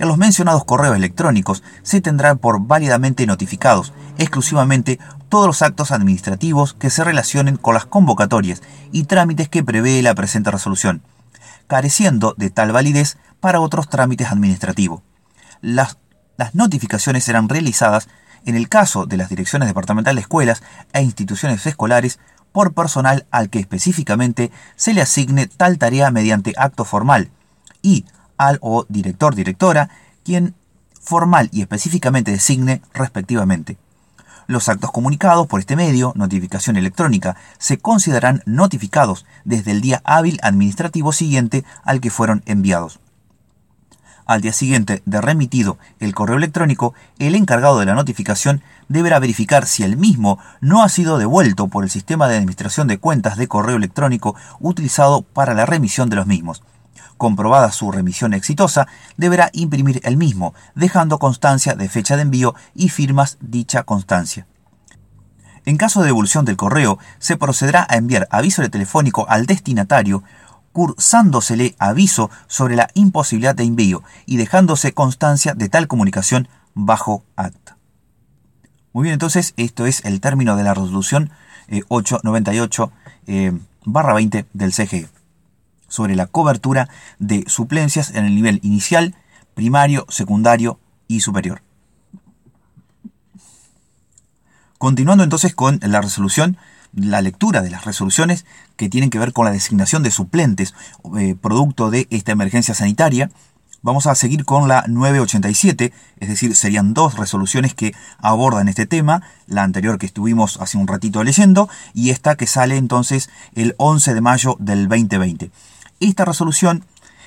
En 0.00 0.08
los 0.08 0.16
mencionados 0.16 0.64
correos 0.64 0.96
electrónicos 0.96 1.62
se 1.82 2.00
tendrán 2.00 2.38
por 2.38 2.66
válidamente 2.66 3.26
notificados 3.26 3.92
exclusivamente 4.16 4.98
todos 5.28 5.46
los 5.46 5.60
actos 5.60 5.92
administrativos 5.92 6.72
que 6.72 6.88
se 6.88 7.04
relacionen 7.04 7.58
con 7.58 7.74
las 7.74 7.84
convocatorias 7.84 8.62
y 8.92 9.04
trámites 9.04 9.50
que 9.50 9.62
prevé 9.62 10.00
la 10.00 10.14
presente 10.14 10.50
resolución, 10.50 11.02
careciendo 11.66 12.34
de 12.38 12.48
tal 12.48 12.72
validez 12.72 13.18
para 13.40 13.60
otros 13.60 13.90
trámites 13.90 14.32
administrativos. 14.32 15.02
Las, 15.60 15.98
las 16.38 16.54
notificaciones 16.54 17.24
serán 17.24 17.50
realizadas, 17.50 18.08
en 18.46 18.56
el 18.56 18.70
caso 18.70 19.04
de 19.04 19.18
las 19.18 19.28
direcciones 19.28 19.68
departamentales 19.68 20.16
de 20.16 20.22
escuelas 20.22 20.62
e 20.94 21.02
instituciones 21.02 21.66
escolares, 21.66 22.18
por 22.52 22.72
personal 22.72 23.26
al 23.30 23.50
que 23.50 23.58
específicamente 23.58 24.50
se 24.76 24.94
le 24.94 25.02
asigne 25.02 25.46
tal 25.46 25.76
tarea 25.76 26.10
mediante 26.10 26.54
acto 26.56 26.86
formal, 26.86 27.30
y 27.82 28.06
al 28.40 28.58
o 28.62 28.86
director-directora, 28.88 29.90
quien 30.24 30.54
formal 30.98 31.50
y 31.52 31.60
específicamente 31.60 32.30
designe 32.30 32.80
respectivamente. 32.94 33.76
Los 34.46 34.70
actos 34.70 34.90
comunicados 34.90 35.46
por 35.46 35.60
este 35.60 35.76
medio, 35.76 36.12
notificación 36.16 36.76
electrónica, 36.76 37.36
se 37.58 37.78
considerarán 37.78 38.42
notificados 38.46 39.26
desde 39.44 39.72
el 39.72 39.82
día 39.82 40.00
hábil 40.04 40.40
administrativo 40.42 41.12
siguiente 41.12 41.64
al 41.84 42.00
que 42.00 42.10
fueron 42.10 42.42
enviados. 42.46 42.98
Al 44.24 44.40
día 44.40 44.54
siguiente 44.54 45.02
de 45.04 45.20
remitido 45.20 45.76
el 45.98 46.14
correo 46.14 46.38
electrónico, 46.38 46.94
el 47.18 47.34
encargado 47.34 47.78
de 47.78 47.84
la 47.84 47.94
notificación 47.94 48.62
deberá 48.88 49.18
verificar 49.18 49.66
si 49.66 49.82
el 49.82 49.98
mismo 49.98 50.38
no 50.62 50.82
ha 50.82 50.88
sido 50.88 51.18
devuelto 51.18 51.68
por 51.68 51.84
el 51.84 51.90
sistema 51.90 52.26
de 52.26 52.38
administración 52.38 52.88
de 52.88 52.98
cuentas 52.98 53.36
de 53.36 53.48
correo 53.48 53.76
electrónico 53.76 54.34
utilizado 54.60 55.22
para 55.22 55.52
la 55.52 55.66
remisión 55.66 56.08
de 56.08 56.16
los 56.16 56.26
mismos. 56.26 56.62
Comprobada 57.20 57.70
su 57.70 57.92
remisión 57.92 58.32
exitosa, 58.32 58.88
deberá 59.18 59.50
imprimir 59.52 60.00
el 60.04 60.16
mismo, 60.16 60.54
dejando 60.74 61.18
constancia 61.18 61.74
de 61.74 61.90
fecha 61.90 62.16
de 62.16 62.22
envío 62.22 62.54
y 62.74 62.88
firmas 62.88 63.36
dicha 63.42 63.82
constancia. 63.82 64.46
En 65.66 65.76
caso 65.76 66.00
de 66.00 66.06
devolución 66.06 66.46
del 66.46 66.56
correo, 66.56 66.98
se 67.18 67.36
procederá 67.36 67.86
a 67.90 67.96
enviar 67.96 68.26
aviso 68.30 68.62
telefónico 68.70 69.26
al 69.28 69.44
destinatario, 69.44 70.24
cursándosele 70.72 71.76
aviso 71.78 72.30
sobre 72.46 72.74
la 72.74 72.88
imposibilidad 72.94 73.54
de 73.54 73.64
envío 73.64 74.02
y 74.24 74.38
dejándose 74.38 74.94
constancia 74.94 75.52
de 75.52 75.68
tal 75.68 75.88
comunicación 75.88 76.48
bajo 76.72 77.22
acta. 77.36 77.76
Muy 78.94 79.02
bien, 79.02 79.12
entonces 79.12 79.52
esto 79.58 79.84
es 79.84 80.06
el 80.06 80.22
término 80.22 80.56
de 80.56 80.64
la 80.64 80.72
resolución 80.72 81.32
898 81.88 82.92
eh, 83.26 83.52
20 83.84 84.38
eh, 84.38 84.46
del 84.54 84.72
CGE 84.72 85.19
sobre 85.90 86.16
la 86.16 86.26
cobertura 86.26 86.88
de 87.18 87.44
suplencias 87.46 88.14
en 88.14 88.24
el 88.24 88.34
nivel 88.34 88.60
inicial, 88.62 89.14
primario, 89.54 90.06
secundario 90.08 90.80
y 91.06 91.20
superior. 91.20 91.60
Continuando 94.78 95.24
entonces 95.24 95.54
con 95.54 95.78
la 95.82 96.00
resolución, 96.00 96.56
la 96.94 97.20
lectura 97.20 97.60
de 97.60 97.68
las 97.68 97.84
resoluciones 97.84 98.46
que 98.76 98.88
tienen 98.88 99.10
que 99.10 99.18
ver 99.18 99.34
con 99.34 99.44
la 99.44 99.52
designación 99.52 100.02
de 100.02 100.10
suplentes 100.10 100.74
eh, 101.18 101.34
producto 101.38 101.90
de 101.90 102.06
esta 102.10 102.32
emergencia 102.32 102.72
sanitaria, 102.72 103.30
vamos 103.82 104.06
a 104.06 104.14
seguir 104.14 104.44
con 104.44 104.68
la 104.68 104.84
987, 104.88 105.92
es 106.20 106.28
decir, 106.28 106.54
serían 106.56 106.94
dos 106.94 107.18
resoluciones 107.18 107.74
que 107.74 107.94
abordan 108.18 108.68
este 108.68 108.86
tema, 108.86 109.22
la 109.46 109.62
anterior 109.62 109.98
que 109.98 110.06
estuvimos 110.06 110.58
hace 110.60 110.78
un 110.78 110.86
ratito 110.86 111.22
leyendo 111.24 111.68
y 111.94 112.10
esta 112.10 112.36
que 112.36 112.46
sale 112.46 112.76
entonces 112.76 113.30
el 113.54 113.74
11 113.78 114.14
de 114.14 114.20
mayo 114.20 114.56
del 114.58 114.88
2020. 114.88 115.50
Esta 116.00 116.24
resolución 116.24 116.84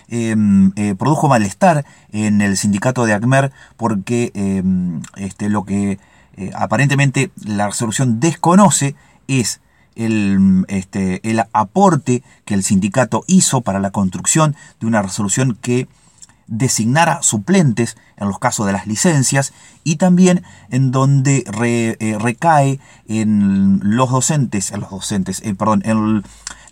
em, 0.07 0.71
eh, 0.75 0.95
produjo 0.95 1.29
malestar 1.29 1.85
en 2.11 2.41
el 2.41 2.57
sindicato 2.57 3.05
de 3.05 3.13
ACMER 3.13 3.51
porque 3.77 4.31
em, 4.33 5.01
este, 5.15 5.47
lo 5.47 5.63
que 5.63 5.99
eh, 6.35 6.51
aparentemente 6.55 7.31
la 7.45 7.67
resolución 7.67 8.19
desconoce 8.19 8.95
es 9.27 9.61
el, 9.95 10.65
este, 10.67 11.21
el 11.29 11.43
aporte 11.53 12.23
que 12.45 12.55
el 12.55 12.63
sindicato 12.63 13.23
hizo 13.27 13.61
para 13.61 13.79
la 13.79 13.91
construcción 13.91 14.55
de 14.79 14.87
una 14.87 15.03
resolución 15.03 15.55
que 15.61 15.87
designara 16.47 17.21
suplentes 17.21 17.95
en 18.17 18.27
los 18.27 18.39
casos 18.39 18.65
de 18.65 18.73
las 18.73 18.87
licencias 18.87 19.53
y 19.83 19.95
también 19.95 20.43
en 20.69 20.91
donde 20.91 21.45
eh, 21.63 22.17
recae 22.19 22.79
en 23.07 23.79
los 23.83 24.09
docentes, 24.09 24.71
en 24.71 24.81
los 24.81 24.89
docentes, 24.89 25.41
perdón, 25.57 25.83
en 25.85 26.23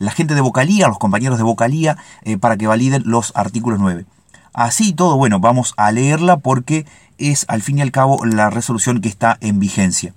la 0.02 0.12
gente 0.12 0.36
de 0.36 0.42
vocalía, 0.42 0.88
los 0.88 0.98
compañeros 0.98 1.38
de 1.38 1.44
vocalía, 1.44 1.96
eh, 2.24 2.38
para 2.38 2.58
que 2.58 2.66
validen 2.68 3.04
los 3.06 3.32
artículos 3.36 3.80
9. 3.80 4.06
Así 4.54 4.94
todo, 4.94 5.16
bueno, 5.16 5.40
vamos 5.40 5.74
a 5.78 5.92
leerla 5.92 6.38
porque 6.38 6.88
es 7.20 7.46
al 7.48 7.62
fin 7.62 7.78
y 7.78 7.82
al 7.82 7.92
cabo 7.92 8.26
la 8.26 8.50
resolución 8.50 9.00
que 9.00 9.10
está 9.10 9.38
en 9.42 9.60
vigencia. 9.60 10.16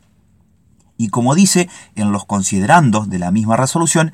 Y 0.96 1.08
como 1.08 1.34
dice 1.34 1.68
en 1.96 2.12
los 2.12 2.24
considerandos 2.24 3.10
de 3.10 3.18
la 3.18 3.30
misma 3.30 3.58
resolución, 3.58 4.12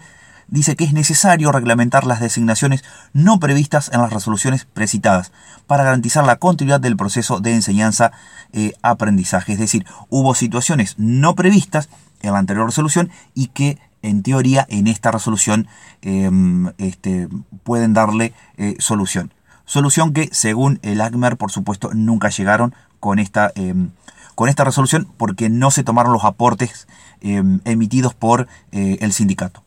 dice 0.49 0.75
que 0.75 0.83
es 0.85 0.93
necesario 0.93 1.53
reglamentar 1.53 2.05
las 2.05 2.19
designaciones 2.19 2.83
no 3.13 3.39
previstas 3.39 3.93
en 3.93 4.01
las 4.01 4.13
resoluciones 4.13 4.65
precitadas 4.65 5.31
para 5.69 5.85
garantizar 5.85 6.27
la 6.27 6.37
continuidad 6.37 6.81
del 6.81 6.97
proceso 6.97 7.39
de 7.39 7.55
enseñanza-aprendizaje. 7.55 9.53
es 9.53 9.61
decir, 9.61 9.87
hubo 10.09 10.35
situaciones 10.35 10.97
no 10.99 11.37
previstas 11.37 11.89
en 12.23 12.33
la 12.33 12.41
anterior 12.41 12.67
resolución 12.67 13.11
y 13.35 13.47
que 13.49 13.79
en 14.03 14.23
teoría 14.23 14.67
en 14.69 14.87
esta 14.87 15.11
resolución 15.11 15.69
em, 16.03 16.69
este, 16.79 17.29
pueden 17.65 17.95
darle 17.95 18.33
eh, 18.57 18.77
solución. 18.79 19.33
Solución 19.65 20.13
que 20.13 20.29
según 20.33 20.81
el 20.83 21.01
ACMER 21.01 21.37
por 21.37 21.53
supuesto 21.53 21.91
nunca 21.95 22.29
llegaron 22.29 22.75
con 22.99 23.19
esta, 23.19 23.53
em, 23.55 23.91
con 24.35 24.49
esta 24.49 24.65
resolución 24.65 25.09
porque 25.17 25.49
no 25.49 25.71
se 25.71 25.85
tomaron 25.85 26.13
los 26.13 26.25
aportes 26.25 26.89
em, 27.21 27.61
emitidos 27.65 28.15
por 28.15 28.49
eh, 28.73 28.99
el 29.01 29.13
sindicato. 29.13 29.63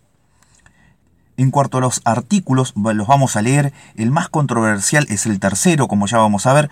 En 1.37 1.49
cuanto 1.49 1.77
a 1.77 1.81
los 1.81 2.01
artículos, 2.05 2.73
los 2.75 3.07
vamos 3.07 3.35
a 3.35 3.41
leer. 3.41 3.73
El 3.95 4.11
más 4.11 4.29
controversial 4.29 5.07
es 5.09 5.25
el 5.25 5.39
tercero, 5.39 5.87
como 5.87 6.05
ya 6.05 6.17
vamos 6.17 6.45
a 6.45 6.53
ver. 6.53 6.69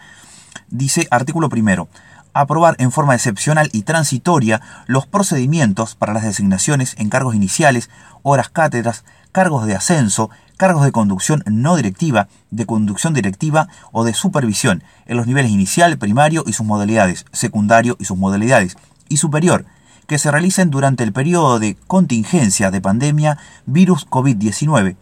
Dice 0.69 1.07
artículo 1.09 1.49
primero. 1.49 1.87
Aprobar 2.33 2.75
en 2.79 2.91
forma 2.91 3.13
excepcional 3.13 3.69
y 3.73 3.81
transitoria 3.81 4.61
los 4.87 5.05
procedimientos 5.05 5.95
para 5.95 6.13
las 6.13 6.23
designaciones 6.23 6.95
en 6.97 7.09
cargos 7.09 7.35
iniciales, 7.35 7.89
horas 8.23 8.49
cátedras, 8.49 9.03
cargos 9.31 9.65
de 9.65 9.75
ascenso, 9.75 10.29
cargos 10.55 10.85
de 10.85 10.91
conducción 10.91 11.43
no 11.45 11.75
directiva, 11.75 12.29
de 12.49 12.65
conducción 12.65 13.13
directiva 13.13 13.67
o 13.91 14.03
de 14.03 14.13
supervisión 14.13 14.83
en 15.07 15.17
los 15.17 15.27
niveles 15.27 15.51
inicial, 15.51 15.97
primario 15.97 16.43
y 16.45 16.53
sus 16.53 16.65
modalidades, 16.65 17.25
secundario 17.31 17.97
y 17.99 18.05
sus 18.05 18.17
modalidades, 18.17 18.77
y 19.09 19.17
superior, 19.17 19.65
que 20.07 20.17
se 20.17 20.31
realicen 20.31 20.69
durante 20.69 21.03
el 21.03 21.13
periodo 21.13 21.59
de 21.59 21.75
contingencia 21.87 22.71
de 22.71 22.79
pandemia 22.79 23.37
virus 23.65 24.07
COVID-19, 24.07 24.95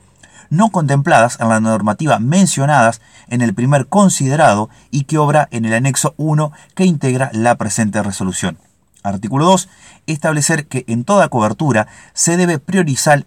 no 0.50 0.70
contempladas 0.70 1.38
en 1.40 1.50
la 1.50 1.60
normativa 1.60 2.20
mencionadas 2.20 3.02
en 3.28 3.42
el 3.42 3.54
primer 3.54 3.88
considerado 3.88 4.70
y 4.92 5.04
que 5.04 5.18
obra 5.18 5.48
en 5.52 5.66
el 5.66 5.74
anexo 5.74 6.14
1 6.18 6.52
que 6.76 6.86
integra 6.86 7.30
la 7.34 7.56
presente 7.56 8.02
resolución. 8.04 8.58
Artículo 9.04 9.46
2. 9.46 9.70
Establecer 10.08 10.68
que 10.68 10.86
en 10.88 11.04
toda 11.04 11.30
cobertura 11.30 11.88
se 12.14 12.38
debe 12.38 12.60
priorizar, 12.60 13.26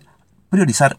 priorizar 0.51 0.99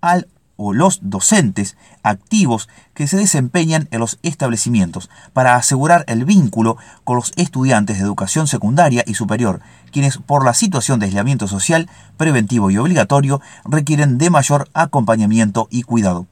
al 0.00 0.28
o 0.56 0.72
los 0.72 1.00
docentes 1.02 1.76
activos 2.02 2.68
que 2.94 3.06
se 3.06 3.16
desempeñan 3.16 3.88
en 3.90 4.00
los 4.00 4.18
establecimientos 4.22 5.10
para 5.32 5.56
asegurar 5.56 6.04
el 6.08 6.24
vínculo 6.24 6.76
con 7.04 7.16
los 7.16 7.32
estudiantes 7.36 7.98
de 7.98 8.04
educación 8.04 8.46
secundaria 8.46 9.04
y 9.06 9.14
superior, 9.14 9.60
quienes 9.90 10.18
por 10.18 10.44
la 10.44 10.54
situación 10.54 11.00
de 11.00 11.06
aislamiento 11.06 11.48
social 11.48 11.88
preventivo 12.16 12.70
y 12.70 12.78
obligatorio 12.78 13.40
requieren 13.64 14.18
de 14.18 14.30
mayor 14.30 14.68
acompañamiento 14.74 15.68
y 15.70 15.82
cuidado. 15.82 16.26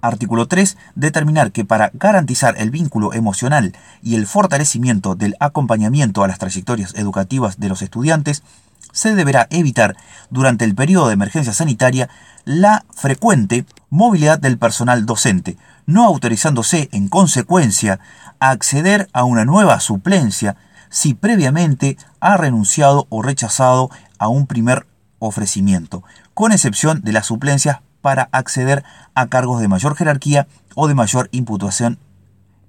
Artículo 0.00 0.46
3. 0.46 0.76
Determinar 0.94 1.50
que 1.50 1.64
para 1.64 1.90
garantizar 1.92 2.54
el 2.58 2.70
vínculo 2.70 3.12
emocional 3.12 3.74
y 4.00 4.14
el 4.14 4.26
fortalecimiento 4.26 5.16
del 5.16 5.34
acompañamiento 5.40 6.22
a 6.22 6.28
las 6.28 6.38
trayectorias 6.38 6.94
educativas 6.94 7.58
de 7.58 7.68
los 7.68 7.82
estudiantes, 7.82 8.44
se 8.92 9.14
deberá 9.14 9.46
evitar 9.50 9.96
durante 10.30 10.64
el 10.64 10.74
periodo 10.74 11.08
de 11.08 11.14
emergencia 11.14 11.52
sanitaria 11.52 12.08
la 12.44 12.84
frecuente 12.94 13.64
movilidad 13.90 14.38
del 14.38 14.58
personal 14.58 15.06
docente, 15.06 15.56
no 15.86 16.04
autorizándose 16.04 16.88
en 16.92 17.08
consecuencia 17.08 18.00
a 18.40 18.50
acceder 18.50 19.08
a 19.12 19.24
una 19.24 19.44
nueva 19.44 19.80
suplencia 19.80 20.56
si 20.90 21.14
previamente 21.14 21.96
ha 22.20 22.36
renunciado 22.36 23.06
o 23.10 23.22
rechazado 23.22 23.90
a 24.18 24.28
un 24.28 24.46
primer 24.46 24.86
ofrecimiento, 25.18 26.04
con 26.34 26.52
excepción 26.52 27.02
de 27.02 27.12
las 27.12 27.26
suplencias 27.26 27.80
para 28.00 28.28
acceder 28.32 28.84
a 29.14 29.26
cargos 29.26 29.60
de 29.60 29.68
mayor 29.68 29.96
jerarquía 29.96 30.46
o 30.74 30.88
de 30.88 30.94
mayor 30.94 31.28
imputación, 31.32 31.98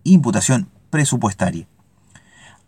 imputación 0.03 0.69
presupuestaria. 0.89 1.67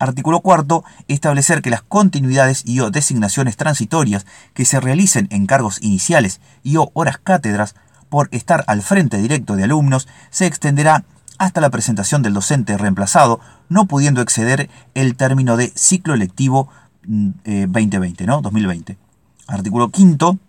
Artículo 0.01 0.39
cuarto, 0.39 0.83
establecer 1.07 1.61
que 1.61 1.69
las 1.69 1.83
continuidades 1.83 2.63
y 2.65 2.79
o 2.79 2.89
designaciones 2.89 3.55
transitorias 3.55 4.25
que 4.55 4.65
se 4.65 4.79
realicen 4.79 5.27
en 5.29 5.45
cargos 5.45 5.79
iniciales 5.79 6.41
y 6.63 6.77
o 6.77 6.89
horas 6.95 7.19
cátedras 7.19 7.75
por 8.09 8.27
estar 8.31 8.63
al 8.65 8.81
frente 8.81 9.17
directo 9.17 9.55
de 9.55 9.65
alumnos 9.65 10.07
se 10.31 10.47
extenderá 10.47 11.05
hasta 11.37 11.61
la 11.61 11.69
presentación 11.69 12.23
del 12.23 12.33
docente 12.33 12.79
reemplazado, 12.79 13.41
no 13.69 13.85
pudiendo 13.85 14.21
exceder 14.21 14.71
el 14.95 15.15
término 15.15 15.55
de 15.55 15.71
ciclo 15.75 16.15
lectivo 16.15 16.67
2020, 17.03 18.23
mm, 18.23 18.23
eh, 18.23 18.27
¿no? 18.27 18.41
2020. 18.41 18.97
Artículo 19.45 19.91
quinto, 19.91 20.39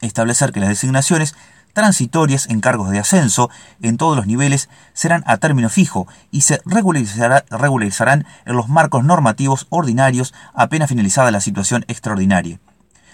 establecer 0.00 0.50
que 0.50 0.60
las 0.60 0.70
designaciones 0.70 1.34
transitorias 1.78 2.48
en 2.50 2.60
cargos 2.60 2.90
de 2.90 2.98
ascenso 2.98 3.50
en 3.82 3.98
todos 3.98 4.16
los 4.16 4.26
niveles 4.26 4.68
serán 4.94 5.22
a 5.28 5.36
término 5.36 5.68
fijo 5.68 6.08
y 6.32 6.40
se 6.40 6.60
regularizarán 6.64 8.26
en 8.46 8.56
los 8.56 8.68
marcos 8.68 9.04
normativos 9.04 9.68
ordinarios 9.70 10.34
apenas 10.54 10.88
finalizada 10.88 11.30
la 11.30 11.40
situación 11.40 11.84
extraordinaria. 11.86 12.58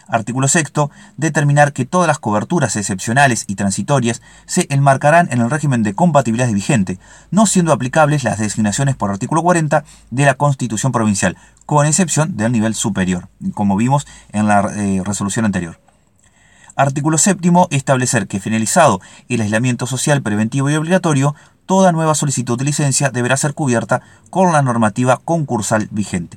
Artículo 0.08 0.48
6. 0.48 0.72
Determinar 1.18 1.74
que 1.74 1.84
todas 1.84 2.08
las 2.08 2.18
coberturas 2.18 2.74
excepcionales 2.76 3.44
y 3.48 3.56
transitorias 3.56 4.22
se 4.46 4.66
enmarcarán 4.70 5.28
en 5.30 5.42
el 5.42 5.50
régimen 5.50 5.82
de 5.82 5.92
compatibilidad 5.92 6.50
vigente, 6.50 6.98
no 7.30 7.44
siendo 7.44 7.70
aplicables 7.70 8.24
las 8.24 8.38
designaciones 8.38 8.96
por 8.96 9.10
artículo 9.10 9.42
40 9.42 9.84
de 10.10 10.24
la 10.24 10.36
Constitución 10.36 10.90
Provincial, 10.90 11.36
con 11.66 11.84
excepción 11.84 12.38
del 12.38 12.52
nivel 12.52 12.74
superior, 12.74 13.28
como 13.52 13.76
vimos 13.76 14.06
en 14.32 14.48
la 14.48 14.60
eh, 14.74 15.02
resolución 15.04 15.44
anterior. 15.44 15.83
Artículo 16.76 17.18
séptimo. 17.18 17.68
Establecer 17.70 18.26
que 18.26 18.40
finalizado 18.40 19.00
el 19.28 19.40
aislamiento 19.40 19.86
social 19.86 20.22
preventivo 20.22 20.70
y 20.70 20.74
obligatorio, 20.74 21.36
toda 21.66 21.92
nueva 21.92 22.16
solicitud 22.16 22.58
de 22.58 22.64
licencia 22.64 23.10
deberá 23.10 23.36
ser 23.36 23.54
cubierta 23.54 24.02
con 24.30 24.52
la 24.52 24.60
normativa 24.60 25.20
concursal 25.24 25.88
vigente. 25.92 26.36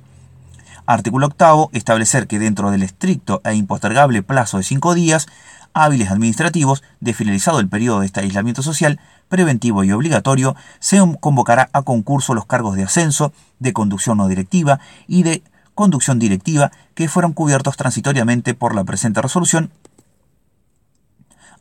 Artículo 0.85 1.27
octavo. 1.27 1.71
Establecer 1.73 2.27
que 2.27 2.37
dentro 2.37 2.69
del 2.69 2.83
estricto 2.83 3.41
e 3.45 3.55
impostergable 3.55 4.21
plazo 4.21 4.57
de 4.57 4.63
cinco 4.63 4.93
días 4.93 5.25
hábiles 5.73 6.11
administrativos 6.11 6.83
de 6.99 7.13
finalizado 7.13 7.59
el 7.59 7.67
periodo 7.67 8.01
de 8.01 8.05
este 8.05 8.19
aislamiento 8.19 8.61
social 8.61 8.99
preventivo 9.29 9.83
y 9.83 9.91
obligatorio, 9.91 10.55
se 10.79 10.99
convocará 11.19 11.69
a 11.73 11.81
concurso 11.81 12.33
los 12.35 12.45
cargos 12.45 12.75
de 12.75 12.83
ascenso, 12.83 13.33
de 13.59 13.73
conducción 13.73 14.17
no 14.17 14.27
directiva 14.27 14.79
y 15.07 15.23
de 15.23 15.43
conducción 15.75 16.19
directiva 16.19 16.71
que 16.95 17.09
fueron 17.09 17.33
cubiertos 17.33 17.75
transitoriamente 17.75 18.53
por 18.53 18.73
la 18.73 18.83
presente 18.83 19.21
resolución 19.21 19.71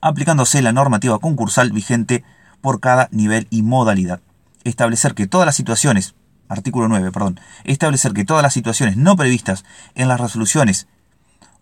aplicándose 0.06 0.62
la 0.62 0.72
normativa 0.72 1.18
concursal 1.18 1.72
vigente 1.72 2.24
por 2.60 2.80
cada 2.80 3.08
nivel 3.10 3.46
y 3.50 3.62
modalidad. 3.62 4.20
Establecer 4.64 5.14
que 5.14 5.26
todas 5.26 5.46
las 5.46 5.56
situaciones, 5.56 6.14
artículo 6.48 6.88
9, 6.88 7.12
perdón, 7.12 7.40
establecer 7.64 8.12
que 8.12 8.24
todas 8.24 8.42
las 8.42 8.52
situaciones 8.52 8.96
no 8.96 9.16
previstas 9.16 9.64
en 9.94 10.08
las 10.08 10.20
resoluciones 10.20 10.86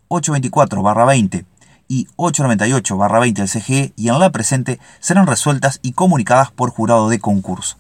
824-20 0.09 1.47
y 1.89 2.07
898-20 2.17 3.33
del 3.35 3.49
CGE 3.49 3.93
y 3.97 4.09
en 4.09 4.19
la 4.19 4.31
presente 4.31 4.81
serán 5.01 5.27
resueltas 5.27 5.81
y 5.83 5.93
comunicadas 5.93 6.51
por 6.51 6.71
jurado 6.71 7.09
de 7.09 7.19
concurso. 7.19 7.77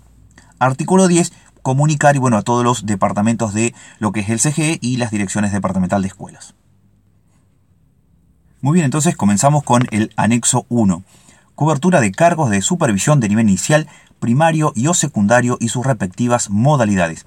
Artículo 0.58 1.08
10. 1.08 1.32
Comunicar 1.62 2.14
y 2.14 2.18
bueno 2.18 2.36
a 2.36 2.42
todos 2.42 2.62
los 2.62 2.84
departamentos 2.84 3.54
de 3.54 3.74
lo 3.98 4.12
que 4.12 4.20
es 4.20 4.28
el 4.28 4.40
CGE 4.40 4.78
y 4.82 4.98
las 4.98 5.10
direcciones 5.10 5.52
departamental 5.52 6.02
de 6.02 6.08
escuelas. 6.08 6.54
Muy 8.64 8.76
bien, 8.76 8.86
entonces 8.86 9.14
comenzamos 9.14 9.62
con 9.62 9.86
el 9.90 10.10
anexo 10.16 10.64
1. 10.70 11.02
Cobertura 11.54 12.00
de 12.00 12.12
cargos 12.12 12.48
de 12.48 12.62
supervisión 12.62 13.20
de 13.20 13.28
nivel 13.28 13.46
inicial, 13.46 13.88
primario 14.20 14.72
y 14.74 14.86
o 14.86 14.94
secundario 14.94 15.58
y 15.60 15.68
sus 15.68 15.84
respectivas 15.84 16.48
modalidades. 16.48 17.26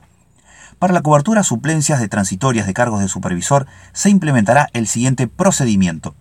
Para 0.79 0.93
la 0.95 1.03
cobertura 1.03 1.43
suplencias 1.43 1.99
de 1.99 2.07
transitorias 2.07 2.65
de 2.65 2.73
cargos 2.73 3.01
de 3.01 3.07
supervisor 3.07 3.67
se 3.93 4.09
implementará 4.09 4.69
el 4.73 4.88
siguiente 4.88 5.27
procedimiento. 5.27 6.15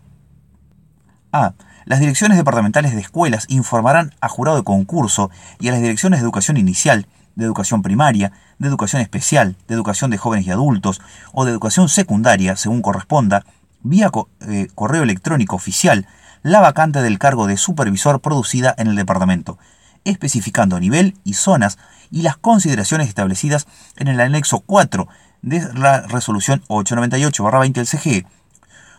A. 1.32 1.54
Las 1.86 2.00
direcciones 2.00 2.36
departamentales 2.36 2.94
de 2.94 3.00
escuelas 3.00 3.46
informarán 3.48 4.12
a 4.20 4.28
jurado 4.28 4.58
de 4.58 4.64
concurso 4.64 5.30
y 5.58 5.68
a 5.68 5.70
las 5.70 5.80
direcciones 5.80 6.20
de 6.20 6.24
educación 6.24 6.58
inicial, 6.58 7.06
de 7.36 7.46
educación 7.46 7.80
primaria, 7.80 8.32
de 8.58 8.68
educación 8.68 9.00
especial, 9.00 9.56
de 9.66 9.76
educación 9.76 10.10
de 10.10 10.18
jóvenes 10.18 10.46
y 10.46 10.50
adultos 10.50 11.00
o 11.32 11.46
de 11.46 11.52
educación 11.52 11.88
secundaria, 11.88 12.56
según 12.56 12.82
corresponda, 12.82 13.46
vía 13.88 14.10
eh, 14.40 14.68
correo 14.74 15.02
electrónico 15.02 15.56
oficial 15.56 16.06
la 16.42 16.60
vacante 16.60 17.02
del 17.02 17.18
cargo 17.18 17.46
de 17.46 17.56
supervisor 17.56 18.20
producida 18.20 18.74
en 18.78 18.88
el 18.88 18.96
departamento, 18.96 19.58
especificando 20.04 20.78
nivel 20.78 21.16
y 21.24 21.34
zonas 21.34 21.78
y 22.10 22.22
las 22.22 22.36
consideraciones 22.36 23.08
establecidas 23.08 23.66
en 23.96 24.08
el 24.08 24.20
anexo 24.20 24.60
4 24.60 25.08
de 25.42 25.72
la 25.74 26.02
resolución 26.02 26.62
898-20 26.68 27.72
del 27.72 27.86
CGE. 27.86 28.26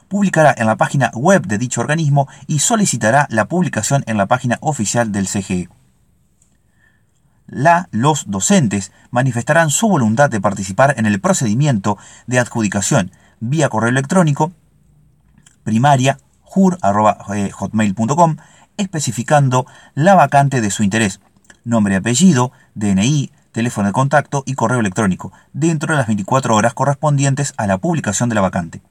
Publicará 0.08 0.54
en 0.58 0.68
la 0.68 0.78
página 0.78 1.12
web 1.14 1.46
de 1.46 1.58
dicho 1.58 1.82
organismo 1.82 2.28
y 2.48 2.60
solicitará 2.60 3.28
la 3.30 3.46
publicación 3.46 4.04
en 4.08 4.18
la 4.18 4.26
página 4.26 4.58
oficial 4.62 5.12
del 5.12 5.28
CGE. 5.28 5.70
la, 7.48 7.88
los 7.92 8.30
docentes 8.30 8.92
manifestarán 9.10 9.70
su 9.70 9.88
voluntad 9.88 10.30
de 10.30 10.42
participar 10.42 10.96
en 10.98 11.06
el 11.06 11.20
procedimiento 11.22 11.98
de 12.26 12.40
adjudicación 12.40 13.12
vía 13.40 13.70
correo 13.70 13.90
electrónico 13.90 14.52
primaria 15.68 16.18
jur.hotmail.com 16.44 18.38
especificando 18.78 19.66
la 19.96 20.16
vacante 20.16 20.62
de 20.62 20.72
su 20.72 20.84
interés, 20.84 21.20
nombre 21.66 21.98
apellido, 21.98 22.54
DNI, 22.76 23.34
teléfono 23.52 23.88
de 23.88 23.94
contacto 23.94 24.44
y 24.46 24.54
correo 24.54 24.80
electrónico, 24.80 25.34
dentro 25.52 25.92
de 25.92 25.98
las 25.98 26.08
24 26.08 26.56
horas 26.56 26.74
correspondientes 26.74 27.54
a 27.58 27.68
la 27.68 27.80
publicación 27.80 28.30
de 28.30 28.36
la 28.36 28.42
vacante. 28.42 28.82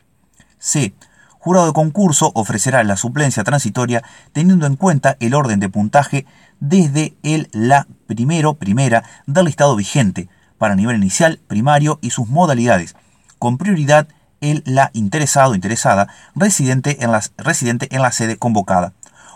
C. 0.58 0.92
Jurado 1.38 1.68
de 1.68 1.72
concurso 1.72 2.30
ofrecerá 2.34 2.84
la 2.84 2.98
suplencia 2.98 3.42
transitoria 3.42 4.02
teniendo 4.34 4.66
en 4.66 4.76
cuenta 4.76 5.16
el 5.18 5.32
orden 5.32 5.60
de 5.60 5.70
puntaje 5.70 6.26
desde 6.60 7.16
el 7.22 7.48
la 7.52 7.86
primero 8.06 8.52
primera 8.52 9.02
del 9.26 9.46
listado 9.46 9.76
vigente 9.76 10.28
para 10.58 10.76
nivel 10.76 10.96
inicial, 10.96 11.40
primario 11.46 11.98
y 12.02 12.10
sus 12.10 12.28
modalidades, 12.28 12.96
con 13.38 13.56
prioridad 13.56 14.08
el 14.41 14.62
la 14.66 14.91
interesado 14.93 15.55
interesada 15.55 16.09
residente 16.34 17.05
en, 17.05 17.11
residente 17.39 17.89
en 17.91 18.03
la 18.03 18.12
sede 18.12 18.37
convocada 18.37 18.93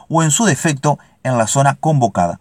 o 0.08 0.22
en 0.22 0.30
su 0.30 0.44
defecto 0.44 0.98
en 1.22 1.38
la 1.38 1.46
zona 1.46 1.76
convocada, 1.76 2.40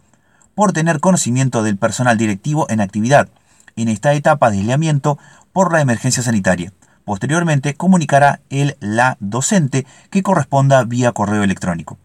por 0.55 0.73
tener 0.73 0.99
conocimiento 0.99 1.63
del 1.63 1.77
personal 1.77 2.17
directivo 2.17 2.65
en 2.69 2.81
actividad 2.81 3.29
en 3.75 3.87
esta 3.87 4.13
etapa 4.13 4.49
de 4.49 4.57
aislamiento 4.57 5.17
por 5.53 5.71
la 5.71 5.81
emergencia 5.81 6.23
sanitaria. 6.23 6.73
Posteriormente 7.05 7.75
comunicará 7.75 8.41
el 8.49 8.77
la 8.79 9.17
docente 9.19 9.85
que 10.09 10.21
corresponda 10.21 10.83
vía 10.83 11.11
correo 11.11 11.43
electrónico. 11.43 11.97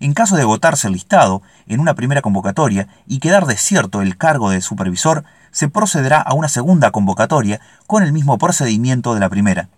En 0.00 0.14
caso 0.14 0.36
de 0.36 0.42
agotarse 0.42 0.86
el 0.86 0.94
listado 0.94 1.42
en 1.66 1.80
una 1.80 1.94
primera 1.94 2.22
convocatoria 2.22 2.88
y 3.06 3.18
quedar 3.18 3.46
desierto 3.46 4.00
el 4.00 4.16
cargo 4.16 4.48
de 4.48 4.62
supervisor, 4.62 5.24
se 5.50 5.68
procederá 5.68 6.20
a 6.20 6.32
una 6.32 6.48
segunda 6.48 6.90
convocatoria 6.90 7.60
con 7.86 8.02
el 8.02 8.12
mismo 8.12 8.38
procedimiento 8.38 9.12
de 9.12 9.20
la 9.20 9.28
primera. 9.28 9.68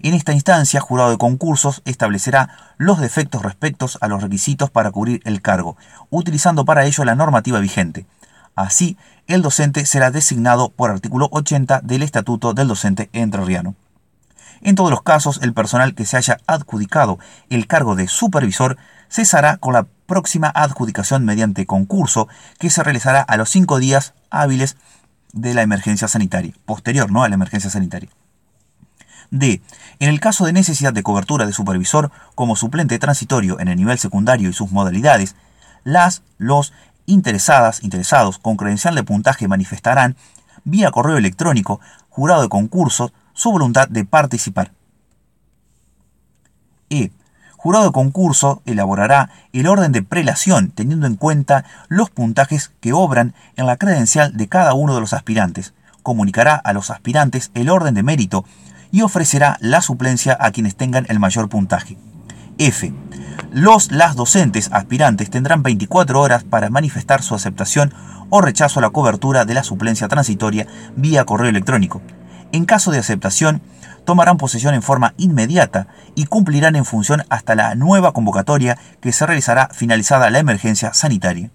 En 0.00 0.14
esta 0.14 0.32
instancia, 0.32 0.80
jurado 0.80 1.10
de 1.10 1.18
concursos 1.18 1.82
establecerá 1.84 2.50
los 2.76 3.00
defectos 3.00 3.42
respectos 3.42 3.98
a 4.00 4.06
los 4.06 4.22
requisitos 4.22 4.70
para 4.70 4.92
cubrir 4.92 5.20
el 5.24 5.42
cargo, 5.42 5.76
utilizando 6.10 6.64
para 6.64 6.86
ello 6.86 7.04
la 7.04 7.16
normativa 7.16 7.58
vigente. 7.58 8.06
Así, 8.54 8.96
el 9.26 9.42
docente 9.42 9.86
será 9.86 10.10
designado 10.10 10.70
por 10.70 10.90
artículo 10.90 11.28
80 11.32 11.80
del 11.82 12.02
Estatuto 12.02 12.54
del 12.54 12.68
Docente 12.68 13.10
Entrerriano. 13.12 13.74
En 14.62 14.74
todos 14.74 14.90
los 14.90 15.02
casos, 15.02 15.40
el 15.42 15.52
personal 15.52 15.94
que 15.94 16.04
se 16.04 16.16
haya 16.16 16.38
adjudicado 16.46 17.18
el 17.50 17.66
cargo 17.66 17.96
de 17.96 18.08
supervisor 18.08 18.76
cesará 19.08 19.56
con 19.56 19.74
la 19.74 19.86
próxima 20.06 20.50
adjudicación 20.54 21.24
mediante 21.24 21.66
concurso 21.66 22.28
que 22.58 22.70
se 22.70 22.82
realizará 22.82 23.20
a 23.20 23.36
los 23.36 23.50
cinco 23.50 23.78
días 23.78 24.14
hábiles 24.30 24.76
de 25.32 25.54
la 25.54 25.62
emergencia 25.62 26.08
sanitaria, 26.08 26.54
posterior 26.66 27.10
¿no? 27.10 27.22
a 27.22 27.28
la 27.28 27.34
emergencia 27.34 27.70
sanitaria. 27.70 28.10
D. 29.30 29.60
En 29.98 30.08
el 30.08 30.20
caso 30.20 30.46
de 30.46 30.52
necesidad 30.52 30.92
de 30.92 31.02
cobertura 31.02 31.46
de 31.46 31.52
supervisor 31.52 32.10
como 32.34 32.56
suplente 32.56 32.98
transitorio 32.98 33.60
en 33.60 33.68
el 33.68 33.76
nivel 33.76 33.98
secundario 33.98 34.48
y 34.48 34.52
sus 34.52 34.70
modalidades, 34.70 35.36
las, 35.84 36.22
los 36.38 36.72
interesadas, 37.06 37.82
interesados 37.82 38.38
con 38.38 38.56
credencial 38.56 38.94
de 38.94 39.02
puntaje 39.02 39.48
manifestarán, 39.48 40.16
vía 40.64 40.90
correo 40.90 41.16
electrónico, 41.16 41.80
jurado 42.08 42.42
de 42.42 42.48
concurso, 42.48 43.12
su 43.32 43.50
voluntad 43.50 43.88
de 43.88 44.04
participar. 44.04 44.72
E. 46.90 47.10
Jurado 47.56 47.86
de 47.86 47.92
concurso 47.92 48.62
elaborará 48.66 49.30
el 49.52 49.66
orden 49.66 49.90
de 49.92 50.02
prelación 50.02 50.70
teniendo 50.70 51.06
en 51.06 51.16
cuenta 51.16 51.64
los 51.88 52.08
puntajes 52.08 52.70
que 52.80 52.92
obran 52.92 53.34
en 53.56 53.66
la 53.66 53.76
credencial 53.76 54.36
de 54.36 54.48
cada 54.48 54.74
uno 54.74 54.94
de 54.94 55.00
los 55.00 55.12
aspirantes. 55.12 55.74
Comunicará 56.02 56.54
a 56.54 56.72
los 56.72 56.90
aspirantes 56.90 57.50
el 57.54 57.68
orden 57.68 57.94
de 57.94 58.02
mérito 58.02 58.44
y 58.90 59.02
ofrecerá 59.02 59.56
la 59.60 59.82
suplencia 59.82 60.36
a 60.40 60.50
quienes 60.50 60.76
tengan 60.76 61.06
el 61.08 61.18
mayor 61.18 61.48
puntaje. 61.48 61.96
F. 62.58 62.92
Los 63.52 63.92
las 63.92 64.16
docentes 64.16 64.68
aspirantes 64.72 65.30
tendrán 65.30 65.62
24 65.62 66.20
horas 66.20 66.44
para 66.44 66.70
manifestar 66.70 67.22
su 67.22 67.34
aceptación 67.34 67.94
o 68.30 68.40
rechazo 68.40 68.80
a 68.80 68.82
la 68.82 68.90
cobertura 68.90 69.44
de 69.44 69.54
la 69.54 69.62
suplencia 69.62 70.08
transitoria 70.08 70.66
vía 70.96 71.24
correo 71.24 71.48
electrónico. 71.48 72.02
En 72.52 72.64
caso 72.64 72.90
de 72.90 72.98
aceptación, 72.98 73.62
tomarán 74.04 74.38
posesión 74.38 74.74
en 74.74 74.82
forma 74.82 75.14
inmediata 75.18 75.86
y 76.14 76.24
cumplirán 76.26 76.76
en 76.76 76.84
función 76.84 77.24
hasta 77.28 77.54
la 77.54 77.74
nueva 77.74 78.12
convocatoria 78.12 78.78
que 79.00 79.12
se 79.12 79.26
realizará 79.26 79.68
finalizada 79.72 80.30
la 80.30 80.38
emergencia 80.38 80.94
sanitaria. 80.94 81.50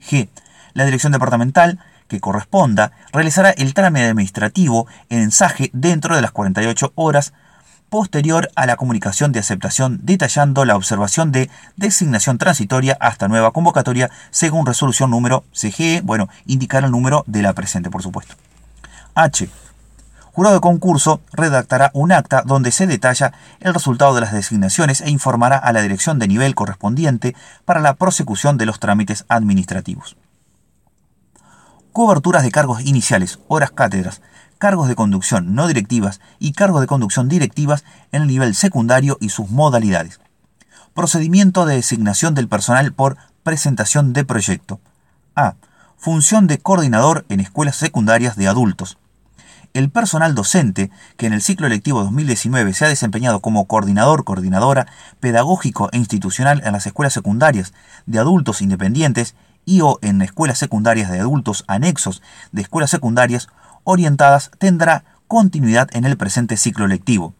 G. 0.00 0.28
La 0.72 0.84
dirección 0.84 1.12
departamental 1.12 1.78
que 2.12 2.20
corresponda 2.20 2.92
realizará 3.10 3.50
el 3.50 3.72
trámite 3.72 4.06
administrativo 4.06 4.86
en 5.08 5.22
ensaje 5.22 5.70
dentro 5.72 6.14
de 6.14 6.20
las 6.20 6.30
48 6.30 6.92
horas 6.94 7.32
posterior 7.88 8.50
a 8.54 8.66
la 8.66 8.76
comunicación 8.76 9.32
de 9.32 9.40
aceptación 9.40 10.00
detallando 10.02 10.66
la 10.66 10.76
observación 10.76 11.32
de 11.32 11.50
designación 11.76 12.36
transitoria 12.36 12.98
hasta 13.00 13.28
nueva 13.28 13.52
convocatoria 13.52 14.10
según 14.30 14.66
resolución 14.66 15.10
número 15.10 15.44
CGE, 15.52 16.02
bueno, 16.04 16.28
indicar 16.46 16.84
el 16.84 16.90
número 16.90 17.24
de 17.26 17.42
la 17.42 17.54
presente 17.54 17.90
por 17.90 18.02
supuesto. 18.02 18.34
H 19.14 19.48
jurado 20.32 20.54
de 20.56 20.60
concurso 20.60 21.20
redactará 21.32 21.90
un 21.94 22.12
acta 22.12 22.42
donde 22.44 22.72
se 22.72 22.86
detalla 22.86 23.32
el 23.60 23.74
resultado 23.74 24.14
de 24.14 24.22
las 24.22 24.32
designaciones 24.32 25.00
e 25.00 25.10
informará 25.10 25.56
a 25.56 25.72
la 25.72 25.82
dirección 25.82 26.18
de 26.18 26.28
nivel 26.28 26.54
correspondiente 26.54 27.34
para 27.64 27.80
la 27.80 27.94
prosecución 27.94 28.58
de 28.58 28.66
los 28.66 28.80
trámites 28.80 29.24
administrativos. 29.28 30.16
Coberturas 31.92 32.42
de 32.42 32.50
cargos 32.50 32.80
iniciales, 32.80 33.38
horas 33.48 33.70
cátedras, 33.70 34.22
cargos 34.56 34.88
de 34.88 34.94
conducción 34.94 35.54
no 35.54 35.66
directivas 35.66 36.20
y 36.38 36.52
cargos 36.52 36.80
de 36.80 36.86
conducción 36.86 37.28
directivas 37.28 37.84
en 38.12 38.22
el 38.22 38.28
nivel 38.28 38.54
secundario 38.54 39.18
y 39.20 39.28
sus 39.28 39.50
modalidades. 39.50 40.18
Procedimiento 40.94 41.66
de 41.66 41.74
designación 41.74 42.34
del 42.34 42.48
personal 42.48 42.94
por 42.94 43.18
presentación 43.42 44.14
de 44.14 44.24
proyecto. 44.24 44.80
A. 45.36 45.56
Función 45.98 46.46
de 46.46 46.58
coordinador 46.58 47.26
en 47.28 47.40
escuelas 47.40 47.76
secundarias 47.76 48.36
de 48.36 48.48
adultos 48.48 48.96
el 49.74 49.90
personal 49.90 50.34
docente 50.34 50.90
que 51.16 51.26
en 51.26 51.32
el 51.32 51.40
ciclo 51.40 51.66
electivo 51.66 52.02
2019 52.02 52.74
se 52.74 52.84
ha 52.84 52.88
desempeñado 52.88 53.40
como 53.40 53.66
coordinador, 53.66 54.24
coordinadora 54.24 54.86
pedagógico 55.20 55.88
e 55.92 55.98
institucional 55.98 56.62
en 56.64 56.72
las 56.72 56.86
escuelas 56.86 57.14
secundarias 57.14 57.72
de 58.06 58.18
adultos 58.18 58.60
independientes 58.60 59.34
y 59.64 59.80
o 59.80 59.98
en 60.02 60.22
escuelas 60.22 60.58
secundarias 60.58 61.10
de 61.10 61.20
adultos 61.20 61.64
anexos 61.66 62.22
de 62.52 62.62
escuelas 62.62 62.90
secundarias 62.90 63.48
orientadas 63.84 64.50
tendrá 64.58 65.04
continuidad 65.28 65.88
en 65.92 66.04
el 66.04 66.16
presente 66.16 66.56
ciclo 66.56 66.86
lectivo. 66.86 67.34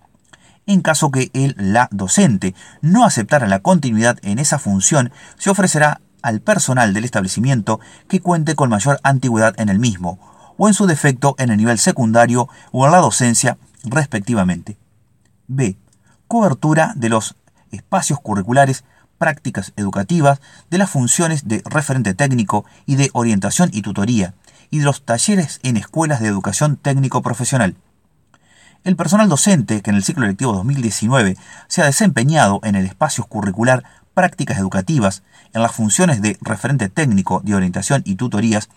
En 0.67 0.81
caso 0.81 1.11
que 1.11 1.31
el 1.35 1.55
la 1.59 1.89
docente 1.91 2.55
no 2.81 3.05
aceptara 3.05 3.49
la 3.49 3.61
continuidad 3.61 4.19
en 4.23 4.39
esa 4.39 4.59
función, 4.59 5.13
se 5.37 5.51
ofrecerá 5.51 6.01
al 6.23 6.41
personal 6.41 6.95
del 6.95 7.05
establecimiento 7.05 7.81
que 8.09 8.21
cuente 8.21 8.55
con 8.55 8.71
mayor 8.71 9.01
antigüedad 9.03 9.55
en 9.59 9.69
el 9.69 9.81
mismo, 9.81 10.19
o 10.57 10.69
en 10.69 10.75
su 10.75 10.87
defecto 10.87 11.35
en 11.39 11.51
el 11.51 11.57
nivel 11.57 11.79
secundario 11.79 12.49
o 12.71 12.87
en 12.87 12.93
la 12.93 12.99
docencia 12.99 13.59
respectivamente. 13.85 14.79
B. 15.49 15.77
Cobertura 16.29 16.93
de 16.97 17.09
los 17.09 17.37
espacios 17.73 18.21
curriculares, 18.21 18.85
prácticas 19.23 19.73
educativas, 19.77 20.41
de 20.69 20.79
las 20.79 20.91
funciones 20.91 21.47
de 21.47 21.63
referente 21.65 22.13
técnico 22.13 22.65
y 22.87 22.97
de 22.97 23.09
orientación 23.13 23.71
y 23.73 23.83
tutoría, 23.83 24.35
y 24.69 24.81
de 24.81 24.85
los 24.85 25.05
talleres 25.05 25.61
en 25.63 25.77
escuelas 25.77 26.19
de 26.19 26.27
educación 26.27 26.77
técnico 26.77 27.23
profesional. 27.23 27.77
El 28.83 28.97
personal 28.97 29.29
docente 29.29 29.81
que 29.81 29.91
en 29.91 29.97
el 29.97 30.03
ciclo 30.03 30.27
lectivo 30.27 30.55
2019 30.55 31.37
se 31.69 31.83
ha 31.83 31.85
desempeñado 31.85 32.59
en 32.65 32.75
el 32.75 32.85
espacio 32.85 33.23
curricular 33.23 33.85
prácticas 34.13 34.59
educativas, 34.59 35.23
en 35.55 35.63
las 35.63 35.71
funciones 35.71 36.21
de 36.21 36.37
referente 36.41 36.89
técnico 36.89 37.43
de 37.45 37.55
orientación 37.55 38.03
y 38.05 38.17
tutorías, 38.17 38.71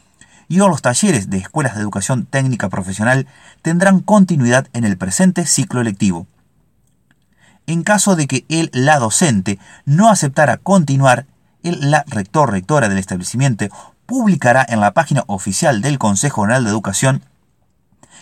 y 0.47 0.59
o 0.59 0.69
los 0.69 0.83
talleres 0.83 1.31
de 1.31 1.39
escuelas 1.39 1.73
de 1.73 1.81
educación 1.81 2.27
técnica 2.27 2.69
profesional 2.69 3.25
tendrán 3.63 3.99
continuidad 3.99 4.67
en 4.73 4.83
el 4.83 4.95
presente 4.95 5.47
ciclo 5.47 5.81
lectivo. 5.81 6.27
En 7.67 7.83
caso 7.83 8.15
de 8.15 8.27
que 8.27 8.45
el 8.49 8.69
la 8.73 8.99
docente 8.99 9.59
no 9.85 10.09
aceptara 10.09 10.57
continuar, 10.57 11.25
el 11.63 11.91
la 11.91 12.03
rector 12.07 12.51
rectora 12.51 12.89
del 12.89 12.99
establecimiento 12.99 13.65
publicará 14.05 14.65
en 14.67 14.79
la 14.79 14.93
página 14.93 15.23
oficial 15.27 15.81
del 15.81 15.97
Consejo 15.97 16.43
General 16.43 16.63
de 16.63 16.69
Educación 16.69 17.23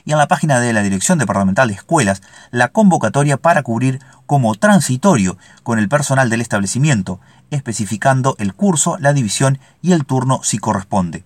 y 0.06 0.12
en 0.12 0.18
la 0.18 0.28
página 0.28 0.60
de 0.60 0.74
la 0.74 0.82
Dirección 0.82 1.18
Departamental 1.18 1.68
de 1.68 1.76
Escuelas 1.76 2.22
la 2.52 2.70
convocatoria 2.70 3.38
para 3.38 3.64
cubrir 3.64 4.00
como 4.26 4.56
transitorio 4.56 5.38
con 5.64 5.80
el 5.80 5.90
personal 5.90 6.30
del 6.30 6.42
establecimiento, 6.42 7.20
especificando 7.52 8.36
el 8.40 8.54
curso, 8.54 8.98
la 9.00 9.14
división 9.14 9.60
y 9.82 9.92
el 9.92 10.06
turno 10.06 10.42
si 10.44 10.58
corresponde. 10.58 11.26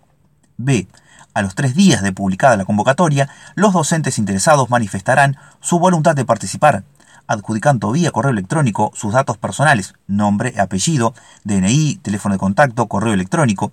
B. 0.57 0.87
A 1.33 1.43
los 1.43 1.53
tres 1.53 1.75
días 1.75 2.01
de 2.01 2.11
publicada 2.11 2.57
la 2.57 2.65
convocatoria, 2.65 3.29
los 3.53 3.73
docentes 3.73 4.17
interesados 4.17 4.71
manifestarán 4.71 5.37
su 5.59 5.77
voluntad 5.77 6.15
de 6.15 6.25
participar, 6.25 6.83
adjudicando 7.27 7.91
vía 7.91 8.11
correo 8.11 8.31
electrónico 8.31 8.91
sus 8.95 9.13
datos 9.13 9.37
personales, 9.37 9.93
nombre, 10.07 10.53
apellido, 10.59 11.13
DNI, 11.43 11.99
teléfono 12.01 12.33
de 12.33 12.39
contacto, 12.39 12.87
correo 12.87 13.13
electrónico, 13.13 13.71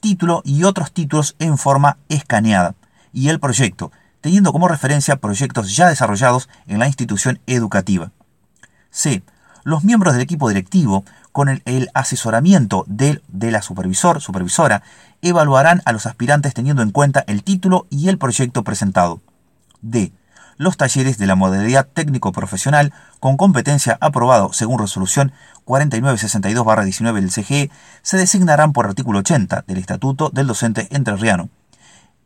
título 0.00 0.42
y 0.44 0.64
otros 0.64 0.92
títulos 0.92 1.36
en 1.38 1.56
forma 1.56 1.96
escaneada, 2.08 2.74
y 3.12 3.28
el 3.28 3.40
proyecto, 3.40 3.90
teniendo 4.20 4.52
como 4.52 4.68
referencia 4.68 5.16
proyectos 5.16 5.74
ya 5.74 5.88
desarrollados 5.88 6.48
en 6.66 6.78
la 6.78 6.86
institución 6.86 7.40
educativa. 7.46 8.10
C. 8.90 9.22
Los 9.64 9.82
miembros 9.82 10.12
del 10.12 10.22
equipo 10.22 10.48
directivo, 10.48 11.04
con 11.32 11.48
el, 11.48 11.90
asesoramiento 11.94 12.84
de, 12.86 13.22
de 13.28 13.50
la 13.50 13.62
supervisor, 13.62 14.20
supervisora, 14.20 14.82
evaluarán 15.22 15.80
a 15.86 15.92
los 15.92 16.06
aspirantes 16.06 16.52
teniendo 16.54 16.82
en 16.82 16.90
cuenta 16.90 17.24
el 17.26 17.42
título 17.42 17.86
y 17.88 18.08
el 18.08 18.18
proyecto 18.18 18.62
presentado. 18.62 19.20
D. 19.80 20.12
Los 20.56 20.76
talleres 20.76 21.18
de 21.18 21.26
la 21.26 21.34
modalidad 21.34 21.86
técnico-profesional 21.86 22.92
con 23.20 23.36
competencia 23.36 23.98
aprobado 24.00 24.52
según 24.52 24.78
resolución 24.78 25.32
4962-19 25.66 27.14
del 27.14 27.30
CGE 27.30 27.70
se 28.02 28.16
designarán 28.16 28.72
por 28.72 28.86
artículo 28.86 29.20
80 29.20 29.64
del 29.66 29.78
Estatuto 29.78 30.30
del 30.30 30.46
Docente 30.46 30.88
Entrerriano. 30.90 31.48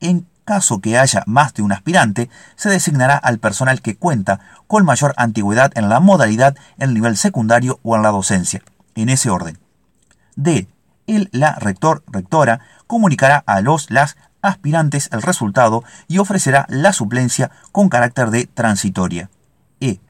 En 0.00 0.26
caso 0.44 0.80
que 0.80 0.98
haya 0.98 1.24
más 1.26 1.52
de 1.54 1.62
un 1.62 1.72
aspirante, 1.72 2.30
se 2.56 2.70
designará 2.70 3.16
al 3.16 3.38
personal 3.38 3.82
que 3.82 3.96
cuenta 3.96 4.40
con 4.66 4.84
mayor 4.84 5.14
antigüedad 5.16 5.72
en 5.74 5.88
la 5.88 6.00
modalidad 6.00 6.56
en 6.78 6.88
el 6.88 6.94
nivel 6.94 7.16
secundario 7.16 7.80
o 7.82 7.96
en 7.96 8.02
la 8.02 8.10
docencia, 8.10 8.62
en 8.94 9.10
ese 9.10 9.30
orden. 9.30 9.58
D. 10.36 10.68
El, 11.06 11.28
la 11.32 11.54
rector, 11.54 12.02
rectora, 12.06 12.60
comunicará 12.86 13.42
a 13.46 13.60
los, 13.60 13.90
las 13.90 14.16
aspirantes 14.42 15.08
el 15.12 15.22
resultado 15.22 15.84
y 16.06 16.18
ofrecerá 16.18 16.66
la 16.68 16.92
suplencia 16.92 17.50
con 17.72 17.88
carácter 17.88 18.30
de 18.30 18.46
transitoria. 18.46 19.30
E. 19.80 20.00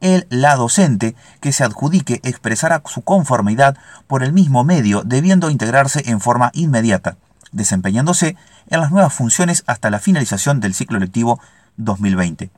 El, 0.00 0.26
la 0.30 0.56
docente 0.56 1.14
que 1.40 1.52
se 1.52 1.64
adjudique 1.64 2.20
expresará 2.24 2.82
su 2.86 3.02
conformidad 3.02 3.76
por 4.06 4.22
el 4.22 4.32
mismo 4.32 4.64
medio 4.64 5.02
debiendo 5.04 5.50
integrarse 5.50 6.02
en 6.06 6.20
forma 6.20 6.50
inmediata 6.54 7.16
desempeñándose 7.52 8.36
en 8.68 8.80
las 8.80 8.90
nuevas 8.90 9.12
funciones 9.12 9.62
hasta 9.66 9.90
la 9.90 10.00
finalización 10.00 10.58
del 10.60 10.74
ciclo 10.74 10.98
lectivo 10.98 11.38
2020. 11.76 12.50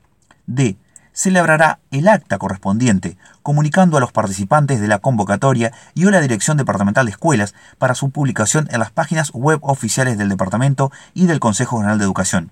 D. 0.47 0.77
Celebrará 1.15 1.79
el 1.91 2.09
acta 2.09 2.37
correspondiente, 2.37 3.17
comunicando 3.41 3.95
a 3.95 4.01
los 4.01 4.11
participantes 4.11 4.81
de 4.81 4.89
la 4.89 4.99
convocatoria 4.99 5.71
y 5.93 6.05
a 6.05 6.11
la 6.11 6.19
Dirección 6.19 6.57
Departamental 6.57 7.05
de 7.05 7.13
Escuelas 7.13 7.55
para 7.77 7.95
su 7.95 8.09
publicación 8.09 8.67
en 8.69 8.79
las 8.79 8.91
páginas 8.91 9.31
web 9.31 9.59
oficiales 9.61 10.17
del 10.17 10.27
Departamento 10.27 10.91
y 11.13 11.27
del 11.27 11.39
Consejo 11.39 11.77
General 11.77 11.97
de 11.97 12.03
Educación. 12.03 12.51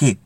G. 0.00 0.18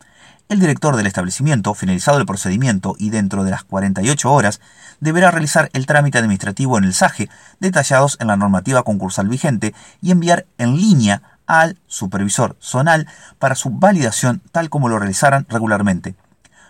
El 0.48 0.60
director 0.60 0.94
del 0.94 1.08
establecimiento, 1.08 1.74
finalizado 1.74 2.18
el 2.18 2.26
procedimiento 2.26 2.94
y 2.96 3.10
dentro 3.10 3.42
de 3.42 3.50
las 3.50 3.64
48 3.64 4.32
horas, 4.32 4.60
deberá 5.00 5.32
realizar 5.32 5.68
el 5.72 5.86
trámite 5.86 6.18
administrativo 6.18 6.78
en 6.78 6.84
el 6.84 6.94
SAGE, 6.94 7.28
detallados 7.58 8.18
en 8.20 8.28
la 8.28 8.36
normativa 8.36 8.84
concursal 8.84 9.26
vigente, 9.26 9.74
y 10.00 10.12
enviar 10.12 10.46
en 10.58 10.76
línea 10.76 11.22
al 11.48 11.80
supervisor 11.88 12.56
zonal 12.60 13.08
para 13.40 13.56
su 13.56 13.70
validación 13.70 14.42
tal 14.52 14.70
como 14.70 14.88
lo 14.88 15.00
realizaran 15.00 15.44
regularmente. 15.48 16.14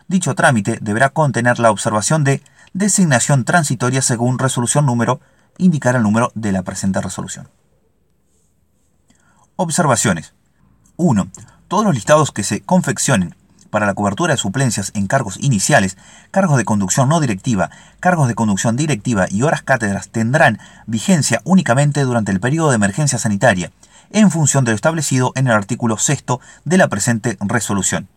Dicho 0.09 0.35
trámite 0.35 0.79
deberá 0.81 1.11
contener 1.11 1.59
la 1.59 1.71
observación 1.71 2.23
de 2.23 2.43
designación 2.73 3.45
transitoria 3.45 4.03
según 4.03 4.39
resolución 4.39 4.87
número, 4.87 5.21
indicar 5.59 5.97
el 5.97 6.03
número 6.03 6.31
de 6.35 6.53
la 6.53 6.63
presente 6.63 7.01
resolución. 7.01 7.49
Observaciones. 9.57 10.35
1. 10.97 11.29
Todos 11.69 11.85
los 11.85 11.95
listados 11.95 12.31
que 12.31 12.45
se 12.45 12.61
confeccionen 12.61 13.35
para 13.71 13.87
la 13.87 13.95
cobertura 13.95 14.33
de 14.33 14.39
suplencias 14.39 14.93
en 14.95 15.07
cargos 15.07 15.39
iniciales, 15.41 15.97
cargos 16.31 16.57
de 16.57 16.65
conducción 16.65 17.09
no 17.09 17.21
directiva, 17.21 17.71
cargos 18.01 18.29
de 18.29 18.35
conducción 18.35 18.77
directiva 18.77 19.27
y 19.29 19.43
horas 19.43 19.63
cátedras 19.63 20.09
tendrán 20.09 20.61
vigencia 20.87 21.41
únicamente 21.45 22.03
durante 22.03 22.33
el 22.33 22.41
periodo 22.41 22.71
de 22.71 22.77
emergencia 22.77 23.19
sanitaria, 23.19 23.73
en 24.11 24.31
función 24.31 24.65
de 24.65 24.71
lo 24.71 24.77
establecido 24.77 25.33
en 25.35 25.49
el 25.49 25.53
artículo 25.53 25.99
6 25.99 26.25
de 26.65 26.79
la 26.79 26.89
presente 26.89 27.37
resolución. 27.41 28.09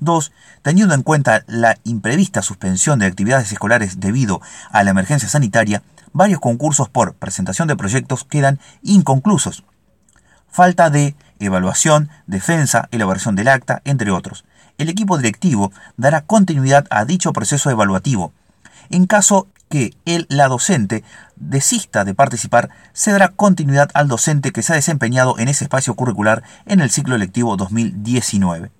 2. 0.00 0.32
Teniendo 0.62 0.94
en 0.94 1.02
cuenta 1.02 1.44
la 1.46 1.78
imprevista 1.84 2.42
suspensión 2.42 2.98
de 2.98 3.06
actividades 3.06 3.52
escolares 3.52 4.00
debido 4.00 4.40
a 4.70 4.84
la 4.84 4.90
emergencia 4.90 5.28
sanitaria, 5.28 5.82
varios 6.12 6.40
concursos 6.40 6.88
por 6.88 7.14
presentación 7.14 7.68
de 7.68 7.76
proyectos 7.76 8.24
quedan 8.24 8.60
inconclusos. 8.82 9.64
Falta 10.50 10.90
de 10.90 11.14
evaluación, 11.38 12.08
defensa, 12.26 12.88
elaboración 12.90 13.36
del 13.36 13.48
acta, 13.48 13.82
entre 13.84 14.10
otros 14.10 14.44
el 14.78 14.88
equipo 14.88 15.18
directivo 15.18 15.72
dará 15.96 16.22
continuidad 16.22 16.86
a 16.90 17.04
dicho 17.04 17.32
proceso 17.32 17.68
evaluativo. 17.70 18.32
En 18.90 19.06
caso 19.06 19.48
que 19.68 19.92
el 20.06 20.26
la 20.30 20.48
docente 20.48 21.04
desista 21.36 22.04
de 22.04 22.14
participar, 22.14 22.70
se 22.92 23.10
dará 23.12 23.28
continuidad 23.28 23.90
al 23.92 24.08
docente 24.08 24.52
que 24.52 24.62
se 24.62 24.72
ha 24.72 24.76
desempeñado 24.76 25.38
en 25.38 25.48
ese 25.48 25.64
espacio 25.64 25.94
curricular 25.94 26.42
en 26.64 26.80
el 26.80 26.90
ciclo 26.90 27.16
electivo 27.16 27.56
2019. 27.56 28.70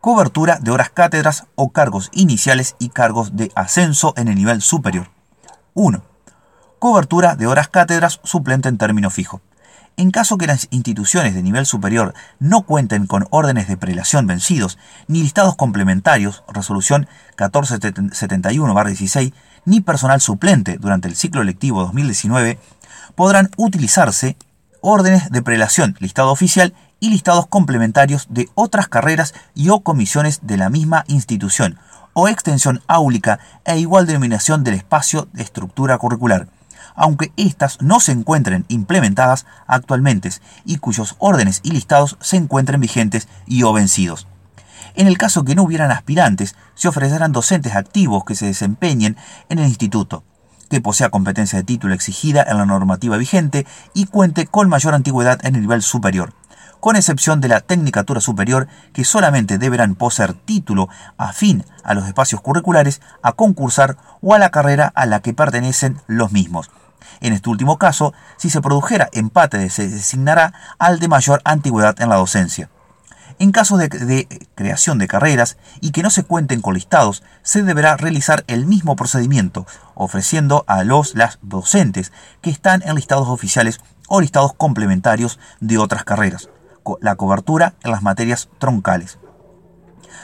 Cobertura 0.00 0.60
de 0.60 0.70
horas 0.70 0.90
cátedras 0.90 1.46
o 1.56 1.70
cargos 1.70 2.08
iniciales 2.12 2.76
y 2.78 2.90
cargos 2.90 3.34
de 3.36 3.50
ascenso 3.56 4.14
en 4.16 4.28
el 4.28 4.36
nivel 4.36 4.62
superior. 4.62 5.10
1. 5.74 6.04
Cobertura 6.78 7.34
de 7.34 7.48
horas 7.48 7.66
cátedras 7.66 8.20
suplente 8.22 8.68
en 8.68 8.78
término 8.78 9.10
fijo. 9.10 9.40
En 9.96 10.12
caso 10.12 10.38
que 10.38 10.46
las 10.46 10.68
instituciones 10.70 11.34
de 11.34 11.42
nivel 11.42 11.66
superior 11.66 12.14
no 12.38 12.62
cuenten 12.62 13.08
con 13.08 13.26
órdenes 13.30 13.66
de 13.66 13.76
prelación 13.76 14.28
vencidos, 14.28 14.78
ni 15.08 15.20
listados 15.20 15.56
complementarios, 15.56 16.44
resolución 16.46 17.08
1471-16, 17.36 19.32
ni 19.64 19.80
personal 19.80 20.20
suplente 20.20 20.78
durante 20.78 21.08
el 21.08 21.16
ciclo 21.16 21.42
lectivo 21.42 21.80
2019, 21.80 22.60
podrán 23.16 23.50
utilizarse 23.56 24.36
órdenes 24.80 25.28
de 25.32 25.42
prelación, 25.42 25.96
listado 25.98 26.30
oficial 26.30 26.72
y 27.00 27.10
listados 27.10 27.46
complementarios 27.46 28.26
de 28.30 28.48
otras 28.54 28.88
carreras 28.88 29.34
y 29.54 29.70
o 29.70 29.80
comisiones 29.80 30.40
de 30.42 30.56
la 30.56 30.70
misma 30.70 31.04
institución, 31.08 31.78
o 32.12 32.28
extensión 32.28 32.82
áulica 32.86 33.38
e 33.64 33.78
igual 33.78 34.06
denominación 34.06 34.64
del 34.64 34.74
espacio 34.74 35.28
de 35.32 35.42
estructura 35.42 35.98
curricular 35.98 36.48
aunque 36.98 37.32
éstas 37.36 37.78
no 37.80 38.00
se 38.00 38.12
encuentren 38.12 38.64
implementadas 38.68 39.46
actualmente 39.66 40.30
y 40.64 40.78
cuyos 40.78 41.14
órdenes 41.18 41.60
y 41.62 41.70
listados 41.70 42.18
se 42.20 42.36
encuentren 42.36 42.80
vigentes 42.80 43.28
y 43.46 43.62
o 43.62 43.72
vencidos. 43.72 44.26
En 44.94 45.06
el 45.06 45.16
caso 45.16 45.44
que 45.44 45.54
no 45.54 45.62
hubieran 45.62 45.92
aspirantes, 45.92 46.56
se 46.74 46.88
ofrecerán 46.88 47.30
docentes 47.30 47.76
activos 47.76 48.24
que 48.24 48.34
se 48.34 48.46
desempeñen 48.46 49.16
en 49.48 49.60
el 49.60 49.66
instituto, 49.66 50.24
que 50.68 50.80
posea 50.80 51.10
competencia 51.10 51.58
de 51.58 51.64
título 51.64 51.94
exigida 51.94 52.44
en 52.48 52.58
la 52.58 52.66
normativa 52.66 53.16
vigente 53.16 53.64
y 53.94 54.06
cuente 54.06 54.46
con 54.48 54.68
mayor 54.68 54.94
antigüedad 54.94 55.38
en 55.46 55.54
el 55.54 55.62
nivel 55.62 55.82
superior, 55.82 56.34
con 56.80 56.96
excepción 56.96 57.40
de 57.40 57.48
la 57.48 57.60
Tecnicatura 57.60 58.20
Superior, 58.20 58.68
que 58.92 59.04
solamente 59.04 59.58
deberán 59.58 59.94
poseer 59.94 60.34
título 60.34 60.88
afín 61.16 61.64
a 61.84 61.94
los 61.94 62.06
espacios 62.06 62.40
curriculares 62.40 63.00
a 63.22 63.32
concursar 63.32 63.96
o 64.20 64.34
a 64.34 64.38
la 64.38 64.50
carrera 64.50 64.92
a 64.94 65.06
la 65.06 65.20
que 65.20 65.34
pertenecen 65.34 66.00
los 66.06 66.32
mismos, 66.32 66.70
en 67.20 67.32
este 67.32 67.50
último 67.50 67.78
caso, 67.78 68.14
si 68.36 68.50
se 68.50 68.60
produjera 68.60 69.08
empate, 69.12 69.70
se 69.70 69.88
designará 69.88 70.52
al 70.78 70.98
de 71.00 71.08
mayor 71.08 71.40
antigüedad 71.44 72.00
en 72.00 72.08
la 72.08 72.16
docencia. 72.16 72.70
En 73.40 73.52
caso 73.52 73.76
de, 73.76 73.88
creación 74.56 74.98
de 74.98 75.06
carreras 75.06 75.58
y 75.80 75.92
que 75.92 76.02
no 76.02 76.10
se 76.10 76.24
cuenten 76.24 76.60
con 76.60 76.74
listados, 76.74 77.22
se 77.42 77.62
deberá 77.62 77.96
realizar 77.96 78.44
el 78.48 78.66
mismo 78.66 78.96
procedimiento, 78.96 79.66
ofreciendo 79.94 80.64
a 80.66 80.82
los 80.82 81.14
las 81.14 81.38
docentes 81.42 82.12
que 82.40 82.50
están 82.50 82.82
en 82.84 82.96
listados 82.96 83.28
oficiales 83.28 83.80
o 84.08 84.20
listados 84.20 84.54
complementarios 84.54 85.38
de 85.60 85.78
otras 85.78 86.02
carreras, 86.02 86.48
la 87.00 87.16
cobertura 87.16 87.74
en 87.82 87.90
las 87.90 88.02
materias 88.02 88.48
troncales. 88.58 89.18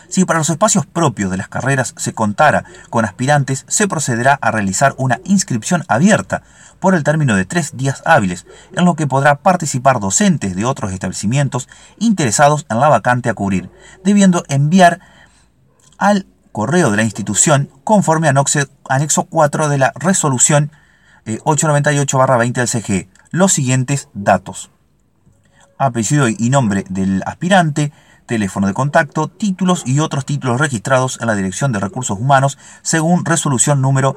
Si 0.09 0.25
para 0.25 0.39
los 0.39 0.51
espacios 0.51 0.87
propios 0.87 1.31
de 1.31 1.37
las 1.37 1.49
carreras 1.49 1.95
se 1.97 2.15
contara 2.15 2.65
con 2.91 3.05
aspirantes, 3.05 3.65
se 3.69 3.89
procederá 3.89 4.39
a 4.41 4.51
realizar 4.51 4.95
una 4.97 5.21
inscripción 5.25 5.85
abierta 5.89 6.43
por 6.79 6.95
el 6.95 7.05
término 7.05 7.35
de 7.35 7.45
tres 7.45 7.77
días 7.77 8.03
hábiles, 8.05 8.47
en 8.77 8.85
lo 8.85 8.95
que 8.95 9.07
podrá 9.07 9.37
participar 9.37 10.01
docentes 10.01 10.55
de 10.55 10.65
otros 10.65 10.93
establecimientos 10.93 11.69
interesados 11.99 12.67
en 12.71 12.81
la 12.81 12.89
vacante 12.89 13.29
a 13.29 13.35
cubrir, 13.35 13.71
debiendo 14.05 14.45
enviar 14.49 15.01
al 15.99 16.27
correo 16.53 16.91
de 16.91 16.99
la 16.99 17.03
institución 17.03 17.71
conforme 17.83 18.29
a 18.29 18.35
anexo 18.89 19.25
4 19.25 19.69
de 19.69 19.79
la 19.79 19.93
resolución 19.97 20.71
898-20 21.27 22.49
eh, 22.49 22.53
del 22.53 22.69
CGE 22.69 23.09
los 23.31 23.53
siguientes 23.53 24.09
datos. 24.15 24.71
Apellido 25.79 26.29
y 26.29 26.51
nombre 26.51 26.85
del 26.89 27.23
aspirante, 27.27 27.93
teléfono 28.27 28.67
de 28.67 28.75
contacto, 28.75 29.29
títulos 29.29 29.83
y 29.87 30.01
otros 30.01 30.25
títulos 30.25 30.61
registrados 30.61 31.19
en 31.21 31.27
la 31.27 31.35
Dirección 31.35 31.73
de 31.73 31.81
Recursos 31.81 32.19
Humanos 32.19 32.59
según 32.83 33.25
resolución 33.25 33.81
número 33.81 34.17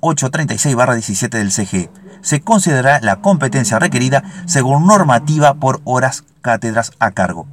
836-17 0.00 1.28
del 1.28 1.52
CGE. 1.52 1.90
Se 2.22 2.40
considerará 2.40 3.00
la 3.00 3.20
competencia 3.20 3.78
requerida 3.78 4.24
según 4.46 4.86
normativa 4.86 5.54
por 5.54 5.80
horas 5.84 6.24
cátedras 6.40 6.92
a 6.98 7.10
cargo. 7.10 7.46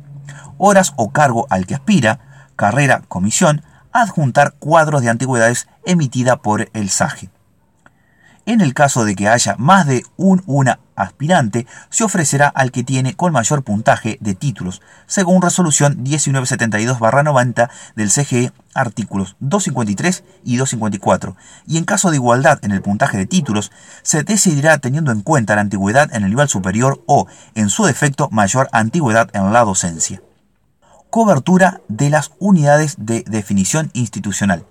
Horas 0.58 0.94
o 0.96 1.12
cargo 1.12 1.46
al 1.50 1.66
que 1.66 1.76
aspira, 1.76 2.48
carrera, 2.56 3.02
comisión, 3.08 3.64
adjuntar 3.92 4.54
cuadros 4.60 5.02
de 5.02 5.10
antigüedades 5.10 5.68
emitida 5.86 6.38
por 6.38 6.70
el 6.74 6.90
SAGE. 6.90 7.30
En 8.48 8.62
el 8.62 8.76
caso 8.76 9.06
de 9.06 9.16
que 9.16 9.28
haya 9.28 9.56
más 9.58 9.88
de 9.88 10.06
un 10.18 10.44
una 10.46 10.80
aspirante, 10.96 11.66
se 11.90 12.04
ofrecerá 12.04 12.48
al 12.48 12.72
que 12.72 12.84
tiene 12.84 13.16
con 13.16 13.34
mayor 13.34 13.64
puntaje 13.64 14.20
de 14.22 14.36
títulos, 14.36 14.84
según 15.08 15.42
resolución 15.42 16.04
1972-90 16.04 17.70
del 17.96 18.12
CGE, 18.12 18.52
artículos 18.76 19.36
253 19.40 20.24
y 20.44 20.58
254. 20.58 21.36
Y 21.66 21.80
en 21.80 21.86
caso 21.86 22.12
de 22.12 22.18
igualdad 22.18 22.60
en 22.64 22.72
el 22.72 22.84
puntaje 22.84 23.18
de 23.18 23.26
títulos, 23.26 23.72
se 24.04 24.22
decidirá 24.22 24.78
teniendo 24.78 25.12
en 25.12 25.22
cuenta 25.22 25.56
la 25.56 25.62
antigüedad 25.62 26.14
en 26.14 26.24
el 26.24 26.30
nivel 26.30 26.48
superior 26.48 27.04
o, 27.08 27.26
en 27.56 27.70
su 27.70 27.86
defecto, 27.86 28.30
mayor 28.32 28.70
antigüedad 28.72 29.28
en 29.34 29.54
la 29.54 29.64
docencia. 29.64 30.22
Cobertura 31.10 31.82
de 31.88 32.12
las 32.12 32.32
unidades 32.38 32.96
de 33.00 33.24
definición 33.26 33.90
institucional 33.94 34.66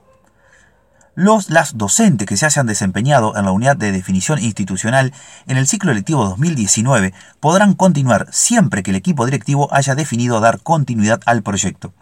los 1.14 1.50
las 1.50 1.78
docentes 1.78 2.26
que 2.26 2.36
se 2.36 2.46
hayan 2.46 2.66
desempeñado 2.66 3.36
en 3.36 3.44
la 3.44 3.52
unidad 3.52 3.76
de 3.76 3.92
definición 3.92 4.40
institucional 4.40 5.12
en 5.46 5.56
el 5.56 5.66
ciclo 5.66 5.92
electivo 5.92 6.24
2019 6.24 7.14
podrán 7.40 7.74
continuar 7.74 8.26
siempre 8.32 8.82
que 8.82 8.90
el 8.90 8.96
equipo 8.96 9.24
directivo 9.24 9.68
haya 9.72 9.94
definido 9.94 10.40
dar 10.40 10.60
continuidad 10.60 11.20
al 11.26 11.42
proyecto. 11.42 11.92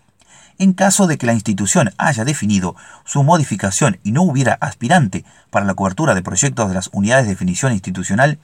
En 0.59 0.73
caso 0.73 1.07
de 1.07 1.19
que 1.19 1.27
la 1.27 1.33
institución 1.33 1.93
haya 1.99 2.25
definido 2.25 2.77
su 3.05 3.23
modificación 3.23 3.99
y 4.03 4.13
no 4.13 4.23
hubiera 4.23 4.55
aspirante 4.61 5.25
para 5.51 5.67
la 5.67 5.75
cobertura 5.75 6.15
de 6.15 6.23
proyectos 6.23 6.69
de 6.69 6.75
las 6.75 6.89
unidades 6.93 7.25
de 7.25 7.33
definición 7.33 7.73
institucional 7.73 8.39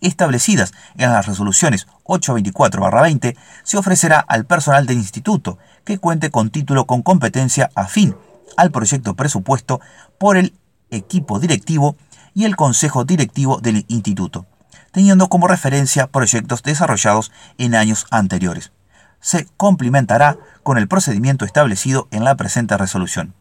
establecidas 0.00 0.72
en 0.96 1.10
las 1.10 1.26
resoluciones 1.26 1.88
824-20, 2.04 3.36
se 3.64 3.78
ofrecerá 3.78 4.20
al 4.20 4.44
personal 4.44 4.86
del 4.86 4.98
instituto 4.98 5.58
que 5.84 5.98
cuente 5.98 6.30
con 6.30 6.50
título 6.50 6.86
con 6.86 7.02
competencia 7.02 7.70
afín 7.74 8.14
al 8.56 8.70
proyecto 8.70 9.14
presupuesto 9.14 9.80
por 10.18 10.36
el 10.36 10.54
equipo 10.90 11.38
directivo 11.38 11.96
y 12.34 12.44
el 12.44 12.56
consejo 12.56 13.04
directivo 13.04 13.60
del 13.60 13.84
instituto, 13.88 14.46
teniendo 14.92 15.28
como 15.28 15.48
referencia 15.48 16.06
proyectos 16.06 16.62
desarrollados 16.62 17.32
en 17.58 17.74
años 17.74 18.06
anteriores. 18.10 18.72
Se 19.20 19.46
complementará 19.56 20.38
con 20.62 20.78
el 20.78 20.88
procedimiento 20.88 21.44
establecido 21.44 22.08
en 22.10 22.24
la 22.24 22.36
presente 22.36 22.76
resolución. 22.76 23.34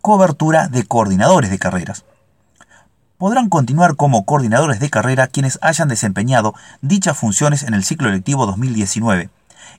Cobertura 0.00 0.68
de 0.68 0.84
coordinadores 0.84 1.50
de 1.50 1.58
carreras. 1.58 2.04
Podrán 3.18 3.48
continuar 3.48 3.96
como 3.96 4.24
coordinadores 4.24 4.80
de 4.80 4.90
carrera 4.90 5.28
quienes 5.28 5.58
hayan 5.62 5.88
desempeñado 5.88 6.54
dichas 6.82 7.16
funciones 7.16 7.62
en 7.62 7.74
el 7.74 7.84
ciclo 7.84 8.08
electivo 8.08 8.46
2019 8.46 9.30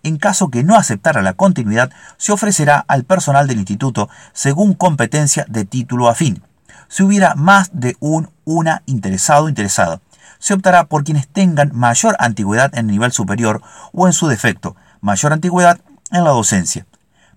en 0.04 0.18
caso 0.18 0.50
que 0.50 0.64
no 0.64 0.76
aceptara 0.76 1.22
la 1.22 1.34
continuidad, 1.34 1.92
se 2.18 2.32
ofrecerá 2.32 2.84
al 2.88 3.04
personal 3.04 3.48
del 3.48 3.60
instituto 3.60 4.10
según 4.34 4.74
competencia 4.74 5.46
de 5.48 5.66
título 5.66 6.10
afín. 6.10 6.44
Si 6.88 7.04
hubiera 7.04 7.36
más 7.36 7.70
de 7.74 7.98
un 8.00 8.30
una 8.44 8.84
interesado 8.86 9.50
interesada, 9.50 10.02
se 10.40 10.54
optará 10.54 10.86
por 10.86 11.04
quienes 11.04 11.28
tengan 11.28 11.72
mayor 11.74 12.16
antigüedad 12.20 12.72
en 12.74 12.82
el 12.82 12.92
nivel 12.92 13.12
superior 13.12 13.62
o 13.94 14.08
en 14.08 14.14
su 14.14 14.28
defecto, 14.28 14.76
mayor 15.02 15.34
antigüedad 15.34 15.80
en 16.12 16.24
la 16.24 16.30
docencia. 16.30 16.86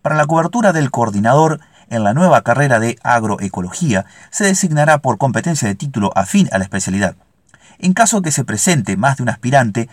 Para 0.02 0.16
la 0.16 0.26
cobertura 0.26 0.72
del 0.72 0.90
coordinador 0.90 1.60
en 1.90 2.04
la 2.04 2.14
nueva 2.14 2.42
carrera 2.42 2.78
de 2.78 2.98
agroecología, 3.02 4.04
se 4.30 4.44
designará 4.44 4.98
por 4.98 5.18
competencia 5.18 5.66
de 5.66 5.74
título 5.74 6.12
afín 6.14 6.48
a 6.52 6.58
la 6.58 6.64
especialidad. 6.64 7.16
En 7.78 7.94
caso 7.94 8.22
que 8.22 8.32
se 8.32 8.44
presente 8.44 8.96
más 8.96 9.16
de 9.16 9.22
un 9.22 9.28
aspirante, 9.28 9.88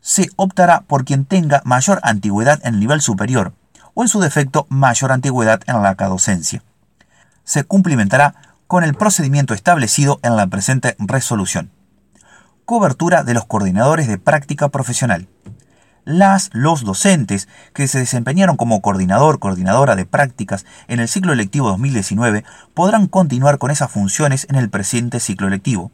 se 0.00 0.30
optará 0.36 0.82
por 0.82 1.04
quien 1.04 1.24
tenga 1.24 1.62
mayor 1.64 2.00
antigüedad 2.02 2.60
en 2.64 2.74
el 2.74 2.80
nivel 2.80 3.00
superior 3.00 3.52
o 3.94 4.02
en 4.02 4.08
su 4.08 4.20
defecto 4.20 4.66
mayor 4.68 5.12
antigüedad 5.12 5.60
en 5.66 5.82
la 5.82 5.94
docencia. 5.94 6.62
Se 7.44 7.64
cumplimentará 7.64 8.34
con 8.66 8.84
el 8.84 8.94
procedimiento 8.94 9.52
establecido 9.52 10.20
en 10.22 10.36
la 10.36 10.46
presente 10.46 10.94
resolución. 10.98 11.70
Cobertura 12.64 13.24
de 13.24 13.34
los 13.34 13.46
coordinadores 13.46 14.06
de 14.06 14.18
práctica 14.18 14.68
profesional. 14.68 15.28
Las, 16.04 16.50
los 16.52 16.84
docentes 16.84 17.48
que 17.74 17.88
se 17.88 17.98
desempeñaron 17.98 18.56
como 18.56 18.80
coordinador, 18.80 19.38
coordinadora 19.38 19.96
de 19.96 20.06
prácticas 20.06 20.64
en 20.88 21.00
el 21.00 21.08
ciclo 21.08 21.32
electivo 21.32 21.68
2019 21.68 22.44
podrán 22.72 23.06
continuar 23.06 23.58
con 23.58 23.70
esas 23.70 23.90
funciones 23.90 24.46
en 24.48 24.56
el 24.56 24.70
presente 24.70 25.20
ciclo 25.20 25.48
electivo 25.48 25.92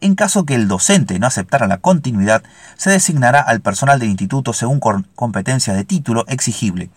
en 0.00 0.14
caso 0.14 0.44
que 0.44 0.54
el 0.54 0.68
docente 0.68 1.18
no 1.18 1.26
aceptara 1.26 1.66
la 1.66 1.78
continuidad, 1.78 2.42
se 2.76 2.90
designará 2.90 3.40
al 3.40 3.60
personal 3.60 3.98
del 3.98 4.10
instituto 4.10 4.52
según 4.52 4.80
competencia 5.14 5.74
de 5.74 5.84
título 5.84 6.24
exigible. 6.28 6.90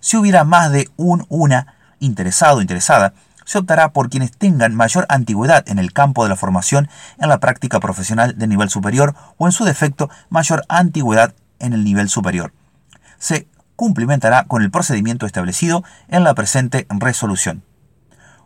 Si 0.00 0.16
hubiera 0.16 0.44
más 0.44 0.70
de 0.72 0.88
un 0.96 1.26
una 1.28 1.74
interesado 2.00 2.58
o 2.58 2.60
interesada, 2.60 3.14
se 3.44 3.58
optará 3.58 3.92
por 3.92 4.10
quienes 4.10 4.32
tengan 4.32 4.74
mayor 4.74 5.06
antigüedad 5.08 5.68
en 5.68 5.78
el 5.78 5.92
campo 5.92 6.22
de 6.22 6.28
la 6.28 6.36
formación 6.36 6.88
en 7.18 7.30
la 7.30 7.40
práctica 7.40 7.80
profesional 7.80 8.36
de 8.36 8.46
nivel 8.46 8.68
superior 8.68 9.14
o 9.38 9.46
en 9.46 9.52
su 9.52 9.64
defecto 9.64 10.10
mayor 10.28 10.64
antigüedad 10.68 11.34
en 11.58 11.72
el 11.72 11.82
nivel 11.82 12.08
superior. 12.08 12.52
Se 13.18 13.48
cumplimentará 13.74 14.44
con 14.44 14.62
el 14.62 14.70
procedimiento 14.70 15.24
establecido 15.24 15.82
en 16.08 16.24
la 16.24 16.34
presente 16.34 16.86
resolución. 16.90 17.62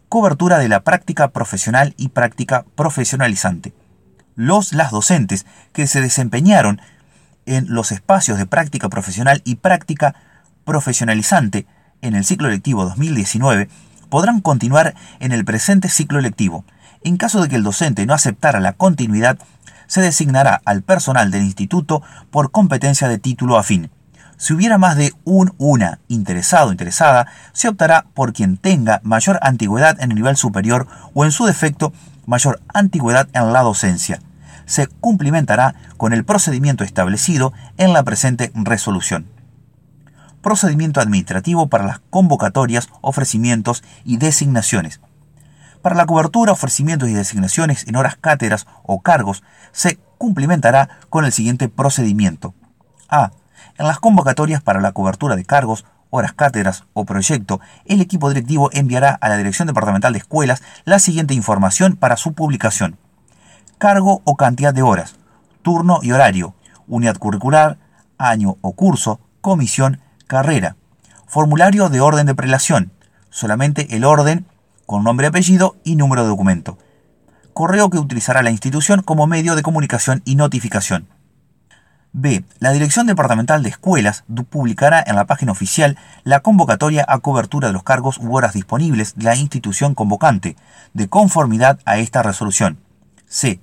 Cobertura 0.09 0.59
de 0.59 0.68
la 0.68 0.84
práctica 0.84 1.28
profesional 1.28 1.95
y 1.97 2.11
práctica 2.11 2.64
profesionalizante 2.76 3.74
los 4.35 4.72
las 4.72 4.91
docentes 4.91 5.47
que 5.72 5.87
se 5.87 6.01
desempeñaron 6.01 6.80
en 7.47 7.66
los 7.68 7.93
espacios 7.93 8.39
de 8.39 8.47
práctica 8.47 8.89
profesional 8.89 9.43
y 9.45 9.57
práctica 9.57 10.14
profesionalizante 10.64 11.66
en 12.01 12.14
el 12.14 12.24
ciclo 12.24 12.49
lectivo 12.49 12.85
2019 12.85 13.68
podrán 14.09 14.41
continuar 14.41 14.95
en 15.20 15.33
el 15.33 15.45
presente 15.45 15.89
ciclo 15.89 16.20
lectivo. 16.20 16.64
En 17.03 17.16
caso 17.16 17.43
de 17.43 17.49
que 17.49 17.57
el 17.57 17.62
docente 17.62 18.07
no 18.07 18.14
aceptara 18.14 18.61
la 18.61 18.74
continuidad, 18.74 19.39
se 19.87 20.01
designará 20.01 20.61
al 20.64 20.83
personal 20.83 21.30
del 21.30 21.43
instituto 21.43 22.03
por 22.30 22.51
competencia 22.51 23.09
de 23.09 23.18
título 23.18 23.59
afín. 23.59 23.91
Si 24.37 24.53
hubiera 24.53 24.76
más 24.76 24.97
de 24.97 25.12
un 25.24 25.55
una 25.59 26.01
interesado 26.09 26.72
interesada, 26.72 27.26
se 27.53 27.68
optará 27.68 28.07
por 28.12 28.33
quien 28.33 28.57
tenga 28.57 29.01
mayor 29.05 29.39
antigüedad 29.43 30.01
en 30.01 30.11
el 30.11 30.16
nivel 30.16 30.37
superior 30.37 30.89
o 31.14 31.24
en 31.24 31.30
su 31.30 31.47
defecto 31.47 31.93
mayor 32.27 32.61
antigüedad 32.73 33.29
en 33.33 33.53
la 33.53 33.62
docencia. 33.62 34.20
Se 34.66 34.87
cumplimentará 34.87 35.75
con 35.97 36.12
el 36.12 36.25
procedimiento 36.25 36.85
establecido 36.85 37.53
en 37.77 37.93
la 37.93 38.03
presente 38.03 38.53
resolución. 38.55 39.27
Procedimiento 40.41 41.01
administrativo 41.01 41.68
para 41.68 41.85
las 41.85 42.01
convocatorias, 42.11 42.89
ofrecimientos 43.01 43.83
y 44.05 44.16
designaciones. 44.16 45.01
Para 45.83 45.97
la 45.97 46.07
cobertura, 46.07 46.53
ofrecimientos 46.53 47.09
y 47.09 47.12
designaciones 47.12 47.87
en 47.89 47.97
horas 47.97 48.16
cátedras 48.16 48.66
o 48.85 49.01
cargos, 49.03 49.43
se 49.73 49.99
cumplimentará 50.16 50.89
con 51.11 51.25
el 51.25 51.33
siguiente 51.33 51.68
procedimiento. 51.68 52.55
A. 53.09 53.33
En 53.79 53.87
las 53.87 53.99
convocatorias 53.99 54.62
para 54.62 54.81
la 54.81 54.93
cobertura 54.93 55.35
de 55.35 55.45
cargos, 55.45 55.85
horas 56.12 56.34
cátedras 56.34 56.84
o 56.92 57.06
proyecto, 57.06 57.60
el 57.86 58.02
equipo 58.02 58.28
directivo 58.28 58.68
enviará 58.72 59.18
a 59.20 59.28
la 59.30 59.38
Dirección 59.38 59.66
Departamental 59.66 60.12
de 60.12 60.18
Escuelas 60.18 60.62
la 60.84 60.98
siguiente 60.98 61.32
información 61.32 61.96
para 61.96 62.18
su 62.18 62.34
publicación. 62.34 62.98
Cargo 63.78 64.20
o 64.24 64.36
cantidad 64.36 64.74
de 64.74 64.82
horas, 64.82 65.16
turno 65.62 66.00
y 66.02 66.12
horario, 66.12 66.54
unidad 66.86 67.16
curricular, 67.16 67.78
año 68.18 68.58
o 68.60 68.72
curso, 68.74 69.20
comisión, 69.40 70.00
carrera. 70.26 70.76
Formulario 71.26 71.88
de 71.88 72.02
orden 72.02 72.26
de 72.26 72.34
prelación, 72.34 72.92
solamente 73.30 73.96
el 73.96 74.04
orden 74.04 74.44
con 74.84 75.04
nombre, 75.04 75.28
apellido 75.28 75.76
y 75.82 75.96
número 75.96 76.22
de 76.22 76.28
documento. 76.28 76.76
Correo 77.54 77.88
que 77.88 77.98
utilizará 77.98 78.42
la 78.42 78.50
institución 78.50 79.02
como 79.02 79.26
medio 79.26 79.56
de 79.56 79.62
comunicación 79.62 80.20
y 80.26 80.36
notificación. 80.36 81.08
B. 82.14 82.44
La 82.58 82.72
Dirección 82.72 83.06
Departamental 83.06 83.62
de 83.62 83.70
Escuelas 83.70 84.24
publicará 84.50 85.02
en 85.06 85.16
la 85.16 85.24
página 85.24 85.52
oficial 85.52 85.96
la 86.24 86.40
convocatoria 86.40 87.06
a 87.08 87.20
cobertura 87.20 87.68
de 87.68 87.72
los 87.72 87.84
cargos 87.84 88.18
u 88.18 88.36
horas 88.36 88.52
disponibles 88.52 89.14
de 89.16 89.24
la 89.24 89.34
institución 89.34 89.94
convocante, 89.94 90.56
de 90.92 91.08
conformidad 91.08 91.78
a 91.86 91.96
esta 91.96 92.22
resolución. 92.22 92.78
C. 93.26 93.60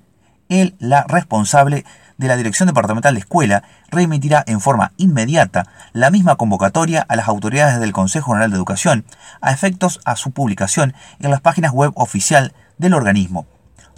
El, 0.50 0.76
la 0.80 1.04
responsable 1.04 1.86
de 2.18 2.28
la 2.28 2.38
Dirección 2.38 2.66
Departamental 2.66 3.14
de 3.14 3.20
Escuela 3.20 3.64
remitirá 3.92 4.44
en 4.48 4.62
forma 4.62 4.94
inmediata 4.98 5.68
la 5.94 6.10
misma 6.10 6.36
convocatoria 6.36 7.06
a 7.08 7.16
las 7.16 7.28
autoridades 7.28 7.80
del 7.80 7.94
Consejo 7.94 8.32
General 8.32 8.50
de 8.50 8.58
Educación 8.58 9.06
a 9.42 9.52
efectos 9.52 10.02
a 10.06 10.16
su 10.16 10.32
publicación 10.32 10.96
en 11.20 11.30
las 11.30 11.42
páginas 11.42 11.72
web 11.72 11.92
oficial 11.94 12.54
del 12.80 12.96
organismo. 12.96 13.46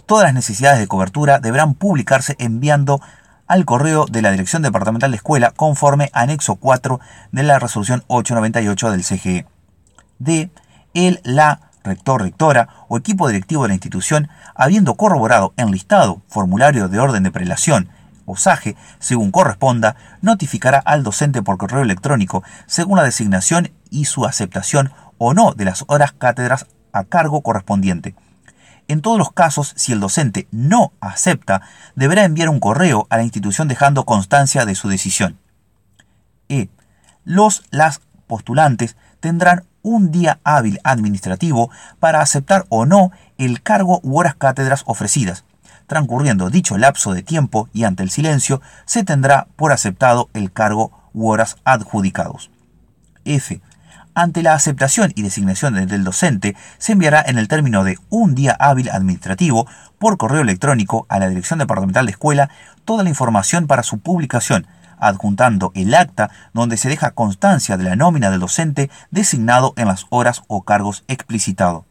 Todas 0.04 0.24
las 0.24 0.34
necesidades 0.34 0.78
de 0.78 0.88
cobertura 0.88 1.38
deberán 1.38 1.72
publicarse 1.72 2.36
enviando 2.38 3.00
al 3.52 3.66
correo 3.66 4.06
de 4.10 4.22
la 4.22 4.30
Dirección 4.30 4.62
Departamental 4.62 5.10
de 5.10 5.18
Escuela 5.18 5.50
conforme 5.50 6.08
anexo 6.14 6.56
4 6.56 7.00
de 7.32 7.42
la 7.42 7.58
resolución 7.58 8.02
898 8.06 8.90
del 8.90 9.04
CGE. 9.04 9.46
D. 10.18 10.50
El, 10.94 11.20
la, 11.22 11.60
rector, 11.84 12.22
rectora 12.22 12.70
o 12.88 12.96
equipo 12.96 13.28
directivo 13.28 13.64
de 13.64 13.68
la 13.68 13.74
institución, 13.74 14.30
habiendo 14.54 14.94
corroborado 14.94 15.52
en 15.58 15.70
listado, 15.70 16.22
formulario 16.28 16.88
de 16.88 16.98
orden 16.98 17.24
de 17.24 17.30
prelación 17.30 17.90
o 18.24 18.38
SAGE, 18.38 18.74
según 18.98 19.30
corresponda, 19.30 19.96
notificará 20.22 20.78
al 20.78 21.02
docente 21.02 21.42
por 21.42 21.58
correo 21.58 21.82
electrónico 21.82 22.42
según 22.64 22.96
la 22.96 23.04
designación 23.04 23.70
y 23.90 24.06
su 24.06 24.24
aceptación 24.24 24.92
o 25.18 25.34
no 25.34 25.52
de 25.52 25.66
las 25.66 25.84
horas 25.88 26.12
cátedras 26.12 26.68
a 26.94 27.04
cargo 27.04 27.42
correspondiente. 27.42 28.14
En 28.88 29.00
todos 29.00 29.18
los 29.18 29.32
casos, 29.32 29.72
si 29.76 29.92
el 29.92 30.00
docente 30.00 30.48
no 30.50 30.92
acepta, 31.00 31.62
deberá 31.94 32.24
enviar 32.24 32.48
un 32.48 32.60
correo 32.60 33.06
a 33.10 33.16
la 33.16 33.22
institución 33.22 33.68
dejando 33.68 34.04
constancia 34.04 34.64
de 34.64 34.74
su 34.74 34.88
decisión. 34.88 35.38
E. 36.48 36.68
Los 37.24 37.64
las 37.70 38.00
postulantes 38.26 38.96
tendrán 39.20 39.64
un 39.82 40.10
día 40.10 40.40
hábil 40.44 40.80
administrativo 40.84 41.70
para 42.00 42.20
aceptar 42.20 42.66
o 42.68 42.86
no 42.86 43.10
el 43.38 43.62
cargo 43.62 44.00
u 44.02 44.18
horas 44.18 44.34
cátedras 44.34 44.82
ofrecidas. 44.86 45.44
Transcurriendo 45.86 46.50
dicho 46.50 46.78
lapso 46.78 47.12
de 47.12 47.22
tiempo 47.22 47.68
y 47.72 47.84
ante 47.84 48.02
el 48.02 48.10
silencio, 48.10 48.62
se 48.86 49.04
tendrá 49.04 49.48
por 49.56 49.72
aceptado 49.72 50.30
el 50.32 50.52
cargo 50.52 51.10
u 51.12 51.28
horas 51.28 51.56
adjudicados. 51.64 52.50
F. 53.24 53.60
Ante 54.14 54.42
la 54.42 54.52
aceptación 54.52 55.10
y 55.14 55.22
designación 55.22 55.86
del 55.86 56.04
docente, 56.04 56.54
se 56.76 56.92
enviará 56.92 57.24
en 57.26 57.38
el 57.38 57.48
término 57.48 57.82
de 57.82 57.98
un 58.10 58.34
día 58.34 58.54
hábil 58.60 58.90
administrativo 58.90 59.66
por 59.98 60.18
correo 60.18 60.42
electrónico 60.42 61.06
a 61.08 61.18
la 61.18 61.30
Dirección 61.30 61.58
Departamental 61.58 62.04
de 62.04 62.12
Escuela 62.12 62.50
toda 62.84 63.04
la 63.04 63.08
información 63.08 63.66
para 63.66 63.82
su 63.82 64.00
publicación, 64.00 64.66
adjuntando 64.98 65.72
el 65.74 65.94
acta 65.94 66.30
donde 66.52 66.76
se 66.76 66.90
deja 66.90 67.12
constancia 67.12 67.78
de 67.78 67.84
la 67.84 67.96
nómina 67.96 68.30
del 68.30 68.40
docente 68.40 68.90
designado 69.10 69.72
en 69.76 69.88
las 69.88 70.04
horas 70.10 70.42
o 70.46 70.62
cargos 70.62 71.04
explicitado. 71.08 71.86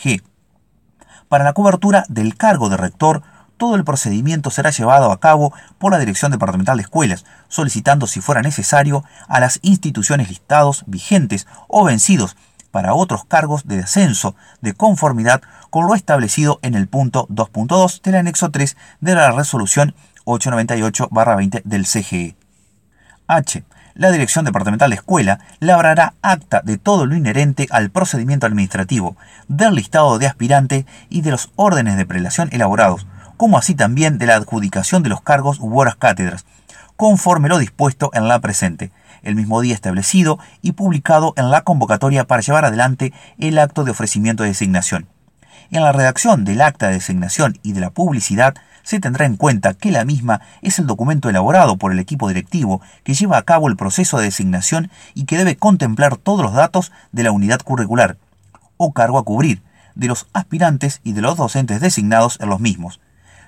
G. 0.00 0.22
Para 1.28 1.42
la 1.42 1.54
cobertura 1.54 2.04
del 2.08 2.36
cargo 2.36 2.68
de 2.68 2.76
rector, 2.76 3.22
todo 3.62 3.76
el 3.76 3.84
procedimiento 3.84 4.50
será 4.50 4.70
llevado 4.70 5.12
a 5.12 5.20
cabo 5.20 5.54
por 5.78 5.92
la 5.92 6.00
Dirección 6.00 6.32
Departamental 6.32 6.78
de 6.78 6.82
Escuelas, 6.82 7.24
solicitando 7.46 8.08
si 8.08 8.20
fuera 8.20 8.42
necesario 8.42 9.04
a 9.28 9.38
las 9.38 9.60
instituciones 9.62 10.30
listados 10.30 10.82
vigentes 10.88 11.46
o 11.68 11.84
vencidos 11.84 12.36
para 12.72 12.92
otros 12.94 13.24
cargos 13.24 13.68
de 13.68 13.76
descenso 13.76 14.34
de 14.62 14.74
conformidad 14.74 15.42
con 15.70 15.86
lo 15.86 15.94
establecido 15.94 16.58
en 16.62 16.74
el 16.74 16.88
punto 16.88 17.28
2.2 17.28 18.02
del 18.02 18.16
anexo 18.16 18.50
3 18.50 18.76
de 19.00 19.14
la 19.14 19.30
resolución 19.30 19.94
898-20 20.24 21.62
del 21.62 21.86
CGE. 21.86 22.34
H. 23.28 23.62
La 23.94 24.10
Dirección 24.10 24.44
Departamental 24.44 24.90
de 24.90 24.96
Escuela 24.96 25.38
labrará 25.60 26.14
acta 26.20 26.62
de 26.64 26.78
todo 26.78 27.06
lo 27.06 27.14
inherente 27.14 27.68
al 27.70 27.90
procedimiento 27.90 28.46
administrativo, 28.46 29.16
del 29.46 29.76
listado 29.76 30.18
de 30.18 30.26
aspirante 30.26 30.84
y 31.10 31.20
de 31.20 31.30
los 31.30 31.52
órdenes 31.54 31.96
de 31.96 32.06
prelación 32.06 32.48
elaborados, 32.50 33.06
como 33.36 33.58
así 33.58 33.74
también 33.74 34.18
de 34.18 34.26
la 34.26 34.36
adjudicación 34.36 35.02
de 35.02 35.08
los 35.08 35.22
cargos 35.22 35.58
u 35.60 35.78
horas 35.78 35.96
cátedras, 35.96 36.44
conforme 36.96 37.48
lo 37.48 37.58
dispuesto 37.58 38.10
en 38.14 38.28
la 38.28 38.40
presente, 38.40 38.92
el 39.22 39.34
mismo 39.34 39.60
día 39.60 39.74
establecido 39.74 40.38
y 40.60 40.72
publicado 40.72 41.34
en 41.36 41.50
la 41.50 41.62
convocatoria 41.62 42.26
para 42.26 42.42
llevar 42.42 42.64
adelante 42.64 43.12
el 43.38 43.58
acto 43.58 43.84
de 43.84 43.90
ofrecimiento 43.90 44.42
de 44.42 44.50
designación. 44.50 45.08
En 45.70 45.82
la 45.82 45.92
redacción 45.92 46.44
del 46.44 46.60
acta 46.60 46.88
de 46.88 46.94
designación 46.94 47.58
y 47.62 47.72
de 47.72 47.80
la 47.80 47.90
publicidad 47.90 48.54
se 48.82 49.00
tendrá 49.00 49.26
en 49.26 49.36
cuenta 49.36 49.74
que 49.74 49.90
la 49.90 50.04
misma 50.04 50.40
es 50.60 50.78
el 50.78 50.86
documento 50.86 51.28
elaborado 51.28 51.76
por 51.76 51.92
el 51.92 51.98
equipo 51.98 52.28
directivo 52.28 52.82
que 53.04 53.14
lleva 53.14 53.38
a 53.38 53.42
cabo 53.42 53.68
el 53.68 53.76
proceso 53.76 54.18
de 54.18 54.24
designación 54.24 54.90
y 55.14 55.24
que 55.24 55.38
debe 55.38 55.56
contemplar 55.56 56.16
todos 56.16 56.42
los 56.42 56.52
datos 56.52 56.92
de 57.12 57.22
la 57.22 57.32
unidad 57.32 57.60
curricular 57.62 58.18
o 58.76 58.92
cargo 58.92 59.18
a 59.18 59.24
cubrir, 59.24 59.62
de 59.94 60.08
los 60.08 60.26
aspirantes 60.32 61.00
y 61.04 61.12
de 61.12 61.20
los 61.20 61.36
docentes 61.36 61.80
designados 61.80 62.38
en 62.40 62.48
los 62.48 62.60
mismos. 62.60 63.00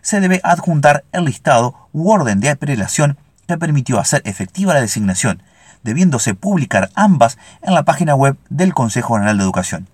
Se 0.04 0.20
debe 0.20 0.42
adjuntar 0.44 1.04
el 1.12 1.24
listado 1.24 1.88
u 1.94 2.10
orden 2.10 2.38
de 2.38 2.50
apelación 2.50 3.16
que 3.48 3.56
permitió 3.56 3.98
hacer 3.98 4.20
efectiva 4.26 4.74
la 4.74 4.82
designación, 4.82 5.42
debiéndose 5.82 6.34
publicar 6.34 6.90
ambas 6.94 7.38
en 7.62 7.72
la 7.72 7.84
página 7.84 8.14
web 8.14 8.36
del 8.50 8.74
Consejo 8.74 9.14
General 9.14 9.38
de 9.38 9.44
Educación. 9.44 9.88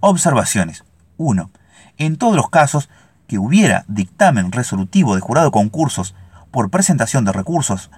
Observaciones. 0.00 0.82
1. 1.16 1.48
En 1.98 2.16
todos 2.16 2.34
los 2.34 2.50
casos 2.50 2.90
que 3.28 3.38
hubiera 3.38 3.84
dictamen 3.86 4.50
resolutivo 4.50 5.14
de 5.14 5.20
jurado 5.20 5.52
concursos 5.52 6.16
por 6.50 6.68
presentación 6.68 7.24
de 7.24 7.30
recursos 7.30 7.92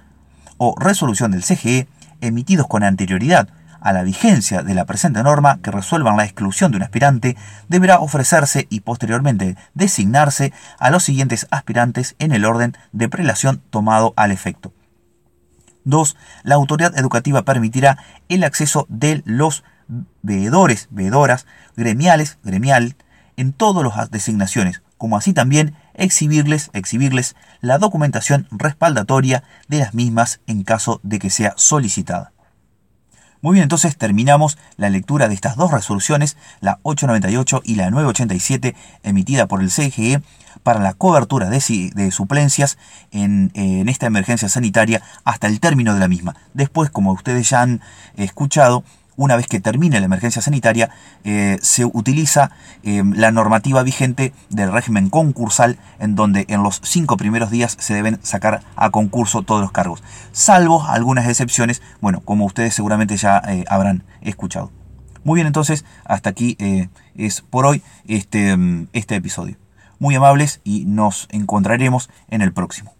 o 0.57 0.75
resolución 0.79 1.31
del 1.31 1.43
CGE 1.43 1.87
emitidos 2.21 2.67
con 2.67 2.83
anterioridad 2.83 3.49
a 3.81 3.91
la 3.91 4.03
vigencia 4.03 4.63
de 4.63 4.73
la 4.73 4.85
presente 4.85 5.21
norma 5.23 5.59
que 5.61 5.71
resuelvan 5.71 6.15
la 6.15 6.23
exclusión 6.23 6.71
de 6.71 6.77
un 6.77 6.83
aspirante, 6.83 7.35
deberá 7.67 7.99
ofrecerse 7.99 8.67
y 8.69 8.81
posteriormente 8.81 9.57
designarse 9.73 10.53
a 10.79 10.89
los 10.91 11.03
siguientes 11.03 11.47
aspirantes 11.51 12.15
en 12.19 12.31
el 12.31 12.45
orden 12.45 12.77
de 12.91 13.09
prelación 13.09 13.61
tomado 13.69 14.13
al 14.15 14.31
efecto. 14.31 14.73
2. 15.83 16.15
La 16.43 16.55
autoridad 16.55 16.97
educativa 16.97 17.43
permitirá 17.43 17.97
el 18.29 18.43
acceso 18.43 18.85
de 18.87 19.23
los 19.25 19.63
veedores, 20.21 20.87
veedoras, 20.91 21.47
gremiales, 21.75 22.37
gremial, 22.43 22.95
en 23.37 23.53
todas 23.53 23.83
las 23.95 24.11
designaciones, 24.11 24.83
como 24.97 25.17
así 25.17 25.33
también 25.33 25.75
exhibirles, 25.95 26.69
exhibirles 26.73 27.35
la 27.59 27.79
documentación 27.79 28.47
respaldatoria 28.51 29.43
de 29.67 29.79
las 29.79 29.93
mismas 29.95 30.41
en 30.45 30.63
caso 30.63 30.99
de 31.01 31.17
que 31.17 31.29
sea 31.31 31.53
solicitada. 31.57 32.33
Muy 33.41 33.55
bien, 33.55 33.63
entonces 33.63 33.97
terminamos 33.97 34.59
la 34.77 34.89
lectura 34.89 35.27
de 35.27 35.33
estas 35.33 35.55
dos 35.55 35.71
resoluciones, 35.71 36.37
la 36.59 36.79
898 36.83 37.61
y 37.65 37.75
la 37.75 37.89
987, 37.89 38.75
emitida 39.03 39.47
por 39.47 39.61
el 39.61 39.71
CGE 39.71 40.21
para 40.61 40.79
la 40.79 40.93
cobertura 40.93 41.49
de, 41.49 42.11
suplencias 42.11 42.77
en, 43.11 43.51
en, 43.55 43.89
esta 43.89 44.05
emergencia 44.05 44.47
sanitaria 44.47 45.01
hasta 45.23 45.47
el 45.47 45.59
término 45.59 45.95
de 45.95 45.99
la 45.99 46.07
misma. 46.07 46.35
Después, 46.53 46.91
como 46.91 47.13
ustedes 47.13 47.49
ya 47.49 47.63
han 47.63 47.81
escuchado, 48.15 48.83
una 49.21 49.35
vez 49.35 49.47
que 49.47 49.59
termine 49.59 49.99
la 49.99 50.05
emergencia 50.05 50.41
sanitaria, 50.41 50.89
eh, 51.23 51.59
se 51.61 51.85
utiliza 51.85 52.51
eh, 52.83 53.03
la 53.05 53.31
normativa 53.31 53.83
vigente 53.83 54.33
del 54.49 54.71
régimen 54.71 55.09
concursal, 55.09 55.77
en 55.99 56.15
donde 56.15 56.45
en 56.49 56.63
los 56.63 56.81
cinco 56.83 57.17
primeros 57.17 57.51
días 57.51 57.77
se 57.79 57.93
deben 57.93 58.19
sacar 58.23 58.63
a 58.75 58.89
concurso 58.89 59.43
todos 59.43 59.61
los 59.61 59.71
cargos, 59.71 60.03
salvo 60.31 60.83
algunas 60.83 61.27
excepciones, 61.27 61.81
bueno, 62.01 62.21
como 62.21 62.45
ustedes 62.45 62.73
seguramente 62.73 63.15
ya 63.15 63.41
eh, 63.47 63.63
habrán 63.69 64.03
escuchado. 64.21 64.71
Muy 65.23 65.35
bien, 65.35 65.47
entonces, 65.47 65.85
hasta 66.03 66.31
aquí 66.31 66.57
es 67.15 67.41
por 67.41 67.67
hoy 67.67 67.83
este, 68.07 68.57
este 68.93 69.15
episodio. 69.15 69.55
Muy 69.99 70.15
amables 70.15 70.61
y 70.63 70.85
nos 70.85 71.27
encontraremos 71.29 72.09
en 72.31 72.41
el 72.41 72.53
próximo. 72.53 72.95